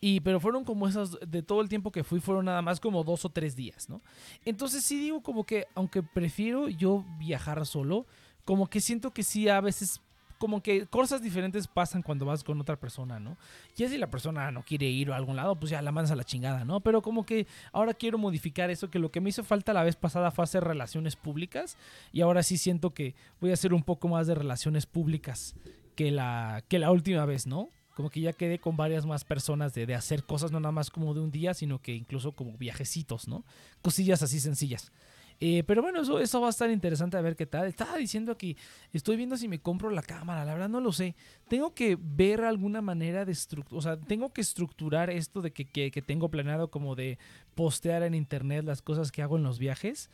Y, 0.00 0.20
pero 0.20 0.38
fueron 0.38 0.64
como 0.64 0.86
esas, 0.86 1.18
de 1.26 1.42
todo 1.42 1.60
el 1.60 1.68
tiempo 1.68 1.90
que 1.90 2.04
fui, 2.04 2.20
fueron 2.20 2.44
nada 2.44 2.62
más 2.62 2.78
como 2.78 3.02
dos 3.02 3.24
o 3.24 3.30
tres 3.30 3.56
días, 3.56 3.88
¿no? 3.88 4.00
Entonces 4.44 4.84
sí 4.84 5.00
digo 5.00 5.22
como 5.22 5.44
que, 5.44 5.66
aunque 5.74 6.02
prefiero 6.02 6.68
yo 6.68 7.04
viajar 7.18 7.66
solo, 7.66 8.06
como 8.44 8.68
que 8.68 8.80
siento 8.80 9.12
que 9.12 9.24
sí 9.24 9.48
a 9.48 9.60
veces, 9.60 10.00
como 10.38 10.62
que 10.62 10.86
cosas 10.86 11.20
diferentes 11.20 11.66
pasan 11.66 12.02
cuando 12.02 12.26
vas 12.26 12.44
con 12.44 12.60
otra 12.60 12.76
persona, 12.76 13.18
¿no? 13.18 13.36
Ya 13.74 13.88
si 13.88 13.98
la 13.98 14.08
persona 14.08 14.52
no 14.52 14.62
quiere 14.62 14.86
ir 14.86 15.10
a 15.10 15.16
algún 15.16 15.34
lado, 15.34 15.58
pues 15.58 15.70
ya 15.70 15.82
la 15.82 15.90
mandas 15.90 16.12
a 16.12 16.16
la 16.16 16.22
chingada, 16.22 16.64
¿no? 16.64 16.80
Pero 16.80 17.02
como 17.02 17.26
que 17.26 17.48
ahora 17.72 17.92
quiero 17.92 18.18
modificar 18.18 18.70
eso, 18.70 18.90
que 18.90 19.00
lo 19.00 19.10
que 19.10 19.20
me 19.20 19.30
hizo 19.30 19.42
falta 19.42 19.72
la 19.72 19.82
vez 19.82 19.96
pasada 19.96 20.30
fue 20.30 20.44
hacer 20.44 20.62
relaciones 20.62 21.16
públicas 21.16 21.76
y 22.12 22.20
ahora 22.20 22.44
sí 22.44 22.56
siento 22.56 22.90
que 22.90 23.16
voy 23.40 23.50
a 23.50 23.54
hacer 23.54 23.74
un 23.74 23.82
poco 23.82 24.06
más 24.06 24.28
de 24.28 24.36
relaciones 24.36 24.86
públicas 24.86 25.56
que 25.98 26.12
la, 26.12 26.62
que 26.68 26.78
la 26.78 26.92
última 26.92 27.26
vez, 27.26 27.48
¿no? 27.48 27.70
Como 27.96 28.08
que 28.08 28.20
ya 28.20 28.32
quedé 28.32 28.60
con 28.60 28.76
varias 28.76 29.04
más 29.04 29.24
personas 29.24 29.74
de, 29.74 29.92
hacer 29.96 30.22
cosas 30.22 30.52
no 30.52 30.60
nada 30.60 30.70
más 30.70 30.90
como 30.90 31.12
de 31.12 31.18
un 31.18 31.32
día, 31.32 31.54
sino 31.54 31.82
que 31.82 31.92
incluso 31.92 32.30
como 32.30 32.56
viajecitos, 32.56 33.26
¿no? 33.26 33.44
Cosillas 33.82 34.22
así 34.22 34.38
sencillas. 34.38 34.92
Eh, 35.40 35.64
pero 35.66 35.82
bueno, 35.82 36.00
eso, 36.02 36.20
eso 36.20 36.40
va 36.40 36.46
a 36.46 36.50
estar 36.50 36.70
interesante 36.70 37.16
a 37.16 37.20
ver 37.20 37.34
qué 37.34 37.46
tal. 37.46 37.66
Estaba 37.66 37.96
diciendo 37.96 38.38
que 38.38 38.56
estoy 38.92 39.16
viendo 39.16 39.36
si 39.36 39.48
me 39.48 39.58
compro 39.58 39.90
la 39.90 40.02
cámara, 40.02 40.44
la 40.44 40.52
verdad 40.52 40.68
no 40.68 40.80
lo 40.80 40.92
sé. 40.92 41.16
Tengo 41.48 41.74
que 41.74 41.98
ver 42.00 42.42
alguna 42.42 42.80
manera 42.80 43.24
de 43.24 43.32
estructurar, 43.32 43.78
o 43.78 43.82
sea, 43.82 43.96
tengo 43.98 44.32
que 44.32 44.40
estructurar 44.40 45.10
esto 45.10 45.42
de 45.42 45.50
que, 45.50 45.64
que, 45.64 45.90
que, 45.90 46.00
tengo 46.00 46.28
planeado 46.28 46.70
como 46.70 46.94
de 46.94 47.18
postear 47.56 48.04
en 48.04 48.14
internet 48.14 48.64
las 48.64 48.82
cosas 48.82 49.10
que 49.10 49.22
hago 49.22 49.36
en 49.36 49.42
los 49.42 49.58
viajes. 49.58 50.10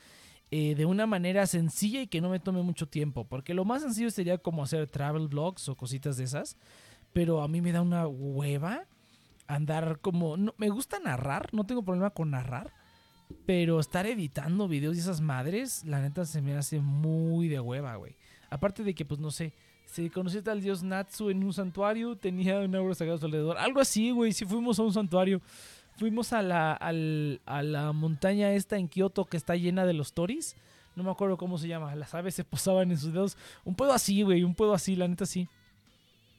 Eh, 0.51 0.75
de 0.77 0.87
una 0.87 1.07
manera 1.07 1.47
sencilla 1.47 2.03
y 2.03 2.07
que 2.07 2.21
no 2.21 2.31
me 2.31 2.39
tome 2.39 2.63
mucho 2.63 2.87
tiempo. 2.87 3.25
Porque 3.25 3.55
lo 3.55 3.65
más 3.65 3.83
sencillo 3.83 4.11
sería 4.11 4.39
como 4.39 4.63
hacer 4.63 4.89
travel 4.89 5.29
vlogs 5.29 5.69
o 5.69 5.77
cositas 5.77 6.17
de 6.17 6.25
esas. 6.25 6.57
Pero 7.13 7.43
a 7.43 7.49
mí 7.49 7.61
me 7.61 7.73
da 7.73 7.83
una 7.83 8.07
hueva 8.07 8.87
andar 9.47 9.99
como... 10.01 10.37
Me 10.57 10.69
gusta 10.69 10.99
narrar, 10.99 11.53
no 11.53 11.65
tengo 11.65 11.83
problema 11.83 12.11
con 12.11 12.31
narrar. 12.31 12.73
Pero 13.47 13.81
estar 13.81 14.07
editando 14.07 14.69
videos 14.69 14.97
y 14.97 15.01
esas 15.01 15.21
madres, 15.21 15.85
la 15.85 16.01
neta 16.01 16.25
se 16.25 16.43
me 16.43 16.55
hace 16.55 16.81
muy 16.81 17.49
de 17.49 17.61
hueva, 17.61 17.97
güey. 17.97 18.17
Aparte 18.51 18.85
de 18.85 18.95
que, 18.95 19.05
pues 19.05 19.19
no 19.19 19.31
sé, 19.31 19.55
si 19.87 20.11
conociste 20.11 20.51
al 20.51 20.61
dios 20.61 20.83
Natsu 20.83 21.31
en 21.31 21.43
un 21.43 21.53
santuario, 21.53 22.17
tenía 22.17 22.61
un 22.61 22.75
árbol 22.75 22.95
sagrado 22.95 23.25
alrededor. 23.25 23.59
Algo 23.59 23.81
así, 23.81 24.11
güey, 24.11 24.33
si 24.33 24.45
fuimos 24.45 24.79
a 24.79 24.83
un 24.83 24.93
santuario. 24.93 25.41
Fuimos 25.97 26.33
a 26.33 26.43
la, 26.43 26.73
a 26.73 27.63
la 27.63 27.93
montaña 27.93 28.53
esta 28.53 28.77
en 28.77 28.89
Kioto 28.89 29.25
que 29.27 29.37
está 29.37 29.55
llena 29.55 29.87
de 29.87 29.93
los 29.93 30.13
toris. 30.13 30.57
No 30.97 31.03
me 31.03 31.11
acuerdo 31.11 31.37
cómo 31.37 31.59
se 31.59 31.69
llama. 31.69 31.95
Las 31.95 32.15
aves 32.15 32.35
se 32.35 32.45
posaban 32.45 32.91
en 32.91 32.99
sus 32.99 33.13
dedos. 33.13 33.37
Un 33.65 33.75
pedo 33.75 33.93
así, 33.93 34.23
güey. 34.23 34.43
Un 34.45 34.55
pedo 34.55 34.75
así, 34.75 34.97
la 34.97 35.09
neta 35.09 35.27
sí. 35.27 35.49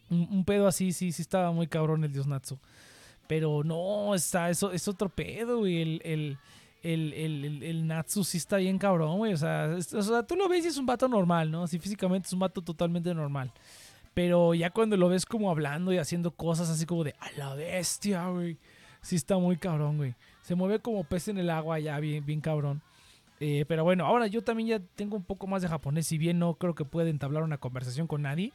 Un, 0.10 0.46
pedo 0.46 0.68
así, 0.68 0.92
sí, 0.94 1.12
sí 1.12 1.22
estaba 1.22 1.52
muy 1.52 1.68
cabrón 1.68 2.04
el 2.04 2.14
dios 2.14 2.28
Natsu. 2.28 2.60
Pero 3.28 3.64
no, 3.64 4.14
está, 4.14 4.50
eso 4.50 4.72
es 4.72 4.88
otro 4.88 5.10
pedo, 5.10 5.60
güey. 5.60 5.82
El, 5.82 6.02
el, 6.04 6.38
el, 6.84 7.14
el, 7.14 7.64
el, 7.64 7.88
Natsu 7.88 8.24
sí 8.24 8.38
está 8.38 8.58
bien 8.58 8.78
cabrón, 8.78 9.18
güey. 9.18 9.34
O 9.34 9.38
sea, 9.38 9.76
o 9.78 10.02
sea, 10.02 10.24
tú 10.24 10.36
lo 10.36 10.48
ves 10.48 10.66
y 10.66 10.68
es 10.68 10.78
un 10.78 10.86
vato 10.86 11.08
normal, 11.08 11.50
¿no? 11.50 11.64
Así 11.64 11.80
físicamente 11.80 12.28
es 12.28 12.34
un 12.34 12.40
vato 12.40 12.62
totalmente 12.62 13.14
normal. 13.14 13.52
Pero 14.14 14.54
ya 14.54 14.70
cuando 14.70 14.96
lo 14.96 15.10
ves 15.10 15.26
como 15.26 15.50
hablando 15.50 15.92
y 15.92 15.98
haciendo 15.98 16.32
cosas 16.32 16.70
así 16.70 16.86
como 16.86 17.04
de 17.04 17.16
a 17.20 17.32
la 17.38 17.56
bestia, 17.56 18.28
güey. 18.28 18.58
Sí 19.06 19.18
está 19.18 19.38
muy 19.38 19.56
cabrón, 19.56 19.98
güey. 19.98 20.16
Se 20.42 20.56
mueve 20.56 20.80
como 20.80 21.04
pez 21.04 21.28
en 21.28 21.38
el 21.38 21.52
agua 21.52 21.78
ya, 21.78 22.00
bien, 22.00 22.26
bien 22.26 22.42
cabrón. 22.42 22.82
Eh, 23.40 23.64
pero 23.68 23.84
bueno, 23.84 24.04
ahora 24.04 24.26
yo 24.26 24.44
también 24.44 24.68
ya 24.68 24.80
tengo 24.96 25.16
un 25.16 25.24
poco 25.24 25.46
más 25.46 25.62
de 25.62 25.68
japonés, 25.68 26.08
si 26.08 26.18
bien 26.18 26.40
no 26.40 26.56
creo 26.56 26.74
que 26.74 26.86
pueda 26.86 27.08
entablar 27.08 27.44
una 27.44 27.60
conversación 27.60 28.08
con 28.08 28.24
nadie. 28.24 28.52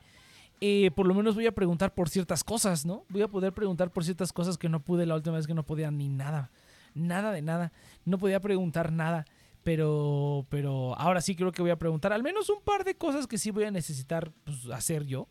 Eh, 0.61 0.91
por 0.91 1.07
lo 1.07 1.15
menos 1.15 1.37
voy 1.37 1.47
a 1.47 1.53
preguntar 1.53 1.95
por 1.95 2.09
ciertas 2.09 2.43
cosas, 2.43 2.85
¿no? 2.85 3.05
Voy 3.11 3.23
a 3.23 3.29
poder 3.29 3.53
preguntar 3.53 3.93
por 3.93 4.03
ciertas 4.03 4.33
cosas 4.33 4.59
que 4.59 4.69
no 4.69 4.81
pude 4.81 5.07
la 5.07 5.15
última 5.15 5.37
vez 5.37 5.47
que 5.47 5.55
no 5.55 5.65
podía 5.65 5.93
ni 5.93 6.09
nada. 6.09 6.51
Nada 6.95 7.31
de 7.31 7.43
nada. 7.43 7.71
No 8.05 8.19
podía 8.19 8.41
preguntar 8.41 8.91
nada. 8.91 9.27
Pero, 9.63 10.47
pero 10.49 10.99
ahora 10.99 11.21
sí 11.21 11.37
creo 11.37 11.53
que 11.53 11.63
voy 11.63 11.71
a 11.71 11.79
preguntar 11.79 12.13
al 12.13 12.25
menos 12.25 12.51
un 12.51 12.61
par 12.61 12.83
de 12.83 12.97
cosas 12.97 13.29
que 13.29 13.39
sí 13.39 13.53
voy 13.53 13.65
a 13.65 13.71
necesitar 13.71 14.33
pues, 14.43 14.67
hacer 14.73 15.07
yo. 15.07 15.29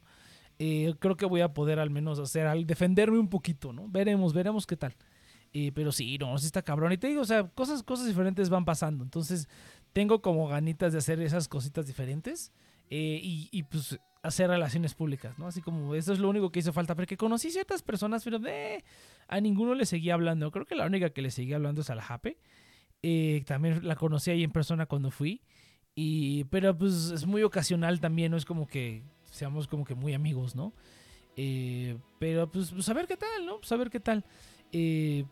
Eh, 0.60 0.94
creo 1.00 1.16
que 1.16 1.26
voy 1.26 1.40
a 1.40 1.54
poder 1.54 1.80
al 1.80 1.90
menos 1.90 2.20
hacer, 2.20 2.46
al 2.46 2.68
defenderme 2.68 3.18
un 3.18 3.30
poquito, 3.30 3.72
¿no? 3.72 3.88
Veremos, 3.88 4.34
veremos 4.34 4.68
qué 4.68 4.76
tal. 4.76 4.94
Eh, 5.54 5.72
pero 5.74 5.92
sí, 5.92 6.18
no, 6.18 6.38
sí 6.38 6.46
está 6.46 6.62
cabrón. 6.62 6.92
Y 6.92 6.98
te 6.98 7.08
digo, 7.08 7.22
o 7.22 7.26
sea, 7.26 7.48
cosas, 7.50 7.84
cosas 7.84 8.08
diferentes 8.08 8.50
van 8.50 8.66
pasando. 8.66 9.04
Entonces, 9.04 9.48
tengo 9.94 10.22
como 10.22 10.48
ganitas 10.48 10.92
de 10.92 11.00
hacer 11.00 11.20
esas 11.22 11.48
cositas 11.48 11.88
diferentes. 11.88 12.52
y, 12.90 13.50
y, 13.52 13.64
pues 13.64 14.00
hacer 14.22 14.50
relaciones 14.50 14.96
públicas, 14.96 15.38
¿no? 15.40 15.48
Así 15.48 15.62
como 15.62 15.96
eso 15.96 16.12
es 16.14 16.20
lo 16.20 16.30
único 16.30 16.52
que 16.52 16.60
hizo 16.60 16.74
falta, 16.74 16.96
porque 16.96 17.18
conocí 17.18 17.52
ciertas 17.52 17.82
personas, 17.82 18.24
pero 18.24 18.40
de, 18.40 18.84
a 19.28 19.40
ninguno 19.40 19.76
le 19.76 19.86
seguía 19.86 20.14
hablando. 20.14 20.52
Creo 20.52 20.66
que 20.66 20.76
la 20.76 20.86
única 20.86 21.12
que 21.12 21.22
le 21.22 21.32
seguía 21.32 21.56
hablando 21.56 21.82
es 21.82 21.90
a 21.90 21.96
la 21.96 22.02
Jape. 22.02 22.38
Eh, 23.02 23.44
también 23.46 23.88
la 23.88 23.96
conocí 23.96 24.32
ahí 24.32 24.44
en 24.44 24.52
persona 24.52 24.86
cuando 24.86 25.12
fui. 25.12 25.42
Y, 25.96 26.46
pero 26.46 26.78
pues 26.78 27.12
es 27.12 27.26
muy 27.26 27.44
ocasional 27.44 28.00
también, 28.00 28.32
no 28.32 28.38
es 28.38 28.46
como 28.46 28.68
que 28.68 29.04
seamos 29.26 29.68
como 29.68 29.86
que 29.86 29.96
muy 29.96 30.14
amigos, 30.14 30.56
¿no? 30.56 30.74
Eh, 31.36 31.98
pero 32.20 32.50
pues, 32.52 32.72
pues, 32.72 32.88
a 32.90 32.94
ver 32.94 33.08
qué 33.08 33.18
tal, 33.18 33.46
¿no? 33.46 33.58
Pues 33.60 33.72
a 33.72 33.78
ver 33.78 33.90
qué 33.90 34.00
tal. 34.00 34.26
Eh, 34.72 35.26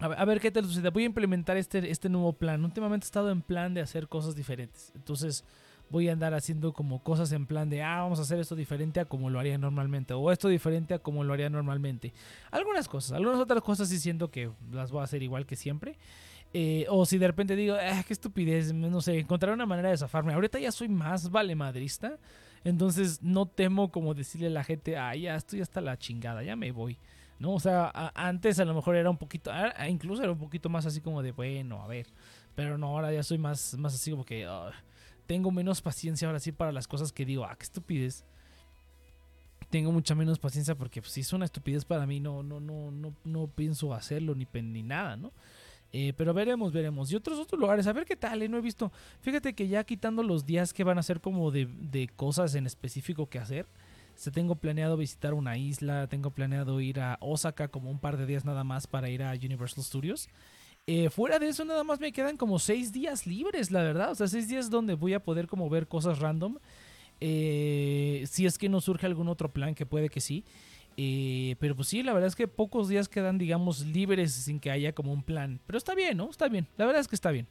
a, 0.00 0.24
ver, 0.24 0.40
qué 0.40 0.50
tal 0.50 0.64
sucede. 0.64 0.90
Voy 0.90 1.02
a 1.02 1.06
implementar 1.06 1.56
este, 1.56 1.90
este 1.90 2.08
nuevo 2.08 2.32
plan. 2.32 2.64
Últimamente 2.64 3.04
he 3.04 3.08
estado 3.08 3.30
en 3.30 3.42
plan 3.42 3.74
de 3.74 3.80
hacer 3.80 4.08
cosas 4.08 4.34
diferentes. 4.34 4.92
Entonces 4.94 5.44
voy 5.90 6.08
a 6.08 6.12
andar 6.12 6.34
haciendo 6.34 6.72
como 6.72 7.02
cosas 7.02 7.32
en 7.32 7.46
plan 7.46 7.68
de, 7.68 7.82
ah, 7.82 8.00
vamos 8.00 8.18
a 8.18 8.22
hacer 8.22 8.38
esto 8.38 8.54
diferente 8.54 9.00
a 9.00 9.04
como 9.04 9.28
lo 9.28 9.40
haría 9.40 9.58
normalmente, 9.58 10.14
o 10.14 10.30
esto 10.30 10.48
diferente 10.48 10.94
a 10.94 11.00
como 11.00 11.24
lo 11.24 11.32
haría 11.32 11.50
normalmente. 11.50 12.14
Algunas 12.50 12.88
cosas, 12.88 13.12
algunas 13.12 13.40
otras 13.40 13.62
cosas 13.62 13.88
sí 13.88 13.98
siento 13.98 14.30
que 14.30 14.50
las 14.70 14.90
voy 14.92 15.00
a 15.00 15.04
hacer 15.04 15.22
igual 15.22 15.46
que 15.46 15.56
siempre. 15.56 15.98
Eh, 16.52 16.86
o 16.88 17.06
si 17.06 17.18
de 17.18 17.26
repente 17.28 17.54
digo, 17.54 17.74
ah, 17.74 18.02
qué 18.06 18.12
estupidez, 18.12 18.72
no 18.72 19.00
sé, 19.00 19.18
encontrar 19.18 19.52
una 19.52 19.66
manera 19.66 19.90
de 19.90 19.96
zafarme. 19.96 20.32
Ahorita 20.32 20.58
ya 20.58 20.72
soy 20.72 20.88
más 20.88 21.30
vale 21.30 21.54
madrista, 21.54 22.18
entonces 22.64 23.22
no 23.22 23.46
temo 23.46 23.90
como 23.90 24.14
decirle 24.14 24.48
a 24.48 24.50
la 24.50 24.64
gente, 24.64 24.96
ah, 24.96 25.14
ya 25.14 25.36
estoy 25.36 25.60
hasta 25.60 25.80
la 25.80 25.98
chingada, 25.98 26.42
ya 26.42 26.56
me 26.56 26.72
voy. 26.72 26.98
¿No? 27.40 27.54
O 27.54 27.60
sea, 27.60 27.90
antes 28.14 28.60
a 28.60 28.66
lo 28.66 28.74
mejor 28.74 28.96
era 28.96 29.08
un 29.08 29.16
poquito, 29.16 29.50
incluso 29.88 30.22
era 30.22 30.30
un 30.30 30.38
poquito 30.38 30.68
más 30.68 30.84
así 30.84 31.00
como 31.00 31.22
de, 31.22 31.32
bueno, 31.32 31.82
a 31.82 31.86
ver. 31.88 32.06
Pero 32.54 32.76
no, 32.76 32.88
ahora 32.88 33.12
ya 33.12 33.22
soy 33.22 33.38
más, 33.38 33.76
más 33.78 33.94
así 33.94 34.10
como 34.10 34.26
que, 34.26 34.46
tengo 35.26 35.50
menos 35.50 35.80
paciencia 35.80 36.28
ahora 36.28 36.38
sí 36.38 36.52
para 36.52 36.70
las 36.70 36.86
cosas 36.86 37.12
que 37.12 37.24
digo, 37.24 37.44
ah, 37.44 37.56
qué 37.56 37.64
estupidez. 37.64 38.24
Tengo 39.70 39.90
mucha 39.90 40.14
menos 40.14 40.38
paciencia 40.38 40.74
porque 40.74 41.00
pues, 41.00 41.12
si 41.12 41.22
es 41.22 41.32
una 41.32 41.46
estupidez 41.46 41.86
para 41.86 42.06
mí, 42.06 42.20
no, 42.20 42.42
no, 42.42 42.60
no, 42.60 42.90
no, 42.90 43.14
no 43.24 43.46
pienso 43.46 43.94
hacerlo 43.94 44.34
ni, 44.34 44.46
ni 44.60 44.82
nada, 44.82 45.16
¿no? 45.16 45.32
Eh, 45.92 46.12
pero 46.16 46.34
veremos, 46.34 46.72
veremos. 46.72 47.10
Y 47.10 47.16
otros 47.16 47.38
otros 47.38 47.58
lugares, 47.58 47.86
a 47.86 47.92
ver 47.94 48.04
qué 48.04 48.16
tal, 48.16 48.42
¿eh? 48.42 48.48
no 48.50 48.58
he 48.58 48.60
visto. 48.60 48.92
Fíjate 49.22 49.54
que 49.54 49.66
ya 49.66 49.82
quitando 49.84 50.22
los 50.22 50.44
días 50.44 50.74
que 50.74 50.84
van 50.84 50.98
a 50.98 51.02
ser 51.02 51.20
como 51.20 51.50
de, 51.50 51.66
de 51.66 52.08
cosas 52.08 52.54
en 52.54 52.66
específico 52.66 53.30
que 53.30 53.38
hacer. 53.38 53.66
Se 54.20 54.30
tengo 54.30 54.56
planeado 54.56 54.98
visitar 54.98 55.32
una 55.32 55.56
isla, 55.56 56.06
tengo 56.06 56.30
planeado 56.30 56.78
ir 56.82 57.00
a 57.00 57.16
Osaka 57.22 57.68
como 57.68 57.90
un 57.90 57.98
par 57.98 58.18
de 58.18 58.26
días 58.26 58.44
nada 58.44 58.64
más 58.64 58.86
para 58.86 59.08
ir 59.08 59.22
a 59.22 59.32
Universal 59.32 59.82
Studios. 59.82 60.28
Eh, 60.86 61.08
fuera 61.08 61.38
de 61.38 61.48
eso, 61.48 61.64
nada 61.64 61.84
más 61.84 62.00
me 62.00 62.12
quedan 62.12 62.36
como 62.36 62.58
seis 62.58 62.92
días 62.92 63.26
libres, 63.26 63.70
la 63.70 63.82
verdad. 63.82 64.10
O 64.10 64.14
sea, 64.14 64.28
seis 64.28 64.46
días 64.46 64.68
donde 64.68 64.92
voy 64.92 65.14
a 65.14 65.24
poder 65.24 65.46
como 65.46 65.70
ver 65.70 65.88
cosas 65.88 66.18
random. 66.18 66.58
Eh, 67.18 68.26
si 68.30 68.44
es 68.44 68.58
que 68.58 68.68
no 68.68 68.82
surge 68.82 69.06
algún 69.06 69.26
otro 69.26 69.54
plan, 69.54 69.74
que 69.74 69.86
puede 69.86 70.10
que 70.10 70.20
sí. 70.20 70.44
Eh, 70.98 71.56
pero 71.58 71.74
pues 71.74 71.88
sí, 71.88 72.02
la 72.02 72.12
verdad 72.12 72.28
es 72.28 72.36
que 72.36 72.46
pocos 72.46 72.90
días 72.90 73.08
quedan, 73.08 73.38
digamos, 73.38 73.86
libres 73.86 74.32
sin 74.34 74.60
que 74.60 74.70
haya 74.70 74.92
como 74.92 75.14
un 75.14 75.22
plan. 75.22 75.60
Pero 75.66 75.78
está 75.78 75.94
bien, 75.94 76.18
¿no? 76.18 76.28
Está 76.28 76.46
bien. 76.48 76.66
La 76.76 76.84
verdad 76.84 77.00
es 77.00 77.08
que 77.08 77.16
está 77.16 77.30
bien. 77.30 77.46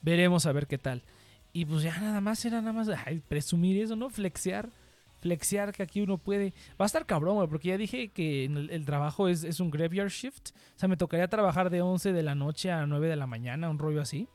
Veremos 0.00 0.46
a 0.46 0.52
ver 0.52 0.66
qué 0.66 0.78
tal. 0.78 1.02
Y 1.52 1.66
pues 1.66 1.82
ya 1.82 2.00
nada 2.00 2.22
más 2.22 2.42
era 2.46 2.62
nada 2.62 2.72
más 2.72 2.88
presumir 3.28 3.82
eso, 3.82 3.96
¿no? 3.96 4.08
Flexear 4.08 4.70
flexear 5.20 5.72
que 5.72 5.82
aquí 5.82 6.00
uno 6.00 6.18
puede. 6.18 6.52
Va 6.80 6.84
a 6.84 6.86
estar 6.86 7.06
cabrón, 7.06 7.48
porque 7.48 7.68
ya 7.68 7.78
dije 7.78 8.08
que 8.08 8.44
el, 8.44 8.84
trabajo 8.84 9.28
es, 9.28 9.44
es, 9.44 9.60
un 9.60 9.70
graveyard 9.70 10.10
shift. 10.10 10.50
O 10.76 10.78
sea, 10.78 10.88
me 10.88 10.96
tocaría 10.96 11.28
trabajar 11.28 11.70
de 11.70 11.82
11 11.82 12.12
de 12.12 12.22
la 12.22 12.34
noche 12.34 12.70
a 12.70 12.86
9 12.86 13.08
de 13.08 13.16
la 13.16 13.26
mañana, 13.26 13.70
un 13.70 13.78
rollo 13.78 14.00
así. 14.00 14.28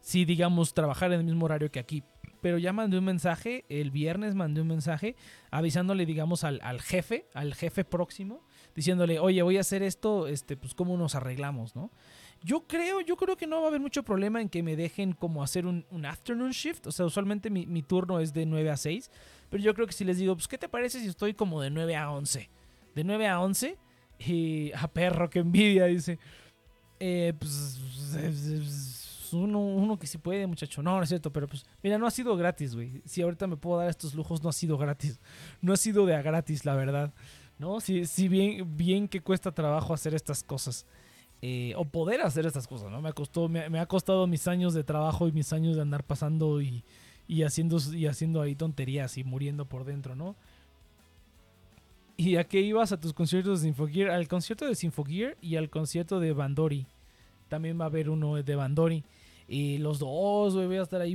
Sí, 0.00 0.24
digamos, 0.24 0.74
trabajar 0.74 1.12
en 1.12 1.20
el 1.20 1.24
mismo 1.24 1.46
horario 1.46 1.70
que 1.70 1.78
aquí. 1.78 2.02
Pero 2.42 2.58
ya 2.58 2.74
mandé 2.74 2.98
un 2.98 3.04
mensaje, 3.04 3.64
el 3.70 3.90
viernes 3.90 4.34
mandé 4.34 4.60
un 4.60 4.68
mensaje 4.68 5.16
avisándole, 5.50 6.04
digamos, 6.04 6.44
al, 6.44 6.60
al 6.62 6.82
jefe, 6.82 7.26
al 7.32 7.54
jefe 7.54 7.84
próximo, 7.84 8.44
diciéndole, 8.74 9.18
oye, 9.18 9.40
voy 9.40 9.56
a 9.56 9.60
hacer 9.60 9.82
esto, 9.82 10.26
este, 10.26 10.58
pues 10.58 10.74
cómo 10.74 10.98
nos 10.98 11.14
arreglamos, 11.14 11.74
¿no? 11.74 11.90
Yo 12.44 12.66
creo, 12.66 13.00
yo 13.00 13.16
creo 13.16 13.38
que 13.38 13.46
no 13.46 13.60
va 13.60 13.64
a 13.64 13.68
haber 13.68 13.80
mucho 13.80 14.02
problema 14.02 14.38
en 14.38 14.50
que 14.50 14.62
me 14.62 14.76
dejen 14.76 15.14
como 15.14 15.42
hacer 15.42 15.64
un, 15.64 15.86
afternoon 16.04 16.50
shift. 16.50 16.86
O 16.86 16.92
sea, 16.92 17.06
usualmente 17.06 17.48
mi, 17.48 17.82
turno 17.82 18.20
es 18.20 18.34
de 18.34 18.44
9 18.44 18.70
a 18.70 18.76
6. 18.76 19.10
Pero 19.48 19.62
yo 19.62 19.72
creo 19.72 19.86
que 19.86 19.94
si 19.94 20.04
les 20.04 20.18
digo, 20.18 20.34
pues, 20.34 20.46
¿qué 20.46 20.58
te 20.58 20.68
parece 20.68 21.00
si 21.00 21.06
estoy 21.06 21.32
como 21.32 21.62
de 21.62 21.70
9 21.70 21.96
a 21.96 22.10
11? 22.10 22.50
De 22.94 23.02
9 23.02 23.28
a 23.28 23.40
11. 23.40 23.78
Y 24.18 24.72
a 24.76 24.88
perro, 24.88 25.30
que 25.30 25.38
envidia, 25.38 25.86
dice. 25.86 26.18
Eh, 27.00 27.32
pues, 27.38 27.80
uno, 29.32 29.60
uno 29.60 29.98
que 29.98 30.06
sí 30.06 30.18
puede, 30.18 30.46
muchacho. 30.46 30.82
No, 30.82 30.98
no 30.98 31.02
es 31.02 31.08
cierto, 31.08 31.32
pero 31.32 31.48
pues, 31.48 31.64
mira, 31.82 31.96
no 31.96 32.06
ha 32.06 32.10
sido 32.10 32.36
gratis, 32.36 32.74
güey. 32.74 33.00
Si 33.06 33.22
ahorita 33.22 33.46
me 33.46 33.56
puedo 33.56 33.78
dar 33.78 33.88
estos 33.88 34.12
lujos, 34.12 34.42
no 34.42 34.50
ha 34.50 34.52
sido 34.52 34.76
gratis. 34.76 35.18
No 35.62 35.72
ha 35.72 35.78
sido 35.78 36.04
de 36.04 36.14
a 36.14 36.20
gratis, 36.20 36.66
la 36.66 36.74
verdad. 36.74 37.14
¿No? 37.58 37.80
Si, 37.80 38.04
si 38.04 38.28
bien, 38.28 38.76
bien 38.76 39.08
que 39.08 39.22
cuesta 39.22 39.50
trabajo 39.50 39.94
hacer 39.94 40.14
estas 40.14 40.44
cosas. 40.44 40.84
Eh, 41.46 41.74
o 41.76 41.84
poder 41.84 42.22
hacer 42.22 42.46
estas 42.46 42.66
cosas, 42.66 42.90
¿no? 42.90 43.02
Me, 43.02 43.12
costó, 43.12 43.50
me, 43.50 43.78
ha 43.78 43.84
costado 43.84 44.26
mis 44.26 44.48
años 44.48 44.72
de 44.72 44.82
trabajo 44.82 45.28
y 45.28 45.32
mis 45.32 45.52
años 45.52 45.76
de 45.76 45.82
andar 45.82 46.02
pasando 46.02 46.62
y, 46.62 46.82
y 47.28 47.42
haciendo, 47.42 47.76
y 47.92 48.06
haciendo 48.06 48.40
ahí 48.40 48.54
tonterías 48.54 49.18
y 49.18 49.24
muriendo 49.24 49.66
por 49.66 49.84
dentro, 49.84 50.16
¿no? 50.16 50.36
¿Y 52.16 52.36
a 52.36 52.44
qué 52.44 52.62
ibas 52.62 52.92
a 52.92 52.96
tus 52.98 53.12
conciertos 53.12 53.60
de 53.60 53.66
Sinfogear? 53.68 54.08
Al 54.08 54.26
concierto 54.26 54.64
de 54.64 54.74
Sinfogear 54.74 55.36
y 55.42 55.56
al 55.56 55.68
concierto 55.68 56.18
de 56.18 56.32
Bandori. 56.32 56.86
También 57.48 57.78
va 57.78 57.84
a 57.84 57.88
haber 57.88 58.08
uno 58.08 58.42
de 58.42 58.54
Bandori. 58.54 59.04
Y 59.46 59.76
los 59.76 59.98
dos, 59.98 60.54
voy 60.54 60.76
a 60.76 60.82
estar 60.82 61.02
ahí. 61.02 61.14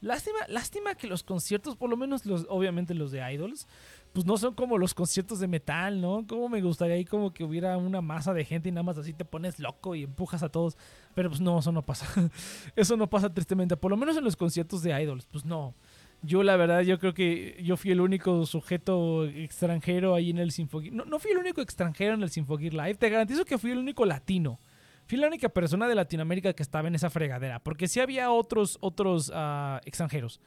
Lástima, 0.00 0.38
lástima 0.48 0.94
que 0.94 1.06
los 1.06 1.22
conciertos, 1.22 1.76
por 1.76 1.90
lo 1.90 1.98
menos 1.98 2.24
los, 2.24 2.46
obviamente 2.48 2.94
los 2.94 3.12
de 3.12 3.30
Idols, 3.30 3.68
pues 4.12 4.26
no 4.26 4.36
son 4.36 4.54
como 4.54 4.76
los 4.76 4.92
conciertos 4.92 5.38
de 5.38 5.46
metal, 5.46 6.00
¿no? 6.00 6.26
Como 6.26 6.48
me 6.48 6.60
gustaría 6.60 6.96
ahí 6.96 7.04
como 7.04 7.32
que 7.32 7.44
hubiera 7.44 7.76
una 7.76 8.00
masa 8.00 8.34
de 8.34 8.44
gente 8.44 8.68
y 8.68 8.72
nada 8.72 8.82
más 8.82 8.98
así 8.98 9.12
te 9.12 9.24
pones 9.24 9.60
loco 9.60 9.94
y 9.94 10.02
empujas 10.02 10.42
a 10.42 10.48
todos. 10.48 10.76
Pero 11.14 11.28
pues 11.28 11.40
no, 11.40 11.60
eso 11.60 11.70
no 11.70 11.82
pasa. 11.82 12.06
eso 12.76 12.96
no 12.96 13.08
pasa 13.08 13.32
tristemente. 13.32 13.76
Por 13.76 13.90
lo 13.90 13.96
menos 13.96 14.16
en 14.16 14.24
los 14.24 14.36
conciertos 14.36 14.82
de 14.82 15.00
idols, 15.00 15.26
pues 15.26 15.44
no. 15.44 15.74
Yo 16.22 16.42
la 16.42 16.56
verdad, 16.56 16.82
yo 16.82 16.98
creo 16.98 17.14
que 17.14 17.60
yo 17.62 17.76
fui 17.76 17.92
el 17.92 18.00
único 18.00 18.44
sujeto 18.44 19.24
extranjero 19.26 20.14
ahí 20.14 20.30
en 20.30 20.38
el 20.38 20.50
Sinfogear. 20.50 20.92
No, 20.92 21.04
no 21.04 21.18
fui 21.18 21.30
el 21.30 21.38
único 21.38 21.60
extranjero 21.60 22.14
en 22.14 22.22
el 22.22 22.30
Sinfogear 22.30 22.74
Live. 22.74 22.94
Te 22.96 23.08
garantizo 23.08 23.44
que 23.44 23.58
fui 23.58 23.70
el 23.70 23.78
único 23.78 24.04
latino. 24.04 24.60
Fui 25.06 25.18
la 25.18 25.28
única 25.28 25.48
persona 25.48 25.88
de 25.88 25.94
Latinoamérica 25.94 26.52
que 26.52 26.62
estaba 26.62 26.88
en 26.88 26.94
esa 26.94 27.10
fregadera. 27.10 27.60
Porque 27.60 27.88
sí 27.88 28.00
había 28.00 28.30
otros, 28.30 28.76
otros 28.80 29.30
uh, 29.30 29.78
extranjeros. 29.84 30.40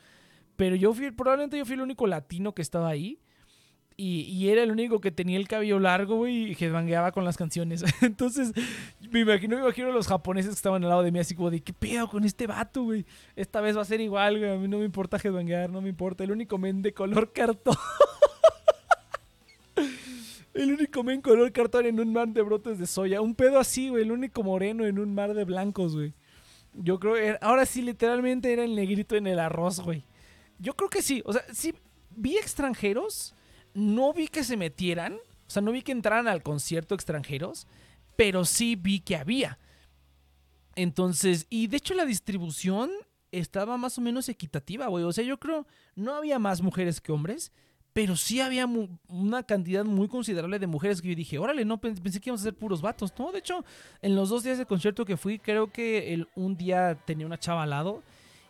Pero 0.56 0.76
yo 0.76 0.94
fui, 0.94 1.12
probablemente 1.12 1.58
yo 1.58 1.66
fui 1.66 1.74
el 1.74 1.82
único 1.82 2.08
latino 2.08 2.54
que 2.54 2.62
estaba 2.62 2.90
ahí. 2.90 3.20
Y, 3.96 4.50
era 4.50 4.64
el 4.64 4.72
único 4.72 5.00
que 5.00 5.12
tenía 5.12 5.38
el 5.38 5.48
cabello 5.48 5.80
largo, 5.80 6.16
güey, 6.16 6.52
y 6.52 6.58
headbangueaba 6.60 7.12
con 7.12 7.26
las 7.26 7.38
canciones. 7.38 7.84
Entonces, 8.02 8.52
me 9.12 9.22
imagino, 9.22 9.56
me 9.56 9.64
imagino 9.64 9.90
a 9.90 9.92
los 9.92 10.08
japoneses 10.08 10.50
que 10.50 10.56
estaban 10.56 10.84
al 10.84 10.90
lado 10.90 11.04
de 11.04 11.12
mí, 11.12 11.20
así 11.20 11.36
como 11.36 11.52
de, 11.52 11.62
¿qué 11.62 11.74
pedo 11.74 12.08
con 12.08 12.24
este 12.24 12.48
vato, 12.48 12.84
güey? 12.84 13.06
Esta 13.36 13.62
vez 13.62 13.78
va 13.78 13.82
a 13.82 13.86
ser 13.86 14.02
igual, 14.02 14.40
güey. 14.40 14.52
A 14.52 14.56
mí 14.56 14.68
no 14.68 14.80
me 14.80 14.86
importa 14.86 15.18
headbanguear, 15.18 15.70
no 15.70 15.82
me 15.82 15.90
importa. 15.90 16.24
El 16.24 16.32
único 16.32 16.58
men 16.58 16.82
de 16.82 16.94
color 16.94 17.32
cartón. 17.32 17.76
el 20.54 20.74
único 20.74 21.04
men 21.04 21.22
color 21.22 21.52
cartón 21.52 21.86
en 21.86 22.00
un 22.00 22.12
mar 22.12 22.28
de 22.30 22.42
brotes 22.42 22.80
de 22.80 22.88
soya. 22.88 23.22
Un 23.22 23.36
pedo 23.36 23.60
así, 23.60 23.90
güey. 23.90 24.04
El 24.04 24.12
único 24.12 24.44
moreno 24.44 24.86
en 24.86 25.00
un 25.00 25.14
mar 25.14 25.34
de 25.34 25.44
blancos, 25.44 25.96
güey. 25.96 26.14
Yo 26.74 27.00
creo, 27.00 27.38
ahora 27.42 27.66
sí, 27.68 27.84
literalmente 27.84 28.52
era 28.52 28.64
el 28.64 28.76
negrito 28.76 29.16
en 29.16 29.28
el 29.28 29.40
arroz, 29.40 29.80
güey. 29.80 30.04
Yo 30.58 30.76
creo 30.76 30.90
que 30.90 31.02
sí. 31.02 31.22
O 31.26 31.34
sea, 31.34 31.44
sí, 31.54 31.76
vi 32.16 32.38
extranjeros 32.38 33.36
no 33.74 34.14
vi 34.14 34.28
que 34.28 34.44
se 34.44 34.58
metieran. 34.58 35.14
O 35.14 35.50
sea, 35.54 35.62
no 35.62 35.72
vi 35.72 35.82
que 35.82 35.92
entraran 35.92 36.28
al 36.28 36.44
concierto 36.44 36.96
extranjeros, 36.96 37.68
pero 38.16 38.46
sí 38.46 38.76
vi 38.76 39.00
que 39.00 39.16
había. 39.16 39.60
Entonces, 40.76 41.46
y 41.50 41.68
de 41.68 41.78
hecho 41.78 41.94
la 41.94 42.06
distribución 42.06 42.90
estaba 43.32 43.78
más 43.78 43.98
o 43.98 44.02
menos 44.02 44.30
equitativa, 44.30 44.88
güey. 44.88 45.04
O 45.04 45.12
sea, 45.12 45.24
yo 45.24 45.40
creo 45.40 45.68
no 45.96 46.14
había 46.14 46.40
más 46.40 46.62
mujeres 46.62 47.02
que 47.02 47.12
hombres, 47.12 47.52
pero 47.94 48.16
sí 48.16 48.42
había 48.42 48.68
una 49.08 49.44
cantidad 49.44 49.86
muy 49.86 50.08
considerable 50.08 50.58
de 50.58 50.66
mujeres 50.66 51.02
que 51.02 51.10
yo 51.10 51.16
dije, 51.16 51.38
órale, 51.38 51.64
no, 51.64 51.80
pensé 51.80 52.20
que 52.20 52.30
íbamos 52.30 52.42
a 52.42 52.46
ser 52.46 52.56
puros 52.56 52.82
vatos. 52.82 53.14
No, 53.18 53.32
de 53.32 53.40
hecho, 53.40 53.64
en 54.02 54.16
los 54.16 54.30
dos 54.30 54.44
días 54.44 54.58
de 54.58 54.66
concierto 54.66 55.06
que 55.06 55.16
fui, 55.16 55.38
creo 55.38 55.72
que 55.72 56.14
el, 56.14 56.28
un 56.36 56.58
día 56.58 56.98
tenía 57.06 57.28
una 57.28 57.38
chava 57.38 57.64
al 57.64 57.70
lado 57.70 58.02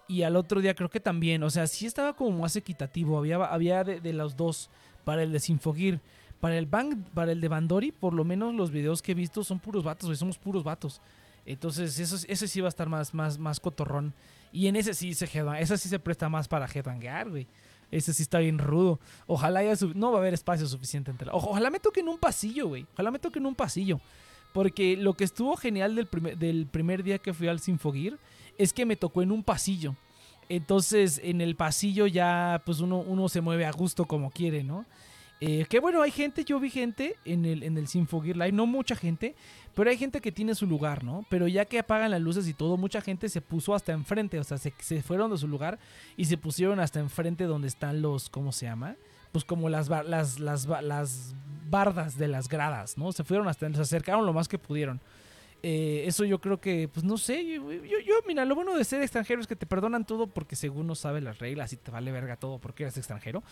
y 0.07 0.23
al 0.23 0.37
otro 0.37 0.61
día 0.61 0.73
creo 0.75 0.89
que 0.89 1.01
también. 1.01 1.43
O 1.43 1.49
sea, 1.49 1.67
sí 1.67 1.85
estaba 1.85 2.15
como 2.15 2.39
más 2.39 2.55
equitativo. 2.55 3.17
Había, 3.17 3.43
había 3.43 3.83
de, 3.83 4.13
los 4.13 4.37
dos 4.37 4.69
para 5.03 5.23
el 5.23 5.31
de 5.31 5.39
Sinfogir. 5.39 5.99
Para 6.39 6.57
el, 6.57 6.65
bang, 6.65 6.97
para 7.13 7.31
el 7.31 7.39
de 7.39 7.47
Bandori, 7.47 7.93
por 7.93 8.13
lo 8.13 8.25
menos 8.25 8.53
los 8.53 8.69
videos 8.69 9.01
que 9.01 9.13
he 9.13 9.15
visto 9.15 9.45
son 9.45 9.59
puros 9.59 9.83
vatos, 9.83 10.07
güey, 10.07 10.17
somos 10.17 10.37
puros 10.37 10.63
vatos. 10.63 10.99
Entonces, 11.45 11.97
eso, 11.99 12.17
ese 12.27 12.47
sí 12.47 12.59
va 12.59 12.67
a 12.67 12.69
estar 12.69 12.89
más, 12.89 13.13
más, 13.13 13.37
más 13.37 13.61
cotorrón. 13.61 14.13
Y 14.51 14.67
en 14.67 14.75
ese 14.75 14.93
sí 14.93 15.13
se 15.13 15.25
ese 15.59 15.77
sí 15.77 15.89
se 15.89 15.99
presta 15.99 16.29
más 16.29 16.47
para 16.47 16.67
headbangar, 16.67 17.29
güey. 17.29 17.47
Ese 17.91 18.13
sí 18.13 18.23
está 18.23 18.39
bien 18.39 18.57
rudo. 18.57 18.99
Ojalá 19.27 19.59
haya 19.59 19.73
no 19.93 20.11
va 20.11 20.17
a 20.17 20.21
haber 20.21 20.33
espacio 20.33 20.65
suficiente 20.67 21.11
entre 21.11 21.27
la... 21.27 21.33
ojalá 21.33 21.69
me 21.69 21.79
toque 21.79 21.99
en 21.99 22.09
un 22.09 22.17
pasillo, 22.17 22.67
güey. 22.67 22.85
Ojalá 22.93 23.11
me 23.11 23.19
toque 23.19 23.39
en 23.39 23.45
un 23.45 23.55
pasillo. 23.55 23.99
Porque 24.51 24.97
lo 24.97 25.13
que 25.13 25.23
estuvo 25.23 25.55
genial 25.57 25.95
del 25.95 26.07
primer, 26.07 26.37
del 26.37 26.67
primer 26.67 27.03
día 27.03 27.19
que 27.19 27.33
fui 27.33 27.47
al 27.47 27.59
Sinfogir 27.59 28.17
es 28.57 28.73
que 28.73 28.85
me 28.85 28.95
tocó 28.95 29.21
en 29.21 29.31
un 29.31 29.43
pasillo. 29.43 29.95
Entonces, 30.55 31.19
en 31.23 31.41
el 31.41 31.55
pasillo 31.55 32.05
ya, 32.05 32.61
pues 32.63 32.79
uno, 32.79 32.99
uno 32.99 33.27
se 33.27 33.41
mueve 33.41 33.65
a 33.65 33.71
gusto 33.71 34.05
como 34.05 34.29
quiere, 34.29 34.63
¿no? 34.63 34.85
Eh, 35.41 35.65
que 35.67 35.79
bueno, 35.79 36.03
hay 36.03 36.11
gente, 36.11 36.45
yo 36.45 36.59
vi 36.59 36.69
gente 36.69 37.15
en 37.25 37.43
el, 37.45 37.63
en 37.63 37.75
el 37.75 37.87
Live, 37.87 38.51
no 38.51 38.67
mucha 38.67 38.95
gente, 38.95 39.35
pero 39.73 39.89
hay 39.89 39.97
gente 39.97 40.21
que 40.21 40.31
tiene 40.31 40.53
su 40.53 40.67
lugar, 40.67 41.03
¿no? 41.03 41.25
Pero 41.27 41.47
ya 41.47 41.65
que 41.65 41.79
apagan 41.79 42.11
las 42.11 42.21
luces 42.21 42.47
y 42.47 42.53
todo, 42.53 42.77
mucha 42.77 43.01
gente 43.01 43.29
se 43.29 43.41
puso 43.41 43.73
hasta 43.73 43.93
enfrente, 43.93 44.37
o 44.37 44.43
sea, 44.43 44.59
se, 44.59 45.01
fueron 45.01 45.31
de 45.31 45.39
su 45.39 45.47
lugar 45.47 45.79
y 46.17 46.25
se 46.25 46.37
pusieron 46.37 46.79
hasta 46.79 46.99
enfrente 46.99 47.45
donde 47.45 47.67
están 47.67 48.03
los, 48.03 48.29
¿cómo 48.29 48.51
se 48.51 48.67
llama? 48.67 48.95
Pues 49.31 49.43
como 49.45 49.69
las, 49.69 49.89
las, 49.89 50.39
las, 50.39 50.67
las 50.67 51.33
bardas 51.67 52.15
de 52.19 52.27
las 52.27 52.47
gradas, 52.47 52.95
¿no? 52.95 53.11
Se 53.11 53.23
fueron 53.23 53.47
hasta, 53.47 53.73
se 53.73 53.81
acercaron 53.81 54.27
lo 54.27 54.33
más 54.33 54.47
que 54.47 54.59
pudieron. 54.59 55.01
Eh, 55.65 56.03
eso 56.07 56.25
yo 56.25 56.39
creo 56.39 56.59
que, 56.59 56.89
pues 56.89 57.05
no 57.05 57.17
sé, 57.17 57.45
yo, 57.45 57.71
yo, 57.71 58.15
mira, 58.27 58.43
lo 58.43 58.53
bueno 58.53 58.75
de 58.75 58.83
ser 58.83 59.01
extranjero 59.01 59.39
es 59.39 59.47
que 59.47 59.55
te 59.55 59.65
perdonan 59.65 60.05
todo 60.05 60.27
porque 60.27 60.57
según 60.57 60.87
no 60.87 60.93
sabes 60.93 61.23
las 61.23 61.39
reglas 61.39 61.71
y 61.71 61.77
te 61.77 61.89
vale 61.89 62.11
verga 62.11 62.35
todo 62.35 62.59
porque 62.59 62.83
eres 62.83 62.97
extranjero. 62.97 63.43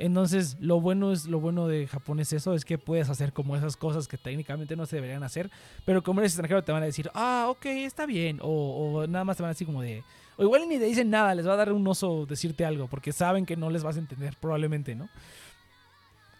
Entonces, 0.00 0.56
lo 0.58 0.80
bueno 0.80 1.12
es 1.12 1.26
lo 1.26 1.38
bueno 1.38 1.68
de 1.68 1.86
Japón 1.86 2.18
es 2.18 2.32
eso, 2.32 2.54
es 2.54 2.64
que 2.64 2.76
puedes 2.76 3.08
hacer 3.08 3.32
como 3.32 3.54
esas 3.54 3.76
cosas 3.76 4.08
que 4.08 4.18
técnicamente 4.18 4.74
no 4.74 4.84
se 4.84 4.96
deberían 4.96 5.22
hacer, 5.22 5.48
pero 5.84 6.02
como 6.02 6.20
eres 6.20 6.32
extranjero 6.32 6.64
te 6.64 6.72
van 6.72 6.82
a 6.82 6.86
decir, 6.86 7.08
ah, 7.14 7.46
ok, 7.50 7.66
está 7.66 8.04
bien, 8.04 8.40
o, 8.42 9.06
nada 9.08 9.24
más 9.24 9.36
te 9.36 9.44
van 9.44 9.50
a 9.50 9.52
decir 9.52 9.68
como 9.68 9.82
de, 9.82 10.02
o 10.38 10.42
igual 10.42 10.68
ni 10.68 10.76
te 10.76 10.86
dicen 10.86 11.08
nada, 11.08 11.36
les 11.36 11.46
va 11.46 11.52
a 11.52 11.56
dar 11.56 11.72
un 11.72 11.86
oso 11.86 12.26
decirte 12.26 12.64
algo 12.64 12.88
porque 12.88 13.12
saben 13.12 13.46
que 13.46 13.56
no 13.56 13.70
les 13.70 13.84
vas 13.84 13.94
a 13.94 14.00
entender 14.00 14.34
probablemente, 14.40 14.96
¿no? 14.96 15.08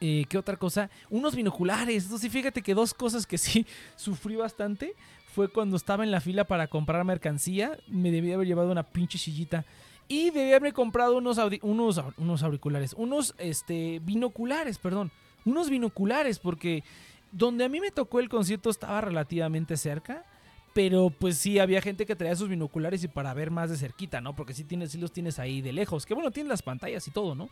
Eh, 0.01 0.25
¿Qué 0.29 0.39
otra 0.39 0.57
cosa? 0.57 0.89
Unos 1.11 1.37
binoculares. 1.37 2.05
Entonces, 2.05 2.33
fíjate 2.33 2.63
que 2.63 2.75
dos 2.75 2.95
cosas 2.95 3.27
que 3.27 3.37
sí 3.37 3.67
sufrí 3.97 4.37
bastante 4.37 4.95
fue 5.35 5.49
cuando 5.49 5.77
estaba 5.77 6.05
en 6.05 6.11
la 6.11 6.21
fila 6.21 6.45
para 6.45 6.69
comprar 6.69 7.05
mercancía. 7.05 7.79
Me 7.87 8.11
debía 8.11 8.35
haber 8.35 8.47
llevado 8.47 8.73
una 8.73 8.83
pinche 8.83 9.19
sillita. 9.19 9.65
Y 10.09 10.31
debía 10.31 10.57
haberme 10.57 10.73
comprado 10.73 11.19
unos, 11.19 11.39
unos, 11.63 12.03
unos 12.17 12.43
auriculares. 12.43 12.95
Unos 12.95 13.35
este, 13.39 14.01
binoculares, 14.03 14.79
perdón. 14.79 15.13
Unos 15.45 15.71
binoculares, 15.71 16.39
porque 16.39 16.83
donde 17.31 17.65
a 17.65 17.69
mí 17.69 17.79
me 17.79 17.93
tocó 17.93 18.19
el 18.19 18.29
concierto 18.29 18.71
estaba 18.71 19.01
relativamente 19.03 19.77
cerca. 19.77 20.25
Pero 20.73 21.11
pues 21.11 21.37
sí, 21.37 21.59
había 21.59 21.83
gente 21.83 22.07
que 22.07 22.17
traía 22.17 22.37
sus 22.37 22.49
binoculares 22.49 23.03
y 23.03 23.09
para 23.09 23.35
ver 23.35 23.51
más 23.51 23.71
de 23.71 23.77
cerquita, 23.77 24.21
¿no? 24.21 24.35
Porque 24.35 24.55
sí, 24.55 24.65
tienes, 24.65 24.93
sí 24.93 24.99
los 24.99 25.13
tienes 25.13 25.39
ahí 25.39 25.61
de 25.61 25.73
lejos. 25.73 26.07
Que 26.07 26.15
bueno, 26.15 26.31
tienes 26.31 26.49
las 26.49 26.63
pantallas 26.63 27.07
y 27.07 27.11
todo, 27.11 27.35
¿no? 27.35 27.49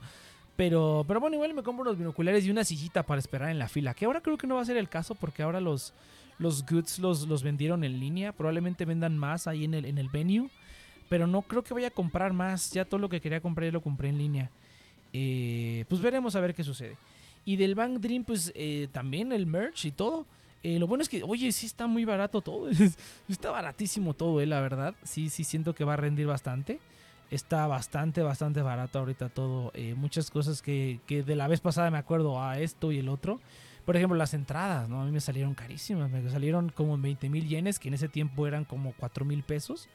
Pero, 0.59 1.04
pero 1.06 1.20
bueno, 1.20 1.36
igual 1.36 1.54
me 1.54 1.62
compro 1.62 1.82
unos 1.82 1.96
binoculares 1.96 2.44
y 2.44 2.50
una 2.50 2.64
sillita 2.64 3.04
para 3.04 3.20
esperar 3.20 3.50
en 3.50 3.61
la 3.61 3.68
fila. 3.68 3.94
Que 3.94 4.06
ahora 4.06 4.20
creo 4.20 4.36
que 4.36 4.48
no 4.48 4.56
va 4.56 4.62
a 4.62 4.64
ser 4.64 4.76
el 4.76 4.88
caso 4.88 5.14
porque 5.14 5.44
ahora 5.44 5.61
los, 5.61 5.94
los 6.40 6.66
goods 6.66 6.98
los, 6.98 7.28
los 7.28 7.44
vendieron 7.44 7.84
en 7.84 8.00
línea. 8.00 8.32
Probablemente 8.32 8.84
vendan 8.84 9.16
más 9.16 9.46
ahí 9.46 9.62
en 9.62 9.74
el, 9.74 9.84
en 9.84 9.98
el 9.98 10.09
venue. 10.09 10.50
Pero 11.09 11.28
no 11.28 11.42
creo 11.42 11.62
que 11.62 11.74
vaya 11.74 11.86
a 11.86 11.90
comprar 11.92 12.32
más. 12.32 12.72
Ya 12.72 12.84
todo 12.84 12.98
lo 12.98 13.09
que 13.09 13.20
quería 13.20 13.40
comprar 13.40 13.66
ya 13.66 13.72
lo 13.72 13.82
compré 13.82 14.09
en 14.09 14.18
línea. 14.18 14.50
Eh, 15.12 15.84
pues 15.88 16.00
veremos 16.00 16.34
a 16.34 16.40
ver 16.40 16.56
qué 16.56 16.64
sucede. 16.64 16.96
Y 17.44 17.54
del 17.54 17.76
Bank 17.76 18.00
Dream, 18.00 18.24
pues 18.24 18.50
eh, 18.56 18.88
también 18.90 19.30
el 19.30 19.46
merch 19.46 19.84
y 19.84 19.92
todo. 19.92 20.26
Eh, 20.64 20.80
lo 20.80 20.88
bueno 20.88 21.02
es 21.02 21.09
que, 21.09 21.22
oye, 21.22 21.52
sí 21.52 21.66
está 21.66 21.86
muy 21.86 22.04
barato 22.04 22.40
todo. 22.40 22.68
está 23.28 23.52
baratísimo 23.52 24.12
todo, 24.12 24.44
la 24.44 24.61
verdad. 24.61 24.96
Sí, 25.04 25.28
sí 25.28 25.44
siento 25.44 25.72
que 25.72 25.84
va 25.84 25.92
a 25.92 25.98
rendir 25.98 26.26
bastante. 26.26 26.80
Está 27.30 27.66
bastante, 27.66 28.22
bastante 28.22 28.62
barato 28.62 28.98
ahorita 28.98 29.28
todo. 29.28 29.72
muchas 29.96 30.30
cosas 30.30 30.62
que, 30.62 31.00
que 31.06 31.22
de 31.22 31.36
la 31.36 31.48
vez 31.48 31.60
pasada 31.60 31.90
me 31.90 31.98
acuerdo 31.98 32.42
a 32.42 32.58
esto 32.58 32.92
y 32.92 32.98
el 32.98 33.08
otro. 33.08 33.40
Por 33.88 33.96
ejemplo, 33.96 34.18
las 34.18 34.34
entradas, 34.34 34.86
¿no? 34.86 35.00
A 35.00 35.06
mí 35.06 35.12
me 35.12 35.20
salieron 35.20 35.54
carísimas. 35.54 36.10
Me 36.10 36.28
salieron 36.28 36.68
como 36.68 36.98
20 36.98 37.30
mil 37.30 37.48
yenes, 37.48 37.78
que 37.78 37.88
en 37.88 37.94
ese 37.94 38.06
tiempo 38.06 38.46
eran 38.46 38.66
como 38.66 38.92
4 38.98 39.24
mil 39.24 39.42
pesos. 39.42 39.88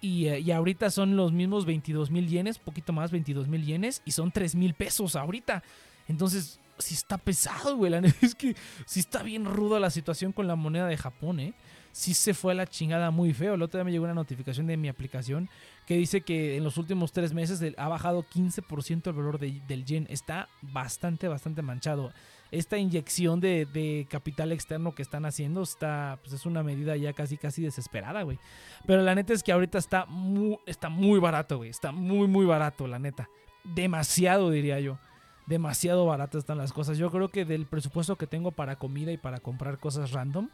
Y, 0.00 0.26
eh, 0.26 0.40
y, 0.40 0.50
ahorita 0.50 0.90
son 0.90 1.14
los 1.16 1.30
mismos 1.30 1.64
22 1.64 2.10
mil 2.10 2.26
yenes, 2.26 2.58
poquito 2.58 2.92
más, 2.92 3.12
22 3.12 3.46
mil 3.46 3.64
yenes. 3.64 4.02
Y 4.04 4.10
son 4.10 4.32
3 4.32 4.56
mil 4.56 4.74
pesos 4.74 5.14
ahorita. 5.14 5.62
Entonces, 6.08 6.58
sí 6.78 6.94
está 6.94 7.16
pesado, 7.16 7.76
güey. 7.76 7.92
es 8.22 8.34
que 8.34 8.56
sí 8.86 8.98
está 8.98 9.22
bien 9.22 9.44
ruda 9.44 9.78
la 9.78 9.90
situación 9.90 10.32
con 10.32 10.48
la 10.48 10.56
moneda 10.56 10.88
de 10.88 10.96
Japón, 10.96 11.38
¿eh? 11.38 11.54
Sí 11.92 12.14
se 12.14 12.34
fue 12.34 12.50
a 12.50 12.56
la 12.56 12.66
chingada 12.66 13.12
muy 13.12 13.32
feo. 13.34 13.54
El 13.54 13.62
otro 13.62 13.78
día 13.78 13.84
me 13.84 13.92
llegó 13.92 14.02
una 14.02 14.14
notificación 14.14 14.66
de 14.66 14.76
mi 14.76 14.88
aplicación 14.88 15.48
que 15.86 15.96
dice 15.96 16.22
que 16.22 16.56
en 16.56 16.64
los 16.64 16.76
últimos 16.76 17.12
tres 17.12 17.32
meses 17.32 17.60
ha 17.76 17.88
bajado 17.88 18.24
15% 18.24 19.06
el 19.06 19.12
valor 19.12 19.38
del 19.38 19.84
yen. 19.84 20.06
Está 20.10 20.48
bastante, 20.62 21.28
bastante 21.28 21.62
manchado 21.62 22.12
esta 22.52 22.76
inyección 22.76 23.40
de, 23.40 24.06
capital 24.10 24.52
externo 24.52 24.94
que 24.94 25.02
están 25.02 25.24
haciendo 25.24 25.62
está, 25.62 26.18
pues 26.22 26.34
es 26.34 26.44
una 26.44 26.62
medida 26.62 26.94
ya 26.96 27.14
casi, 27.14 27.38
casi 27.38 27.62
desesperada, 27.62 28.22
güey. 28.22 28.38
Pero 28.86 29.02
la 29.02 29.14
neta 29.14 29.32
es 29.32 29.42
que 29.42 29.52
ahorita 29.52 29.78
está 29.78 30.04
muy, 30.04 30.58
está 30.66 30.90
muy 30.90 31.18
barato, 31.18 31.56
güey. 31.56 31.70
Está 31.70 31.92
muy, 31.92 32.28
muy 32.28 32.44
barato, 32.44 32.86
la 32.86 32.98
neta. 32.98 33.30
Demasiado, 33.64 34.50
diría 34.50 34.78
yo. 34.80 34.98
Demasiado 35.46 36.04
baratas 36.04 36.40
están 36.40 36.58
las 36.58 36.74
cosas. 36.74 36.98
Yo 36.98 37.10
creo 37.10 37.30
que 37.30 37.46
del 37.46 37.64
presupuesto 37.64 38.16
que 38.16 38.26
tengo 38.26 38.52
para 38.52 38.76
comida 38.76 39.10
y 39.12 39.16
para 39.16 39.40
comprar 39.40 39.78
cosas 39.78 40.12
random, 40.12 40.50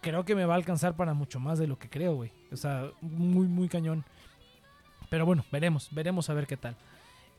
creo 0.00 0.24
que 0.24 0.36
me 0.36 0.44
va 0.44 0.54
a 0.54 0.56
alcanzar 0.56 0.94
para 0.94 1.14
mucho 1.14 1.40
más 1.40 1.58
de 1.58 1.66
lo 1.66 1.78
que 1.80 1.90
creo, 1.90 2.14
güey. 2.14 2.30
O 2.52 2.56
sea, 2.56 2.92
muy, 3.00 3.48
muy 3.48 3.68
cañón. 3.68 4.04
Pero 5.10 5.26
bueno, 5.26 5.44
veremos, 5.52 5.88
veremos 5.90 6.30
a 6.30 6.34
ver 6.34 6.46
qué 6.46 6.56
tal. 6.56 6.76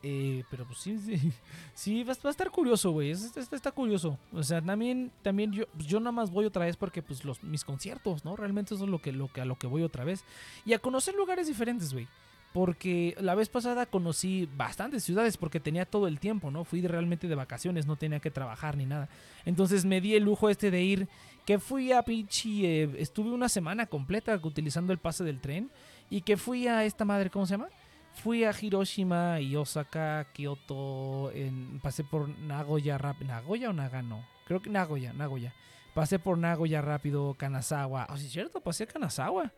Eh, 0.04 0.42
pero 0.50 0.64
pues 0.66 0.80
sí, 0.80 0.98
sí, 0.98 1.32
sí 1.74 2.04
va, 2.04 2.12
a 2.12 2.30
estar 2.30 2.50
curioso, 2.50 2.90
güey. 2.90 3.10
Está, 3.10 3.72
curioso. 3.72 4.18
O 4.32 4.42
sea, 4.42 4.60
también, 4.60 5.10
también 5.22 5.52
yo, 5.52 5.66
pues, 5.68 5.86
yo 5.86 5.98
nada 6.00 6.12
más 6.12 6.30
voy 6.30 6.44
otra 6.44 6.66
vez 6.66 6.76
porque 6.76 7.02
pues 7.02 7.24
los, 7.24 7.42
mis 7.42 7.64
conciertos, 7.64 8.24
¿no? 8.24 8.36
Realmente 8.36 8.74
eso 8.74 8.84
es 8.84 8.90
lo 8.90 9.00
que, 9.00 9.12
lo 9.12 9.32
que, 9.32 9.40
a 9.40 9.44
lo 9.44 9.56
que 9.56 9.66
voy 9.66 9.82
otra 9.82 10.04
vez. 10.04 10.24
Y 10.64 10.74
a 10.74 10.78
conocer 10.78 11.14
lugares 11.14 11.46
diferentes, 11.46 11.92
güey. 11.92 12.06
Porque 12.52 13.16
la 13.18 13.34
vez 13.34 13.48
pasada 13.48 13.86
conocí 13.86 14.46
bastantes 14.58 15.04
ciudades 15.04 15.38
porque 15.38 15.58
tenía 15.58 15.86
todo 15.86 16.06
el 16.06 16.20
tiempo, 16.20 16.50
¿no? 16.50 16.64
Fui 16.64 16.86
realmente 16.86 17.26
de 17.26 17.34
vacaciones, 17.34 17.86
no 17.86 17.96
tenía 17.96 18.20
que 18.20 18.30
trabajar 18.30 18.76
ni 18.76 18.84
nada. 18.84 19.08
Entonces 19.46 19.86
me 19.86 20.02
di 20.02 20.16
el 20.16 20.24
lujo 20.24 20.50
este 20.50 20.70
de 20.70 20.82
ir, 20.82 21.08
que 21.46 21.58
fui 21.58 21.92
a 21.92 22.02
Pichi, 22.02 22.66
eh, 22.66 22.90
estuve 22.98 23.30
una 23.30 23.48
semana 23.48 23.86
completa 23.86 24.38
utilizando 24.42 24.92
el 24.92 24.98
pase 24.98 25.24
del 25.24 25.40
tren 25.40 25.70
y 26.12 26.20
que 26.20 26.36
fui 26.36 26.68
a 26.68 26.84
esta 26.84 27.06
madre, 27.06 27.30
¿cómo 27.30 27.46
se 27.46 27.54
llama? 27.54 27.70
Fui 28.12 28.44
a 28.44 28.52
Hiroshima 28.60 29.40
y 29.40 29.56
Osaka, 29.56 30.26
Kyoto, 30.34 31.32
pasé 31.80 32.04
por 32.04 32.28
Nagoya 32.28 32.98
rápido. 32.98 33.32
¿Nagoya 33.32 33.70
o 33.70 33.72
Nagano? 33.72 34.22
Creo 34.46 34.60
que 34.60 34.68
Nagoya, 34.68 35.14
Nagoya. 35.14 35.54
Pasé 35.94 36.18
por 36.18 36.36
Nagoya 36.36 36.82
rápido, 36.82 37.32
Kanazawa. 37.38 38.08
Oh, 38.10 38.18
sí, 38.18 38.26
es 38.26 38.32
cierto, 38.32 38.60
pasé 38.60 38.84
a 38.84 38.88
Kanazawa. 38.88 39.52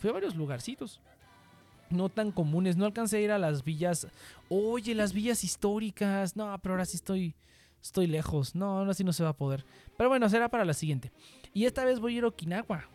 Fui 0.00 0.10
a 0.10 0.12
varios 0.12 0.34
lugarcitos. 0.34 0.98
No 1.88 2.08
tan 2.08 2.32
comunes. 2.32 2.76
No 2.76 2.84
alcancé 2.84 3.18
a 3.18 3.20
ir 3.20 3.30
a 3.30 3.38
las 3.38 3.62
villas. 3.62 4.08
Oye, 4.48 4.96
las 4.96 5.12
villas 5.12 5.44
históricas. 5.44 6.34
No, 6.34 6.58
pero 6.58 6.74
ahora 6.74 6.84
sí 6.84 6.96
estoy. 6.96 7.36
Estoy 7.80 8.08
lejos. 8.08 8.56
No, 8.56 8.78
ahora 8.78 8.94
sí 8.94 9.04
no 9.04 9.12
se 9.12 9.22
va 9.22 9.30
a 9.30 9.36
poder. 9.36 9.64
Pero 9.96 10.08
bueno, 10.08 10.28
será 10.28 10.48
para 10.48 10.64
la 10.64 10.74
siguiente. 10.74 11.12
Y 11.54 11.64
esta 11.64 11.84
vez 11.84 12.00
voy 12.00 12.16
a 12.16 12.18
ir 12.18 12.24
a 12.24 12.28
Okinawa. 12.28 12.88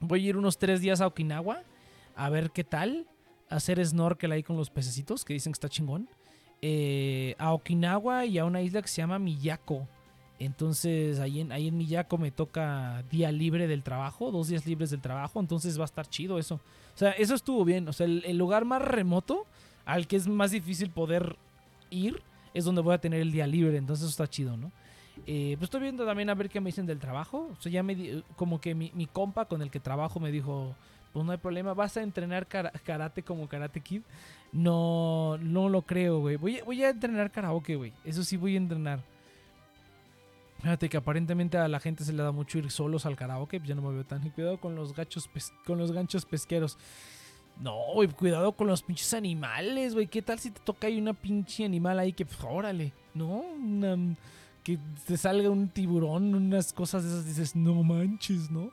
Voy 0.00 0.24
a 0.24 0.28
ir 0.30 0.38
unos 0.38 0.56
tres 0.56 0.80
días 0.80 1.02
a 1.02 1.06
Okinawa. 1.06 1.62
A 2.16 2.30
ver 2.30 2.50
qué 2.50 2.64
tal 2.64 3.06
hacer 3.48 3.84
snorkel 3.84 4.32
ahí 4.32 4.42
con 4.42 4.56
los 4.56 4.70
pececitos, 4.70 5.24
que 5.24 5.34
dicen 5.34 5.52
que 5.52 5.56
está 5.56 5.68
chingón. 5.68 6.08
Eh, 6.62 7.34
a 7.38 7.52
Okinawa 7.52 8.24
y 8.24 8.38
a 8.38 8.44
una 8.44 8.62
isla 8.62 8.82
que 8.82 8.88
se 8.88 8.96
llama 8.96 9.18
Miyako. 9.18 9.86
Entonces 10.38 11.18
ahí 11.18 11.40
en, 11.40 11.52
ahí 11.52 11.68
en 11.68 11.76
Miyako 11.76 12.18
me 12.18 12.30
toca 12.30 13.02
día 13.10 13.32
libre 13.32 13.66
del 13.66 13.82
trabajo, 13.82 14.30
dos 14.30 14.48
días 14.48 14.66
libres 14.66 14.90
del 14.90 15.00
trabajo, 15.00 15.40
entonces 15.40 15.78
va 15.78 15.84
a 15.84 15.86
estar 15.86 16.06
chido 16.08 16.38
eso. 16.38 16.56
O 16.56 16.98
sea, 16.98 17.10
eso 17.12 17.34
estuvo 17.34 17.64
bien. 17.64 17.88
O 17.88 17.92
sea, 17.92 18.06
el, 18.06 18.36
lugar 18.36 18.64
más 18.64 18.82
remoto 18.82 19.46
al 19.84 20.06
que 20.06 20.16
es 20.16 20.26
más 20.28 20.50
difícil 20.50 20.90
poder 20.90 21.36
ir 21.90 22.22
es 22.52 22.64
donde 22.64 22.82
voy 22.82 22.94
a 22.94 22.98
tener 22.98 23.20
el 23.20 23.32
día 23.32 23.46
libre, 23.46 23.76
entonces 23.76 24.04
eso 24.04 24.10
está 24.10 24.26
chido, 24.26 24.56
¿no? 24.56 24.72
Eh, 25.26 25.54
pues 25.58 25.64
estoy 25.64 25.82
viendo 25.82 26.04
también 26.04 26.28
a 26.28 26.34
ver 26.34 26.48
qué 26.50 26.60
me 26.60 26.68
dicen 26.68 26.86
del 26.86 26.98
trabajo. 26.98 27.50
O 27.52 27.60
sea, 27.60 27.72
ya 27.72 27.82
me 27.82 28.22
como 28.36 28.60
que 28.60 28.74
mi, 28.74 28.90
mi, 28.94 29.06
compa 29.06 29.46
con 29.46 29.62
el 29.62 29.70
que 29.70 29.80
trabajo 29.80 30.20
me 30.20 30.30
dijo, 30.30 30.74
pues 31.16 31.24
no 31.24 31.32
hay 31.32 31.38
problema, 31.38 31.72
vas 31.72 31.96
a 31.96 32.02
entrenar 32.02 32.46
karate 32.46 33.22
como 33.22 33.48
Karate 33.48 33.80
Kid. 33.80 34.02
No, 34.52 35.38
no 35.40 35.70
lo 35.70 35.80
creo, 35.80 36.20
güey. 36.20 36.36
Voy, 36.36 36.60
voy 36.62 36.84
a 36.84 36.90
entrenar 36.90 37.30
karaoke, 37.30 37.74
güey. 37.74 37.94
Eso 38.04 38.22
sí 38.22 38.36
voy 38.36 38.52
a 38.52 38.58
entrenar. 38.58 39.00
Fíjate 40.60 40.90
que 40.90 40.98
aparentemente 40.98 41.56
a 41.56 41.68
la 41.68 41.80
gente 41.80 42.04
se 42.04 42.12
le 42.12 42.22
da 42.22 42.32
mucho 42.32 42.58
ir 42.58 42.70
solos 42.70 43.06
al 43.06 43.16
karaoke, 43.16 43.58
pues 43.58 43.66
ya 43.66 43.74
no 43.74 43.80
me 43.80 43.94
veo 43.94 44.04
tan. 44.04 44.28
Cuidado 44.28 44.60
con 44.60 44.74
los 44.74 44.94
gachos 44.94 45.30
con 45.64 45.78
los 45.78 45.90
ganchos 45.90 46.26
pesqueros. 46.26 46.76
No, 47.62 47.94
güey, 47.94 48.10
cuidado 48.10 48.52
con 48.52 48.66
los 48.66 48.82
pinches 48.82 49.14
animales, 49.14 49.94
güey. 49.94 50.08
¿Qué 50.08 50.20
tal 50.20 50.38
si 50.38 50.50
te 50.50 50.60
toca 50.60 50.86
ahí 50.86 51.00
una 51.00 51.14
pinche 51.14 51.64
animal 51.64 51.98
ahí 51.98 52.12
que, 52.12 52.26
pues, 52.26 52.38
órale, 52.44 52.92
¿no? 53.14 53.42
que 54.62 54.78
te 55.06 55.16
salga 55.16 55.48
un 55.48 55.68
tiburón, 55.68 56.34
unas 56.34 56.74
cosas 56.74 57.04
de 57.04 57.08
esas, 57.08 57.24
dices, 57.24 57.56
no 57.56 57.82
manches, 57.82 58.50
¿no? 58.50 58.70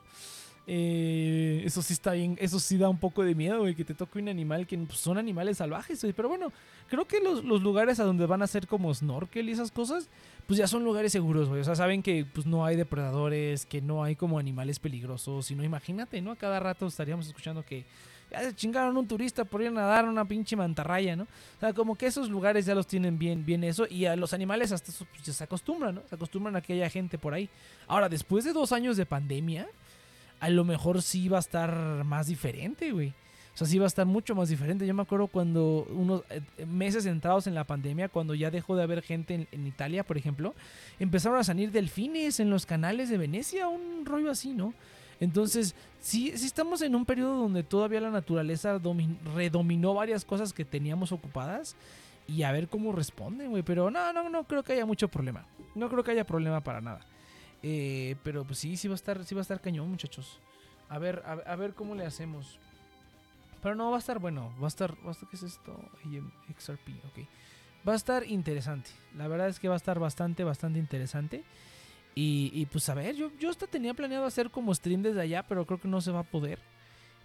Eh, 0.66 1.62
eso 1.66 1.82
sí 1.82 1.92
está 1.92 2.14
bien, 2.14 2.38
eso 2.40 2.58
sí 2.58 2.78
da 2.78 2.88
un 2.88 2.98
poco 2.98 3.24
de 3.24 3.36
miedo, 3.36 3.60
güey, 3.60 3.76
que 3.76 3.84
te 3.84 3.94
toque 3.94 4.20
un 4.20 4.30
animal 4.30 4.66
que 4.66 4.78
pues, 4.78 5.00
son 5.00 5.18
animales 5.18 5.58
salvajes. 5.58 6.06
Pero 6.16 6.30
bueno, 6.30 6.52
creo 6.88 7.06
que 7.06 7.20
los, 7.20 7.44
los, 7.44 7.62
lugares 7.62 8.00
a 8.00 8.06
donde 8.06 8.26
van 8.26 8.42
a 8.42 8.48
ser 8.48 8.68
como 8.68 8.94
snorkel 8.94 9.50
y 9.50 9.52
esas 9.52 9.72
cosas, 9.72 10.08
pues 10.48 10.58
ya 10.58 10.68
son 10.68 10.84
lugares 10.84 11.12
seguros, 11.12 11.50
güey. 11.50 11.62
O 11.62 11.64
sea, 11.64 11.76
saben 11.76 12.02
que 12.02 12.26
pues 12.26 12.46
no 12.46 12.66
hay 12.66 12.78
depredadores, 12.78 13.66
que 13.66 13.82
no 13.82 14.04
hay 14.04 14.16
como 14.16 14.40
animales 14.40 14.80
peligrosos. 14.80 15.52
Y 15.52 15.56
no, 15.56 15.64
imagínate, 15.64 16.22
¿no? 16.22 16.32
A 16.32 16.36
cada 16.38 16.60
rato 16.60 16.88
estaríamos 16.88 17.28
escuchando 17.28 17.64
que 17.64 17.86
ya 18.32 18.42
se 18.42 18.56
chingaron 18.56 18.96
un 18.98 19.08
turista 19.08 19.44
por 19.44 19.62
ir 19.62 19.68
a 19.68 19.72
nadar 19.72 20.06
una 20.06 20.26
pinche 20.26 20.56
mantarraya, 20.56 21.16
¿no? 21.16 21.24
O 21.24 21.60
sea, 21.60 21.74
como 21.74 21.96
que 21.96 22.08
esos 22.08 22.30
lugares 22.30 22.66
ya 22.66 22.74
los 22.74 22.88
tienen 22.88 23.20
bien, 23.20 23.46
bien 23.46 23.66
eso. 23.66 23.86
Y 23.90 24.06
a 24.06 24.16
los 24.16 24.34
animales 24.34 24.72
hasta 24.72 24.92
eso 24.92 25.06
pues, 25.12 25.24
ya 25.24 25.34
se 25.34 25.44
acostumbran, 25.44 25.96
¿no? 25.96 26.02
Se 26.10 26.16
acostumbran 26.16 26.56
a 26.56 26.62
que 26.62 26.74
haya 26.74 26.90
gente 26.90 27.18
por 27.18 27.34
ahí. 27.34 27.50
Ahora, 27.86 28.08
después 28.08 28.46
de 28.46 28.54
dos 28.54 28.72
años 28.72 28.96
de 28.96 29.06
pandemia, 29.06 29.68
a 30.44 30.50
lo 30.50 30.66
mejor 30.66 31.02
sí 31.02 31.30
va 31.30 31.38
a 31.38 31.40
estar 31.40 32.04
más 32.04 32.28
diferente, 32.28 32.92
güey. 32.92 33.14
O 33.54 33.58
sea, 33.58 33.66
sí 33.66 33.78
va 33.80 33.86
a 33.86 33.88
estar 33.88 34.06
mucho 34.06 34.36
más 34.36 34.50
diferente. 34.50 34.86
Yo 34.86 34.94
me 34.94 35.04
acuerdo 35.04 35.28
cuando 35.28 35.88
unos 35.90 36.24
eh, 36.30 36.66
meses 36.66 37.06
entrados 37.06 37.48
en 37.48 37.56
la 37.56 37.64
pandemia, 37.64 38.10
cuando 38.10 38.36
ya 38.36 38.52
dejó 38.52 38.76
de 38.76 38.84
haber 38.84 39.02
gente 39.04 39.48
en, 39.50 39.68
Italia, 39.68 40.04
por 40.04 40.18
ejemplo, 40.18 40.54
empezaron 41.00 41.40
a 41.40 41.46
salir 41.46 41.72
delfines 41.72 42.42
en 42.42 42.50
los 42.50 42.66
canales 42.66 43.10
de 43.10 43.18
Venecia, 43.18 43.70
un 43.70 44.06
rollo 44.06 44.30
así, 44.30 44.52
¿no? 44.52 44.74
Entonces, 45.22 45.76
sí, 46.02 46.34
sí 46.36 46.46
estamos 46.46 46.82
en 46.82 46.94
un 46.94 47.06
periodo 47.06 47.38
donde 47.38 47.64
todavía 47.64 48.02
la 48.02 48.12
naturaleza 48.12 48.82
redominó 49.34 49.94
varias 49.94 50.26
cosas 50.26 50.52
que 50.52 50.66
teníamos 50.66 51.14
ocupadas 51.14 51.78
y 52.28 52.44
a 52.44 52.52
ver 52.52 52.68
cómo 52.68 52.92
responden, 52.92 53.50
güey. 53.52 53.64
Pero 53.64 53.90
no, 53.90 54.12
no, 54.12 54.30
no 54.30 54.44
creo 54.44 54.62
que 54.62 54.74
haya 54.74 54.86
mucho 54.86 55.08
problema. 55.08 55.46
No 55.74 55.88
creo 55.88 56.04
que 56.04 56.12
haya 56.12 56.26
problema 56.26 56.60
para 56.60 56.82
nada. 56.82 57.13
Eh, 57.64 58.16
pero 58.24 58.44
pues 58.44 58.60
sí, 58.60 58.78
sí 58.78 58.88
va 58.88 58.94
a 58.94 58.96
estar, 58.96 59.24
sí 59.26 59.34
va 59.34 59.42
a 59.42 59.44
estar 59.44 59.62
cañón, 59.62 59.90
muchachos. 59.90 60.40
A 60.90 61.00
ver, 61.00 61.24
a 61.26 61.56
ver 61.56 61.74
cómo 61.74 61.96
le 61.96 62.06
hacemos. 62.06 62.60
Pero 63.64 63.76
no, 63.76 63.90
va 63.90 63.96
a 63.96 64.00
estar 64.00 64.20
bueno. 64.20 64.54
Va 64.62 64.66
a 64.66 64.68
estar. 64.68 64.94
Va 65.06 65.10
a 65.10 65.12
estar 65.12 65.30
¿Qué 65.30 65.38
es 65.38 65.44
esto? 65.44 65.74
XRP, 66.58 66.90
ok. 67.06 67.26
Va 67.88 67.94
a 67.94 67.96
estar 67.96 68.28
interesante. 68.28 68.92
La 69.16 69.30
verdad 69.30 69.48
es 69.48 69.60
que 69.60 69.70
va 69.70 69.76
a 69.76 69.78
estar 69.78 70.00
bastante, 70.00 70.44
bastante 70.44 70.80
interesante. 70.80 71.44
Y, 72.16 72.68
pues 72.68 72.88
a 72.90 72.94
ver, 72.94 73.16
yo, 73.16 73.32
yo 73.40 73.50
hasta 73.50 73.66
tenía 73.66 73.96
planeado 73.96 74.26
hacer 74.26 74.52
como 74.52 74.76
stream 74.76 75.02
desde 75.02 75.22
allá, 75.22 75.44
pero 75.48 75.66
creo 75.66 75.80
que 75.80 75.88
no 75.88 76.00
se 76.00 76.12
va 76.12 76.20
a 76.20 76.24
poder. 76.24 76.60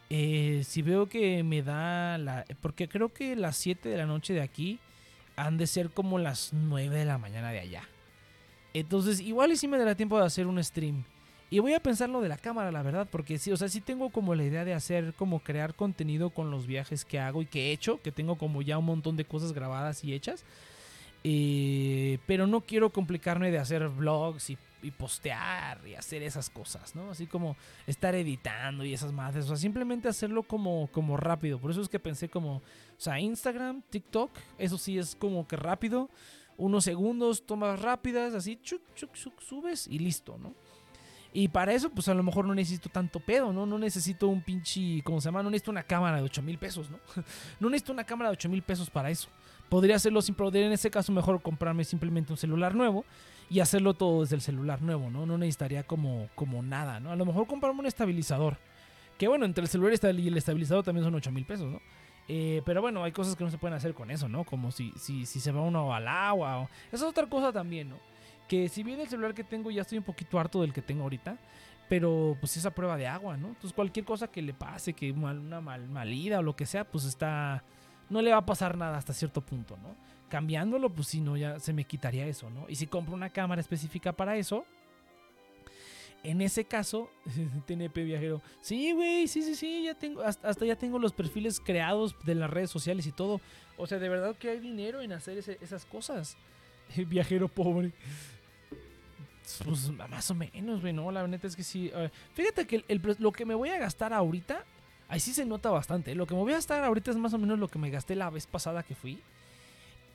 Eh, 0.08 0.62
si 0.64 0.80
veo 0.80 1.10
que 1.10 1.42
me 1.42 1.62
da 1.62 2.16
la... 2.16 2.46
Porque 2.62 2.88
creo 2.88 3.12
que 3.12 3.36
las 3.36 3.58
7 3.58 3.86
de 3.86 3.98
la 3.98 4.06
noche 4.06 4.32
de 4.32 4.40
aquí 4.40 4.78
han 5.36 5.58
de 5.58 5.66
ser 5.66 5.90
como 5.90 6.18
las 6.18 6.54
9 6.54 7.00
de 7.00 7.04
la 7.04 7.18
mañana 7.18 7.50
de 7.50 7.60
allá. 7.60 7.82
Entonces, 8.74 9.20
igual 9.20 9.52
y 9.52 9.56
si 9.56 9.68
me 9.68 9.78
dará 9.78 9.94
tiempo 9.94 10.18
de 10.18 10.26
hacer 10.26 10.46
un 10.46 10.62
stream. 10.62 11.04
Y 11.50 11.60
voy 11.60 11.72
a 11.72 11.80
pensar 11.80 12.10
lo 12.10 12.20
de 12.20 12.28
la 12.28 12.36
cámara, 12.36 12.70
la 12.70 12.82
verdad, 12.82 13.08
porque 13.10 13.38
sí, 13.38 13.50
o 13.50 13.56
sea, 13.56 13.68
sí 13.68 13.80
tengo 13.80 14.10
como 14.10 14.34
la 14.34 14.44
idea 14.44 14.66
de 14.66 14.74
hacer, 14.74 15.14
como 15.14 15.40
crear 15.40 15.74
contenido 15.74 16.28
con 16.28 16.50
los 16.50 16.66
viajes 16.66 17.06
que 17.06 17.18
hago 17.18 17.40
y 17.40 17.46
que 17.46 17.68
he 17.68 17.72
hecho, 17.72 18.02
que 18.02 18.12
tengo 18.12 18.36
como 18.36 18.60
ya 18.60 18.76
un 18.76 18.84
montón 18.84 19.16
de 19.16 19.24
cosas 19.24 19.52
grabadas 19.52 20.04
y 20.04 20.12
hechas. 20.12 20.44
Eh, 21.24 22.18
pero 22.26 22.46
no 22.46 22.60
quiero 22.60 22.90
complicarme 22.90 23.50
de 23.50 23.58
hacer 23.58 23.88
vlogs 23.88 24.50
y, 24.50 24.58
postear 24.96 25.80
y 25.88 25.94
hacer 25.94 26.22
esas 26.22 26.48
cosas, 26.50 26.94
¿no? 26.94 27.10
Así 27.10 27.26
como 27.26 27.56
estar 27.86 28.14
editando 28.14 28.84
y 28.84 28.94
esas 28.94 29.12
madres. 29.12 29.46
O 29.46 29.48
sea, 29.48 29.56
simplemente 29.56 30.08
hacerlo 30.08 30.42
como, 30.44 30.88
como 30.92 31.16
rápido. 31.16 31.58
Por 31.58 31.70
eso 31.70 31.80
es 31.80 31.88
que 31.88 31.98
pensé 31.98 32.28
como, 32.28 32.56
o 32.56 32.62
sea, 32.98 33.18
Instagram, 33.18 33.82
TikTok, 33.90 34.30
eso 34.58 34.78
sí 34.78 34.98
es 34.98 35.16
como 35.16 35.48
que 35.48 35.56
rápido. 35.56 36.08
Unos 36.58 36.84
segundos, 36.84 37.46
tomas 37.46 37.80
rápidas, 37.80 38.34
así, 38.34 38.58
chuc, 38.62 38.82
chuc, 38.94 39.14
chuc, 39.14 39.40
subes 39.40 39.86
y 39.86 39.98
listo, 39.98 40.36
¿no? 40.36 40.54
Y 41.32 41.48
para 41.48 41.72
eso, 41.72 41.90
pues 41.90 42.08
a 42.08 42.14
lo 42.14 42.22
mejor 42.22 42.46
no 42.46 42.54
necesito 42.54 42.88
tanto 42.88 43.20
pedo, 43.20 43.52
¿no? 43.52 43.64
No 43.64 43.78
necesito 43.78 44.28
un 44.28 44.42
pinche, 44.42 45.02
¿cómo 45.04 45.20
se 45.20 45.26
llama? 45.26 45.42
No 45.42 45.50
necesito 45.50 45.70
una 45.70 45.82
cámara 45.82 46.16
de 46.16 46.22
8 46.22 46.42
mil 46.42 46.58
pesos, 46.58 46.90
¿no? 46.90 46.98
no 47.60 47.70
necesito 47.70 47.92
una 47.92 48.04
cámara 48.04 48.30
de 48.30 48.34
8 48.34 48.48
mil 48.48 48.62
pesos 48.62 48.90
para 48.90 49.10
eso. 49.10 49.28
Podría 49.68 49.96
hacerlo 49.96 50.22
sin 50.22 50.34
poder, 50.34 50.64
en 50.64 50.72
ese 50.72 50.90
caso 50.90 51.12
mejor 51.12 51.40
comprarme 51.42 51.84
simplemente 51.84 52.32
un 52.32 52.38
celular 52.38 52.74
nuevo 52.74 53.04
y 53.50 53.60
hacerlo 53.60 53.94
todo 53.94 54.22
desde 54.22 54.36
el 54.36 54.42
celular 54.42 54.82
nuevo, 54.82 55.10
¿no? 55.10 55.26
No 55.26 55.38
necesitaría 55.38 55.82
como, 55.82 56.28
como 56.34 56.62
nada, 56.62 56.98
¿no? 56.98 57.12
A 57.12 57.16
lo 57.16 57.26
mejor 57.26 57.46
comprarme 57.46 57.80
un 57.80 57.86
estabilizador. 57.86 58.56
Que 59.18 59.28
bueno, 59.28 59.44
entre 59.44 59.62
el 59.62 59.68
celular 59.68 59.92
y 59.92 60.28
el 60.28 60.36
estabilizador 60.36 60.84
también 60.84 61.04
son 61.04 61.14
8 61.14 61.30
mil 61.30 61.44
pesos, 61.44 61.70
¿no? 61.70 61.80
Eh, 62.28 62.60
pero 62.66 62.82
bueno, 62.82 63.02
hay 63.02 63.12
cosas 63.12 63.34
que 63.34 63.42
no 63.42 63.50
se 63.50 63.56
pueden 63.56 63.74
hacer 63.74 63.94
con 63.94 64.10
eso, 64.10 64.28
¿no? 64.28 64.44
Como 64.44 64.70
si, 64.70 64.92
si, 64.96 65.24
si 65.24 65.40
se 65.40 65.50
va 65.50 65.62
uno 65.62 65.94
al 65.94 66.06
agua. 66.06 66.60
O... 66.60 66.64
Esa 66.92 66.96
es 66.96 67.10
otra 67.10 67.26
cosa 67.26 67.52
también, 67.52 67.88
¿no? 67.88 67.96
Que 68.46 68.68
si 68.68 68.82
bien 68.82 69.00
el 69.00 69.08
celular 69.08 69.34
que 69.34 69.44
tengo 69.44 69.70
ya 69.70 69.82
estoy 69.82 69.98
un 69.98 70.04
poquito 70.04 70.38
harto 70.38 70.60
del 70.60 70.72
que 70.72 70.82
tengo 70.82 71.02
ahorita, 71.02 71.38
pero 71.88 72.36
pues 72.38 72.56
esa 72.56 72.70
prueba 72.70 72.96
de 72.96 73.06
agua, 73.06 73.36
¿no? 73.36 73.48
Entonces 73.48 73.72
cualquier 73.72 74.04
cosa 74.04 74.28
que 74.28 74.42
le 74.42 74.52
pase, 74.52 74.92
que 74.92 75.10
una 75.10 75.60
mal, 75.60 75.88
malida 75.88 76.38
o 76.38 76.42
lo 76.42 76.54
que 76.54 76.66
sea, 76.66 76.84
pues 76.84 77.04
está... 77.04 77.64
No 78.10 78.22
le 78.22 78.30
va 78.30 78.38
a 78.38 78.46
pasar 78.46 78.76
nada 78.76 78.96
hasta 78.96 79.12
cierto 79.12 79.42
punto, 79.42 79.76
¿no? 79.82 79.94
Cambiándolo, 80.28 80.90
pues 80.90 81.08
si 81.08 81.20
no, 81.20 81.36
ya 81.36 81.58
se 81.58 81.72
me 81.72 81.84
quitaría 81.84 82.26
eso, 82.26 82.48
¿no? 82.50 82.66
Y 82.68 82.76
si 82.76 82.86
compro 82.86 83.14
una 83.14 83.30
cámara 83.30 83.60
específica 83.60 84.12
para 84.12 84.36
eso, 84.36 84.64
en 86.22 86.40
ese 86.40 86.64
caso, 86.64 87.10
TNP 87.66 88.04
viajero, 88.04 88.42
sí, 88.60 88.92
güey, 88.92 89.28
sí, 89.28 89.42
sí, 89.42 89.54
sí, 89.54 89.84
ya 89.84 89.94
tengo, 89.94 90.22
hasta, 90.22 90.64
ya 90.64 90.76
tengo 90.76 90.98
los 90.98 91.12
perfiles 91.12 91.60
creados 91.60 92.14
de 92.24 92.34
las 92.34 92.50
redes 92.50 92.70
sociales 92.70 93.06
y 93.06 93.12
todo. 93.12 93.40
O 93.76 93.86
sea, 93.86 93.98
de 93.98 94.08
verdad 94.08 94.36
que 94.36 94.50
hay 94.50 94.60
dinero 94.60 95.00
en 95.00 95.12
hacer 95.12 95.38
esas 95.38 95.84
cosas. 95.84 96.36
viajero 97.08 97.48
pobre. 97.48 97.92
Pues 99.64 99.90
más 99.90 100.30
o 100.30 100.34
menos, 100.34 100.80
güey, 100.82 100.92
no, 100.92 101.10
la 101.10 101.26
neta 101.26 101.46
es 101.46 101.56
que 101.56 101.62
sí. 101.62 101.90
fíjate 102.34 102.66
que 102.66 102.84
lo 103.18 103.32
que 103.32 103.46
me 103.46 103.54
voy 103.54 103.70
a 103.70 103.78
gastar 103.78 104.12
ahorita, 104.12 104.62
ahí 105.08 105.20
sí 105.20 105.32
se 105.32 105.46
nota 105.46 105.70
bastante. 105.70 106.14
Lo 106.14 106.26
que 106.26 106.34
me 106.34 106.40
voy 106.40 106.52
a 106.52 106.56
gastar 106.56 106.84
ahorita 106.84 107.10
es 107.12 107.16
más 107.16 107.32
o 107.32 107.38
menos 107.38 107.58
lo 107.58 107.68
que 107.68 107.78
me 107.78 107.88
gasté 107.88 108.14
la 108.14 108.28
vez 108.28 108.46
pasada 108.46 108.82
que 108.82 108.94
fui. 108.94 109.22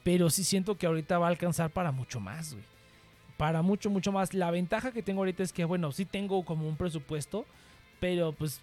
Pero 0.03 0.29
sí 0.29 0.43
siento 0.43 0.77
que 0.77 0.85
ahorita 0.85 1.17
va 1.17 1.27
a 1.27 1.29
alcanzar 1.29 1.71
para 1.71 1.91
mucho 1.91 2.19
más, 2.19 2.53
güey. 2.53 2.65
Para 3.37 3.61
mucho, 3.61 3.89
mucho 3.89 4.11
más. 4.11 4.33
La 4.33 4.51
ventaja 4.51 4.91
que 4.91 5.03
tengo 5.03 5.21
ahorita 5.21 5.43
es 5.43 5.53
que, 5.53 5.65
bueno, 5.65 5.91
sí 5.91 6.05
tengo 6.05 6.45
como 6.45 6.67
un 6.67 6.77
presupuesto, 6.77 7.45
pero 7.99 8.33
pues 8.33 8.61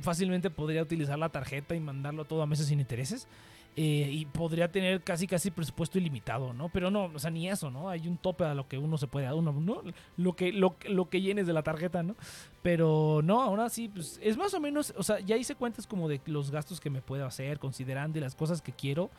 fácilmente 0.00 0.50
podría 0.50 0.82
utilizar 0.82 1.18
la 1.18 1.28
tarjeta 1.28 1.74
y 1.74 1.80
mandarlo 1.80 2.24
todo 2.24 2.42
a 2.42 2.46
meses 2.46 2.66
sin 2.66 2.80
intereses. 2.80 3.28
Eh, 3.74 4.10
y 4.12 4.26
podría 4.26 4.70
tener 4.70 5.00
casi 5.00 5.26
casi 5.26 5.50
presupuesto 5.50 5.96
ilimitado, 5.96 6.52
¿no? 6.52 6.68
Pero 6.68 6.90
no, 6.90 7.04
o 7.04 7.18
sea, 7.18 7.30
ni 7.30 7.48
eso, 7.48 7.70
¿no? 7.70 7.88
Hay 7.88 8.06
un 8.06 8.18
tope 8.18 8.44
a 8.44 8.52
lo 8.52 8.68
que 8.68 8.76
uno 8.76 8.98
se 8.98 9.06
puede 9.06 9.24
dar, 9.24 9.34
uno, 9.34 9.50
¿no? 9.50 9.82
Lo 10.18 10.36
que, 10.36 10.52
lo, 10.52 10.76
lo, 10.90 11.08
que 11.08 11.22
llenes 11.22 11.46
de 11.46 11.54
la 11.54 11.62
tarjeta, 11.62 12.02
¿no? 12.02 12.14
Pero 12.60 13.22
no, 13.24 13.40
aún 13.40 13.60
así, 13.60 13.88
pues 13.88 14.20
es 14.22 14.36
más 14.36 14.52
o 14.52 14.60
menos, 14.60 14.92
o 14.98 15.02
sea, 15.02 15.20
ya 15.20 15.38
hice 15.38 15.54
cuentas 15.54 15.86
como 15.86 16.06
de 16.10 16.20
los 16.26 16.50
gastos 16.50 16.80
que 16.80 16.90
me 16.90 17.00
puedo 17.00 17.24
hacer, 17.24 17.58
considerando 17.58 18.20
las 18.20 18.34
cosas 18.34 18.60
que 18.60 18.72
quiero 18.72 19.10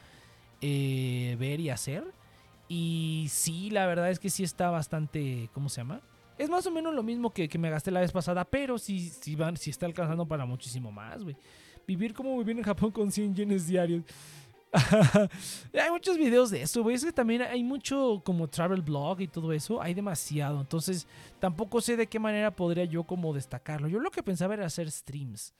eh, 0.62 1.36
ver 1.40 1.60
y 1.60 1.72
hacer. 1.72 2.04
Y 2.68 3.28
sí, 3.30 3.70
la 3.70 3.86
verdad 3.86 4.10
es 4.10 4.20
que 4.20 4.30
sí 4.30 4.44
está 4.44 4.70
bastante, 4.70 5.50
¿cómo 5.54 5.70
se 5.70 5.82
llama? 5.82 6.02
Es 6.38 6.50
más 6.50 6.66
o 6.66 6.72
menos 6.72 6.94
lo 6.94 7.04
mismo 7.04 7.32
que, 7.32 7.48
que 7.48 7.58
me 7.58 7.70
gasté 7.70 7.92
la 7.92 8.00
vez 8.00 8.12
pasada, 8.12 8.44
pero 8.46 8.78
sí, 8.78 9.10
sí, 9.10 9.36
van, 9.36 9.58
sí 9.58 9.70
está 9.70 9.86
alcanzando 9.86 10.26
para 10.26 10.46
muchísimo 10.46 10.92
más, 10.92 11.24
güey. 11.24 11.36
Vivir 11.86 12.14
como 12.14 12.38
vivir 12.38 12.58
en 12.58 12.64
Japón 12.64 12.92
con 12.92 13.12
100 13.12 13.36
yenes 13.36 13.68
diarios. 13.68 14.04
hay 15.74 15.92
muchos 15.92 16.18
videos 16.18 16.50
de 16.50 16.64
eso, 16.64 16.82
güey. 16.82 16.96
Es 16.96 17.06
que 17.06 17.12
también 17.12 17.44
hay 17.44 17.64
mucho 17.64 18.22
como 18.26 18.48
travel 18.48 18.82
blog 18.82 19.22
y 19.22 19.28
todo 19.28 19.54
eso. 19.54 19.82
Hay 19.82 19.94
demasiado. 19.94 20.60
Entonces, 20.62 21.08
tampoco 21.40 21.82
sé 21.82 21.96
de 21.96 22.08
qué 22.08 22.18
manera 22.20 22.56
podría 22.56 22.86
yo 22.86 23.04
como 23.04 23.34
destacarlo. 23.34 23.88
Yo 23.88 24.00
lo 24.00 24.10
que 24.10 24.24
pensaba 24.24 24.56
era 24.56 24.66
hacer 24.66 24.90
streams. 24.90 25.54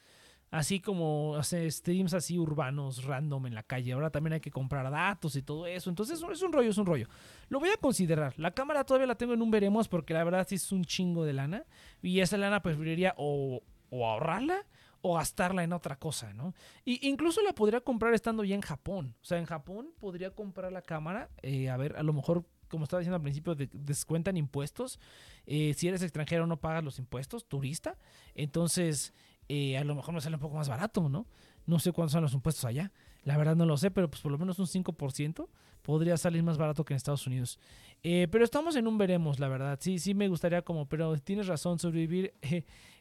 Así 0.54 0.80
como 0.80 1.36
hacer 1.36 1.72
streams 1.72 2.14
así 2.14 2.38
urbanos, 2.38 3.06
random 3.06 3.48
en 3.48 3.56
la 3.56 3.64
calle. 3.64 3.92
Ahora 3.92 4.12
también 4.12 4.34
hay 4.34 4.40
que 4.40 4.52
comprar 4.52 4.92
datos 4.92 5.36
y 5.36 5.42
todo 5.42 5.66
eso. 5.66 5.90
Entonces 5.90 6.22
es 6.22 6.42
un 6.44 6.54
rollo, 6.54 6.70
es 6.70 6.78
un 6.78 6.86
rollo. 6.86 7.08
Lo 7.50 7.60
voy 7.60 7.70
a 7.70 7.78
considerar. 7.78 8.36
La 8.38 8.52
cámara 8.52 8.84
todavía 8.84 9.08
la 9.08 9.16
tengo 9.16 9.34
en 9.34 9.42
un 9.42 9.50
veremos 9.50 9.88
porque 9.88 10.14
la 10.14 10.24
verdad 10.24 10.46
sí 10.48 10.54
es 10.54 10.72
un 10.72 10.86
chingo 10.86 11.26
de 11.26 11.34
lana. 11.34 11.66
Y 12.04 12.20
esa 12.20 12.38
lana 12.38 12.62
preferiría 12.62 13.16
o, 13.18 13.64
o 13.90 14.06
ahorrarla 14.08 14.68
o 15.02 15.16
gastarla 15.16 15.64
en 15.64 15.74
otra 15.74 15.96
cosa, 15.96 16.32
¿no? 16.34 16.54
Y 16.86 17.10
incluso 17.10 17.42
la 17.42 17.54
podría 17.54 17.82
comprar 17.82 18.14
estando 18.14 18.44
ya 18.44 18.54
en 18.54 18.62
Japón. 18.62 19.16
O 19.24 19.26
sea, 19.26 19.40
en 19.40 19.46
Japón 19.46 19.90
podría 20.00 20.36
comprar 20.36 20.72
la 20.72 20.84
cámara, 20.84 21.32
eh, 21.42 21.72
a 21.72 21.78
ver, 21.78 21.98
a 21.98 22.04
lo 22.04 22.14
mejor 22.14 22.46
como 22.74 22.86
estaba 22.86 23.02
diciendo 23.02 23.18
al 23.18 23.22
principio, 23.22 23.56
descuentan 23.56 24.36
impuestos. 24.36 25.00
Eh, 25.46 25.76
si 25.76 25.88
eres 25.88 26.02
extranjero 26.02 26.48
no 26.48 26.60
pagas 26.60 26.84
los 26.84 26.98
impuestos, 26.98 27.48
turista. 27.48 28.00
Entonces, 28.34 29.14
eh, 29.50 29.78
a 29.78 29.84
lo 29.84 29.96
mejor 29.96 30.14
me 30.14 30.22
sale 30.22 30.36
un 30.36 30.42
poco 30.42 30.56
más 30.56 30.70
barato, 30.70 31.10
¿no? 31.10 31.28
No 31.66 31.80
sé 31.80 31.92
cuántos 31.92 32.14
son 32.14 32.24
los 32.24 32.34
impuestos 32.34 32.66
allá. 32.66 32.92
La 33.24 33.38
verdad 33.38 33.56
no 33.56 33.66
lo 33.66 33.78
sé, 33.78 33.92
pero 33.92 34.10
pues 34.10 34.22
por 34.22 34.32
lo 34.32 34.38
menos 34.38 34.60
un 34.60 34.66
5% 34.66 35.48
podría 35.82 36.18
salir 36.18 36.44
más 36.44 36.58
barato 36.58 36.84
que 36.84 36.94
en 36.94 36.98
Estados 36.98 37.26
Unidos. 37.28 37.60
Eh, 38.04 38.28
pero 38.32 38.44
estamos 38.44 38.76
en 38.76 38.88
un 38.88 38.98
veremos, 38.98 39.40
la 39.40 39.48
verdad. 39.48 39.78
Sí, 39.82 40.00
sí 40.00 40.14
me 40.14 40.28
gustaría 40.28 40.62
como, 40.62 40.88
pero 40.88 41.18
tienes 41.18 41.48
razón, 41.48 41.80
sobrevivir 41.80 42.34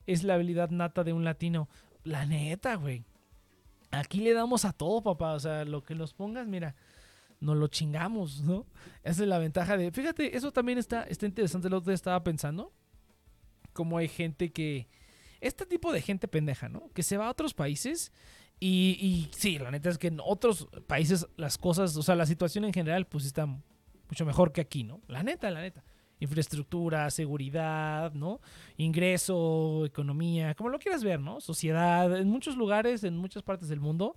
es 0.06 0.24
la 0.24 0.34
habilidad 0.34 0.70
nata 0.70 1.04
de 1.04 1.12
un 1.12 1.24
latino. 1.24 1.68
La 2.04 2.26
neta, 2.26 2.74
güey. 2.76 3.04
Aquí 3.90 4.20
le 4.20 4.32
damos 4.32 4.64
a 4.64 4.72
todo, 4.72 5.02
papá. 5.02 5.34
O 5.34 5.40
sea, 5.40 5.64
lo 5.64 5.82
que 5.82 5.94
nos 5.94 6.14
pongas, 6.14 6.46
mira, 6.46 6.74
nos 7.40 7.56
lo 7.56 7.68
chingamos, 7.68 8.42
¿no? 8.42 8.66
Esa 9.02 9.22
es 9.22 9.28
la 9.28 9.38
ventaja 9.38 9.76
de... 9.76 9.90
Fíjate, 9.90 10.36
eso 10.36 10.52
también 10.52 10.78
está, 10.78 11.02
está 11.04 11.26
interesante. 11.26 11.68
Lo 11.68 11.82
que 11.82 11.92
estaba 11.92 12.22
pensando. 12.24 12.72
Como 13.72 13.98
hay 13.98 14.08
gente 14.08 14.52
que... 14.52 14.88
Este 15.42 15.66
tipo 15.66 15.92
de 15.92 16.00
gente 16.00 16.28
pendeja, 16.28 16.68
¿no? 16.68 16.88
Que 16.94 17.02
se 17.02 17.16
va 17.16 17.26
a 17.26 17.30
otros 17.30 17.52
países 17.52 18.12
y, 18.60 19.28
sí, 19.32 19.58
la 19.58 19.72
neta 19.72 19.90
es 19.90 19.98
que 19.98 20.06
en 20.06 20.20
otros 20.24 20.68
países 20.86 21.26
las 21.36 21.58
cosas, 21.58 21.96
o 21.96 22.02
sea, 22.04 22.14
la 22.14 22.26
situación 22.26 22.64
en 22.64 22.72
general, 22.72 23.08
pues 23.08 23.26
está 23.26 23.44
mucho 23.44 24.24
mejor 24.24 24.52
que 24.52 24.60
aquí, 24.60 24.84
¿no? 24.84 25.00
La 25.08 25.24
neta, 25.24 25.50
la 25.50 25.60
neta. 25.60 25.82
Infraestructura, 26.20 27.10
seguridad, 27.10 28.12
¿no? 28.12 28.40
Ingreso, 28.76 29.84
economía, 29.84 30.54
como 30.54 30.70
lo 30.70 30.78
quieras 30.78 31.02
ver, 31.02 31.18
¿no? 31.18 31.40
Sociedad. 31.40 32.16
En 32.16 32.28
muchos 32.28 32.56
lugares, 32.56 33.02
en 33.02 33.16
muchas 33.16 33.42
partes 33.42 33.68
del 33.68 33.80
mundo, 33.80 34.16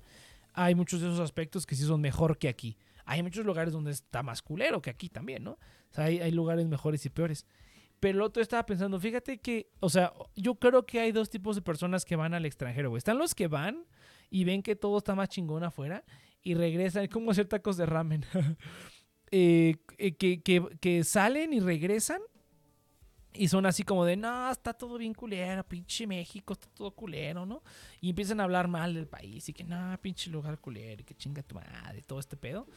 hay 0.54 0.76
muchos 0.76 1.02
de 1.02 1.08
esos 1.08 1.22
aspectos 1.22 1.66
que 1.66 1.74
sí 1.74 1.84
son 1.84 2.02
mejor 2.02 2.38
que 2.38 2.48
aquí. 2.48 2.78
Hay 3.04 3.24
muchos 3.24 3.48
lugares 3.48 3.74
donde 3.74 3.90
está 3.90 4.22
más 4.22 4.44
culero 4.44 4.80
que 4.80 4.92
aquí 4.92 5.10
también, 5.10 5.44
¿no? 5.44 5.54
O 5.54 5.94
sea, 5.96 6.06
hay 6.06 6.32
lugares 6.32 6.68
mejores 6.68 7.04
y 7.08 7.10
peores. 7.10 7.48
Pero 8.00 8.18
el 8.20 8.22
otro 8.22 8.42
estaba 8.42 8.66
pensando, 8.66 9.00
fíjate 9.00 9.40
que, 9.40 9.70
o 9.80 9.90
sea, 9.90 10.14
yo 10.36 10.56
creo 10.56 10.86
que 10.86 11.00
hay 11.00 11.12
dos 11.12 11.30
tipos 11.30 11.56
de 11.56 11.62
personas 11.62 12.06
que 12.06 12.16
van 12.16 12.34
al 12.34 12.46
extranjero, 12.46 12.90
güey. 12.90 12.98
Están 12.98 13.18
los 13.18 13.34
que 13.34 13.48
van 13.48 13.86
y 14.30 14.44
ven 14.44 14.62
que 14.62 14.76
todo 14.76 14.98
está 14.98 15.16
más 15.16 15.30
chingón 15.30 15.64
afuera 15.64 16.04
y 16.44 16.54
regresan, 16.54 17.08
como 17.08 17.32
hacer 17.32 17.48
tacos 17.48 17.78
de 17.78 17.86
ramen. 17.86 18.26
Eh, 19.32 19.78
eh, 19.98 20.16
que, 20.16 20.42
que, 20.80 21.04
salen 21.04 21.52
y 21.52 21.60
regresan 21.60 22.22
y 23.34 23.48
son 23.48 23.66
así 23.66 23.84
como 23.84 24.06
de, 24.06 24.16
no, 24.16 24.52
está 24.52 24.72
todo 24.74 24.98
bien 24.98 25.14
culero, 25.14 25.64
pinche 25.64 26.08
México, 26.08 26.54
está 26.54 26.68
todo 26.74 26.92
culero, 26.92 27.46
¿no? 27.46 27.64
Y 28.00 28.12
empiezan 28.12 28.40
a 28.40 28.44
hablar 28.44 28.68
mal 28.68 28.94
del 28.94 29.08
país 29.08 29.50
y 29.50 29.54
que, 29.54 29.64
no, 29.64 29.98
pinche 30.00 30.30
lugar 30.30 30.60
culero, 30.60 31.02
y 31.02 31.06
que 31.06 31.16
chinga 31.16 31.42
tu 31.44 31.56
madre, 31.56 32.04
todo 32.04 32.20
este 32.20 32.38
pedo. 32.38 32.68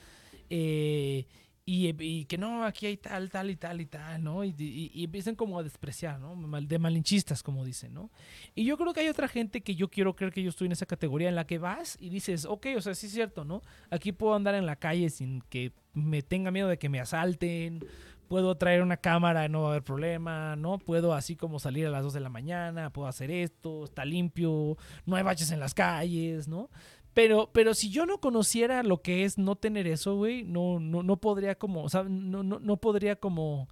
Eh, 0.51 1.27
y, 1.71 2.25
que 2.25 2.39
no, 2.39 2.65
aquí 2.65 2.87
hay 2.87 2.97
tal, 2.97 3.29
tal 3.29 3.51
y 3.51 3.57
tal 3.57 3.83
y 3.83 3.87
tal, 3.87 4.25
¿no? 4.25 4.43
Y, 4.43 4.91
empiezan 5.05 5.35
como 5.35 5.59
a 5.59 5.63
despreciar, 5.63 6.19
¿no? 6.19 6.35
De 6.63 6.79
malinchistas, 6.79 7.43
como 7.43 7.63
dicen, 7.63 7.93
¿no? 7.93 8.11
Y 8.55 8.65
yo 8.65 8.79
creo 8.79 8.95
que 8.95 9.01
hay 9.01 9.09
otra 9.09 9.29
gente 9.29 9.61
que 9.61 9.75
yo 9.75 9.89
quiero 9.89 10.17
creer 10.17 10.33
que 10.33 10.43
yo 10.43 10.49
estoy 10.49 10.67
en 10.67 10.73
esa 10.73 10.87
categoría 10.87 11.29
en 11.29 11.35
la 11.35 11.47
que 11.47 11.59
vas 11.59 11.99
y 12.01 12.09
dices, 12.09 12.47
ok, 12.47 12.69
o 12.79 12.81
sea, 12.81 12.95
sí 12.95 13.07
es 13.07 13.13
cierto, 13.13 13.45
¿no? 13.45 13.61
Aquí 13.91 14.13
puedo 14.13 14.35
andar 14.35 14.55
en 14.55 14.65
la 14.65 14.77
calle 14.77 15.11
sin 15.11 15.43
que 15.43 15.73
me 15.93 16.23
tenga 16.23 16.51
miedo 16.51 16.69
de 16.69 16.79
que 16.79 16.89
me 16.89 17.01
asalten, 17.01 17.85
puedo 18.29 18.55
traer 18.57 18.83
una 18.83 18.99
cámara, 18.99 19.49
no 19.49 19.63
va 19.63 19.69
a 19.69 19.71
haber 19.73 19.83
problema, 19.83 20.57
¿no? 20.57 20.79
Puedo 20.79 21.13
así 21.13 21.37
como 21.37 21.59
salir 21.59 21.87
a 21.87 21.91
las 21.91 22.03
2 22.03 22.15
de 22.15 22.21
la 22.21 22.29
mañana, 22.29 22.91
puedo 22.91 23.09
hacer 23.09 23.31
esto, 23.31 23.85
está 23.85 24.07
limpio, 24.07 24.77
no 25.05 25.17
hay 25.17 25.23
baches 25.23 25.51
en 25.51 25.61
las 25.61 25.75
calles, 25.75 26.49
¿no? 26.49 26.71
Pero, 27.19 27.51
pero 27.53 27.75
si 27.75 27.91
yo 27.91 28.07
no 28.07 28.21
conociera 28.21 28.85
lo 28.85 29.03
que 29.03 29.25
es 29.25 29.39
no 29.39 29.57
tener 29.57 29.89
eso, 29.89 30.15
güey, 30.15 30.45
no, 30.45 30.79
no, 30.79 31.03
no 31.03 31.17
podría 31.17 31.57
como, 31.57 31.83
o 31.83 31.89
sea, 31.89 32.05
no, 32.05 32.45
no, 32.45 32.61
no 32.61 32.77
podría 32.77 33.17
como, 33.17 33.69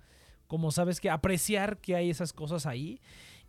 como, 0.49 0.73
sabes, 0.73 1.01
que 1.01 1.11
apreciar 1.11 1.79
que 1.79 1.95
hay 1.95 2.11
esas 2.11 2.33
cosas 2.33 2.67
ahí. 2.67 3.01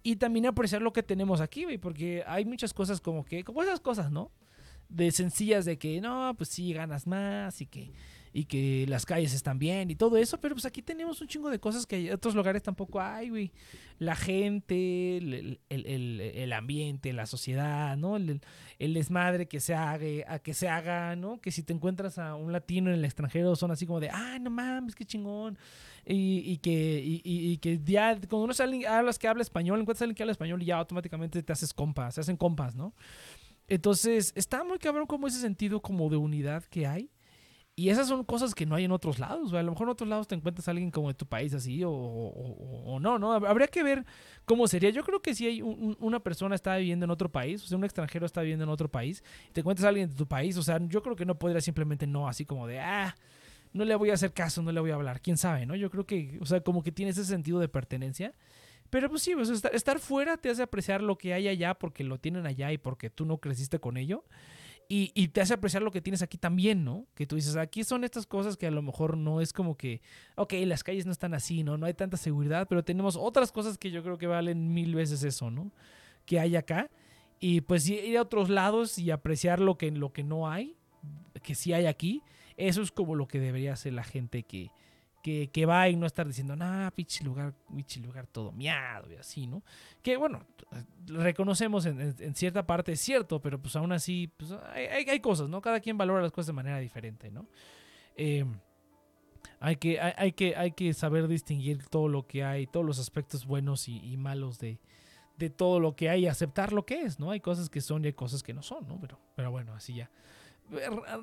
Y 0.03 0.17
también 0.17 0.45
apreciar 0.45 0.83
lo 0.83 0.93
que 0.93 1.01
tenemos 1.01 1.41
aquí, 1.41 1.63
güey, 1.63 1.79
porque 1.79 2.23
hay 2.27 2.45
muchas 2.45 2.75
cosas 2.75 3.01
como 3.01 3.25
que, 3.25 3.43
como 3.43 3.63
esas 3.63 3.79
cosas, 3.79 4.11
¿no? 4.11 4.29
De 4.87 5.09
sencillas 5.09 5.65
de 5.65 5.79
que, 5.79 5.99
no, 5.99 6.31
pues 6.37 6.49
sí, 6.49 6.73
ganas 6.73 7.07
más 7.07 7.59
y 7.61 7.65
que 7.65 7.91
y 8.33 8.45
que 8.45 8.85
las 8.87 9.05
calles 9.05 9.33
están 9.33 9.59
bien 9.59 9.89
y 9.89 9.95
todo 9.95 10.17
eso, 10.17 10.39
pero 10.39 10.55
pues 10.55 10.65
aquí 10.65 10.81
tenemos 10.81 11.21
un 11.21 11.27
chingo 11.27 11.49
de 11.49 11.59
cosas 11.59 11.85
que 11.85 12.07
en 12.07 12.13
otros 12.13 12.35
lugares 12.35 12.63
tampoco 12.63 12.99
hay, 12.99 13.29
güey. 13.29 13.51
La 13.99 14.15
gente, 14.15 15.17
el, 15.17 15.59
el, 15.69 16.21
el, 16.21 16.53
ambiente, 16.53 17.13
la 17.13 17.25
sociedad, 17.25 17.97
¿no? 17.97 18.17
El, 18.17 18.41
desmadre 18.79 19.47
que 19.47 19.59
se 19.59 19.73
haga, 19.73 20.05
a 20.27 20.39
que 20.39 20.53
se 20.53 20.69
haga, 20.69 21.15
¿no? 21.15 21.41
Que 21.41 21.51
si 21.51 21.63
te 21.63 21.73
encuentras 21.73 22.19
a 22.19 22.35
un 22.35 22.51
latino 22.51 22.91
en 22.91 22.97
el 22.97 23.05
extranjero 23.05 23.55
son 23.55 23.71
así 23.71 23.87
como 23.87 23.99
de, 23.99 24.09
ah, 24.11 24.37
no 24.39 24.49
mames, 24.51 24.93
qué 24.93 25.05
chingón. 25.05 25.57
Y, 26.05 26.43
y 26.45 26.57
que, 26.57 27.01
y, 27.03 27.21
y, 27.23 27.57
que 27.57 27.79
ya, 27.83 28.15
cuando 28.29 28.43
uno 28.43 28.53
hablas 28.87 29.19
que 29.19 29.27
habla 29.27 29.41
español, 29.41 29.81
encuentras 29.81 30.01
a 30.01 30.05
alguien 30.05 30.15
que 30.15 30.23
habla 30.23 30.31
español 30.31 30.61
y 30.61 30.65
ya 30.65 30.77
automáticamente 30.77 31.41
te 31.43 31.51
haces 31.51 31.73
compas, 31.73 32.15
se 32.15 32.21
hacen 32.21 32.37
compas, 32.37 32.75
¿no? 32.75 32.93
Entonces, 33.67 34.31
está 34.35 34.63
muy 34.63 34.77
cabrón 34.77 35.07
como 35.07 35.27
ese 35.27 35.41
sentido 35.41 35.81
como 35.81 36.09
de 36.09 36.15
unidad 36.15 36.63
que 36.65 36.87
hay 36.87 37.09
y 37.79 37.91
esas 37.91 38.07
son 38.07 38.23
cosas 38.23 38.55
que 38.55 38.65
no 38.65 38.73
hay 38.73 38.85
en 38.85 38.91
otros 38.91 39.19
lados. 39.19 39.53
A 39.53 39.61
lo 39.61 39.69
mejor 39.69 39.85
en 39.85 39.91
otros 39.91 40.09
lados 40.09 40.27
te 40.27 40.33
encuentras 40.33 40.67
a 40.67 40.71
alguien 40.71 40.89
como 40.89 41.09
de 41.09 41.13
tu 41.13 41.27
país 41.27 41.53
así 41.53 41.83
o, 41.83 41.91
o, 41.91 42.99
no, 42.99 43.19
¿no? 43.19 43.33
Habría 43.33 43.67
que 43.67 43.83
ver 43.83 44.03
cómo 44.45 44.67
sería. 44.67 44.89
Yo 44.89 45.03
creo 45.03 45.21
que 45.21 45.35
si 45.35 45.45
hay 45.45 45.61
una 45.61 46.19
persona 46.19 46.55
está 46.55 46.75
viviendo 46.77 47.05
en 47.05 47.11
otro 47.11 47.31
país, 47.31 47.63
o 47.63 47.67
sea, 47.67 47.77
un 47.77 47.83
extranjero 47.83 48.25
está 48.25 48.41
viviendo 48.41 48.63
en 48.63 48.71
otro 48.71 48.89
país, 48.89 49.23
y 49.49 49.51
te 49.51 49.59
encuentras 49.59 49.85
a 49.85 49.89
alguien 49.89 50.09
de 50.09 50.15
tu 50.15 50.27
país, 50.27 50.57
o 50.57 50.63
sea, 50.63 50.79
yo 50.87 51.03
creo 51.03 51.15
que 51.15 51.25
no 51.25 51.37
podría 51.37 51.61
simplemente 51.61 52.07
no, 52.07 52.27
así 52.27 52.45
como 52.45 52.65
de, 52.65 52.79
ah, 52.79 53.15
no 53.73 53.85
le 53.85 53.93
voy 53.93 54.09
a 54.09 54.15
hacer 54.15 54.33
caso, 54.33 54.63
no 54.63 54.71
le 54.71 54.79
voy 54.79 54.89
a 54.89 54.95
hablar. 54.95 55.21
¿Quién 55.21 55.37
sabe, 55.37 55.67
no? 55.67 55.75
Yo 55.75 55.91
creo 55.91 56.07
que, 56.07 56.39
o 56.41 56.47
sea, 56.47 56.61
como 56.61 56.81
que 56.81 56.91
tiene 56.91 57.11
ese 57.11 57.25
sentido 57.25 57.59
de 57.59 57.67
pertenencia. 57.67 58.33
Pero 58.89 59.07
pues 59.07 59.21
sí, 59.21 59.35
pues, 59.35 59.49
estar 59.49 59.99
fuera 59.99 60.37
te 60.37 60.49
hace 60.49 60.63
apreciar 60.63 61.03
lo 61.03 61.15
que 61.19 61.35
hay 61.35 61.47
allá 61.47 61.75
porque 61.75 62.03
lo 62.03 62.17
tienen 62.17 62.47
allá 62.47 62.71
y 62.71 62.79
porque 62.79 63.11
tú 63.11 63.23
no 63.25 63.37
creciste 63.37 63.77
con 63.77 63.97
ello. 63.97 64.23
Y, 64.89 65.27
te 65.27 65.41
hace 65.41 65.53
apreciar 65.53 65.83
lo 65.83 65.91
que 65.91 66.01
tienes 66.01 66.21
aquí 66.21 66.37
también, 66.37 66.85
¿no? 66.85 67.07
Que 67.13 67.27
tú 67.27 67.35
dices, 67.35 67.57
aquí 67.57 67.83
son 67.83 68.05
estas 68.05 68.25
cosas 68.25 68.55
que 68.55 68.67
a 68.67 68.71
lo 68.71 68.81
mejor 68.81 69.17
no 69.17 69.41
es 69.41 69.51
como 69.51 69.75
que, 69.75 70.01
ok, 70.35 70.53
las 70.65 70.81
calles 70.81 71.05
no 71.05 71.11
están 71.11 71.33
así, 71.33 71.61
¿no? 71.61 71.77
No 71.77 71.85
hay 71.85 71.93
tanta 71.93 72.15
seguridad, 72.15 72.67
pero 72.69 72.85
tenemos 72.85 73.17
otras 73.17 73.51
cosas 73.51 73.77
que 73.77 73.91
yo 73.91 74.01
creo 74.01 74.17
que 74.17 74.27
valen 74.27 74.73
mil 74.73 74.95
veces 74.95 75.23
eso, 75.23 75.51
¿no? 75.51 75.73
Que 76.25 76.39
hay 76.39 76.55
acá. 76.55 76.89
Y 77.41 77.61
pues 77.61 77.89
ir 77.89 78.17
a 78.17 78.21
otros 78.21 78.49
lados 78.49 78.97
y 78.97 79.11
apreciar 79.11 79.59
lo 79.59 79.77
que, 79.77 79.91
lo 79.91 80.13
que 80.13 80.23
no 80.23 80.49
hay, 80.49 80.77
que 81.43 81.53
sí 81.53 81.73
hay 81.73 81.85
aquí, 81.85 82.23
eso 82.55 82.81
es 82.81 82.91
como 82.91 83.13
lo 83.15 83.27
que 83.27 83.39
debería 83.39 83.73
hacer 83.73 83.91
la 83.91 84.03
gente 84.03 84.43
que, 84.43 84.71
que, 85.21 85.65
va 85.65 85.89
y 85.89 85.95
no 85.95 86.05
estar 86.05 86.25
diciendo, 86.25 86.55
nah, 86.55 86.89
pinche 86.91 87.23
lugar, 87.23 87.53
pinche 87.75 87.99
lugar 87.99 88.27
todo 88.27 88.51
miado 88.51 89.11
y 89.11 89.15
así, 89.15 89.45
¿no? 89.45 89.61
Que 90.01 90.15
bueno, 90.15 90.45
reconocemos 91.07 91.85
en, 91.85 92.35
cierta 92.35 92.65
parte 92.65 92.91
es 92.93 93.01
cierto, 93.01 93.41
pero 93.41 93.61
pues 93.61 93.75
aún 93.75 93.91
así, 93.91 94.31
pues 94.37 94.51
hay, 94.73 95.07
hay, 95.07 95.19
cosas, 95.19 95.49
¿no? 95.49 95.61
Cada 95.61 95.79
quien 95.79 95.97
valora 95.97 96.21
las 96.21 96.31
cosas 96.31 96.47
de 96.47 96.53
manera 96.53 96.79
diferente, 96.79 97.31
¿no? 97.31 97.47
Eh, 98.15 98.45
hay 99.59 99.77
que, 99.77 99.99
hay, 99.99 100.33
que, 100.33 100.55
hay 100.55 100.71
que 100.71 100.93
saber 100.93 101.27
distinguir 101.27 101.85
todo 101.87 102.07
lo 102.07 102.27
que 102.27 102.43
hay, 102.43 102.67
todos 102.67 102.85
los 102.85 102.99
aspectos 102.99 103.45
buenos 103.45 103.87
y, 103.87 104.15
malos 104.17 104.59
de, 104.59 104.79
de 105.37 105.49
todo 105.49 105.79
lo 105.79 105.95
que 105.95 106.09
hay 106.09 106.23
y 106.23 106.27
aceptar 106.27 106.73
lo 106.73 106.85
que 106.85 107.01
es, 107.01 107.19
¿no? 107.19 107.31
Hay 107.31 107.39
cosas 107.39 107.69
que 107.69 107.81
son 107.81 108.03
y 108.03 108.07
hay 108.07 108.13
cosas 108.13 108.43
que 108.43 108.53
no 108.53 108.61
son, 108.61 108.87
¿no? 108.87 108.99
Pero, 108.99 109.19
pero 109.35 109.49
bueno, 109.49 109.73
así 109.73 109.95
ya 109.95 110.11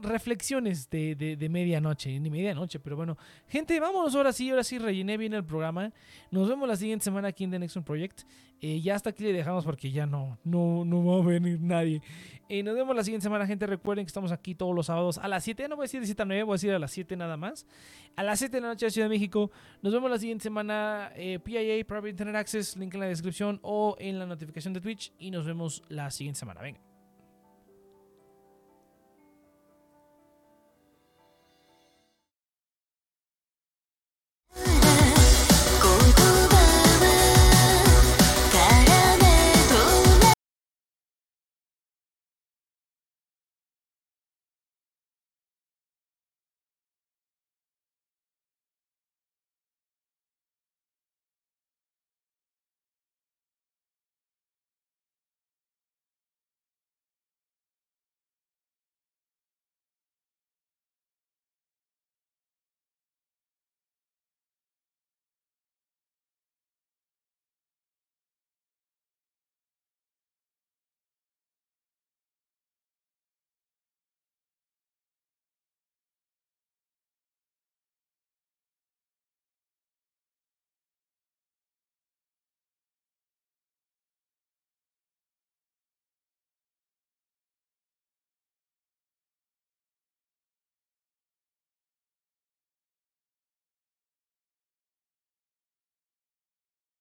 reflexiones 0.02 0.88
de, 0.88 1.14
de, 1.14 1.48
medianoche, 1.48 2.18
ni 2.18 2.30
medianoche, 2.30 2.80
pero 2.80 2.96
bueno. 2.96 3.16
Gente, 3.48 3.78
vámonos 3.78 4.14
ahora 4.14 4.32
sí, 4.32 4.50
ahora 4.50 4.64
sí 4.64 4.78
rellené 4.78 5.16
bien 5.16 5.34
el 5.34 5.44
programa. 5.44 5.92
Nos 6.30 6.48
vemos 6.48 6.68
la 6.68 6.76
siguiente 6.76 7.04
semana 7.04 7.28
aquí 7.28 7.44
en 7.44 7.50
The 7.50 7.58
Next 7.58 7.78
Project. 7.78 8.22
Eh, 8.60 8.80
ya 8.80 8.94
hasta 8.94 9.10
aquí 9.10 9.24
le 9.24 9.32
dejamos 9.32 9.64
porque 9.64 9.90
ya 9.90 10.06
no, 10.06 10.38
no, 10.44 10.84
no 10.84 11.04
va 11.04 11.22
a 11.22 11.26
venir 11.26 11.60
nadie. 11.60 12.00
Eh, 12.48 12.62
nos 12.62 12.74
vemos 12.74 12.96
la 12.96 13.04
siguiente 13.04 13.24
semana, 13.24 13.46
gente. 13.46 13.66
Recuerden 13.66 14.04
que 14.04 14.08
estamos 14.08 14.32
aquí 14.32 14.54
todos 14.54 14.74
los 14.74 14.86
sábados 14.86 15.18
a 15.18 15.28
las 15.28 15.44
7. 15.44 15.68
No 15.68 15.76
voy 15.76 15.84
a 15.84 15.86
decir 15.86 16.00
de 16.00 16.06
7 16.06 16.22
a 16.22 16.24
9, 16.24 16.42
voy 16.44 16.52
a 16.52 16.56
decir 16.56 16.70
a 16.72 16.78
las 16.78 16.90
7 16.92 17.16
nada 17.16 17.36
más. 17.36 17.66
A 18.16 18.22
las 18.22 18.38
7 18.38 18.56
de 18.56 18.60
la 18.62 18.68
noche 18.68 18.86
de 18.86 18.90
Ciudad 18.90 19.08
de 19.08 19.14
México. 19.14 19.50
Nos 19.82 19.92
vemos 19.92 20.10
la 20.10 20.18
siguiente 20.18 20.42
semana. 20.44 21.12
Eh, 21.16 21.38
PIA, 21.38 21.84
Private 21.84 22.10
Internet 22.10 22.36
Access, 22.36 22.76
link 22.76 22.94
en 22.94 23.00
la 23.00 23.06
descripción 23.06 23.60
o 23.62 23.96
en 23.98 24.18
la 24.18 24.26
notificación 24.26 24.72
de 24.72 24.80
Twitch. 24.80 25.12
Y 25.18 25.30
nos 25.30 25.44
vemos 25.44 25.82
la 25.88 26.10
siguiente 26.10 26.40
semana. 26.40 26.62
Venga. 26.62 26.93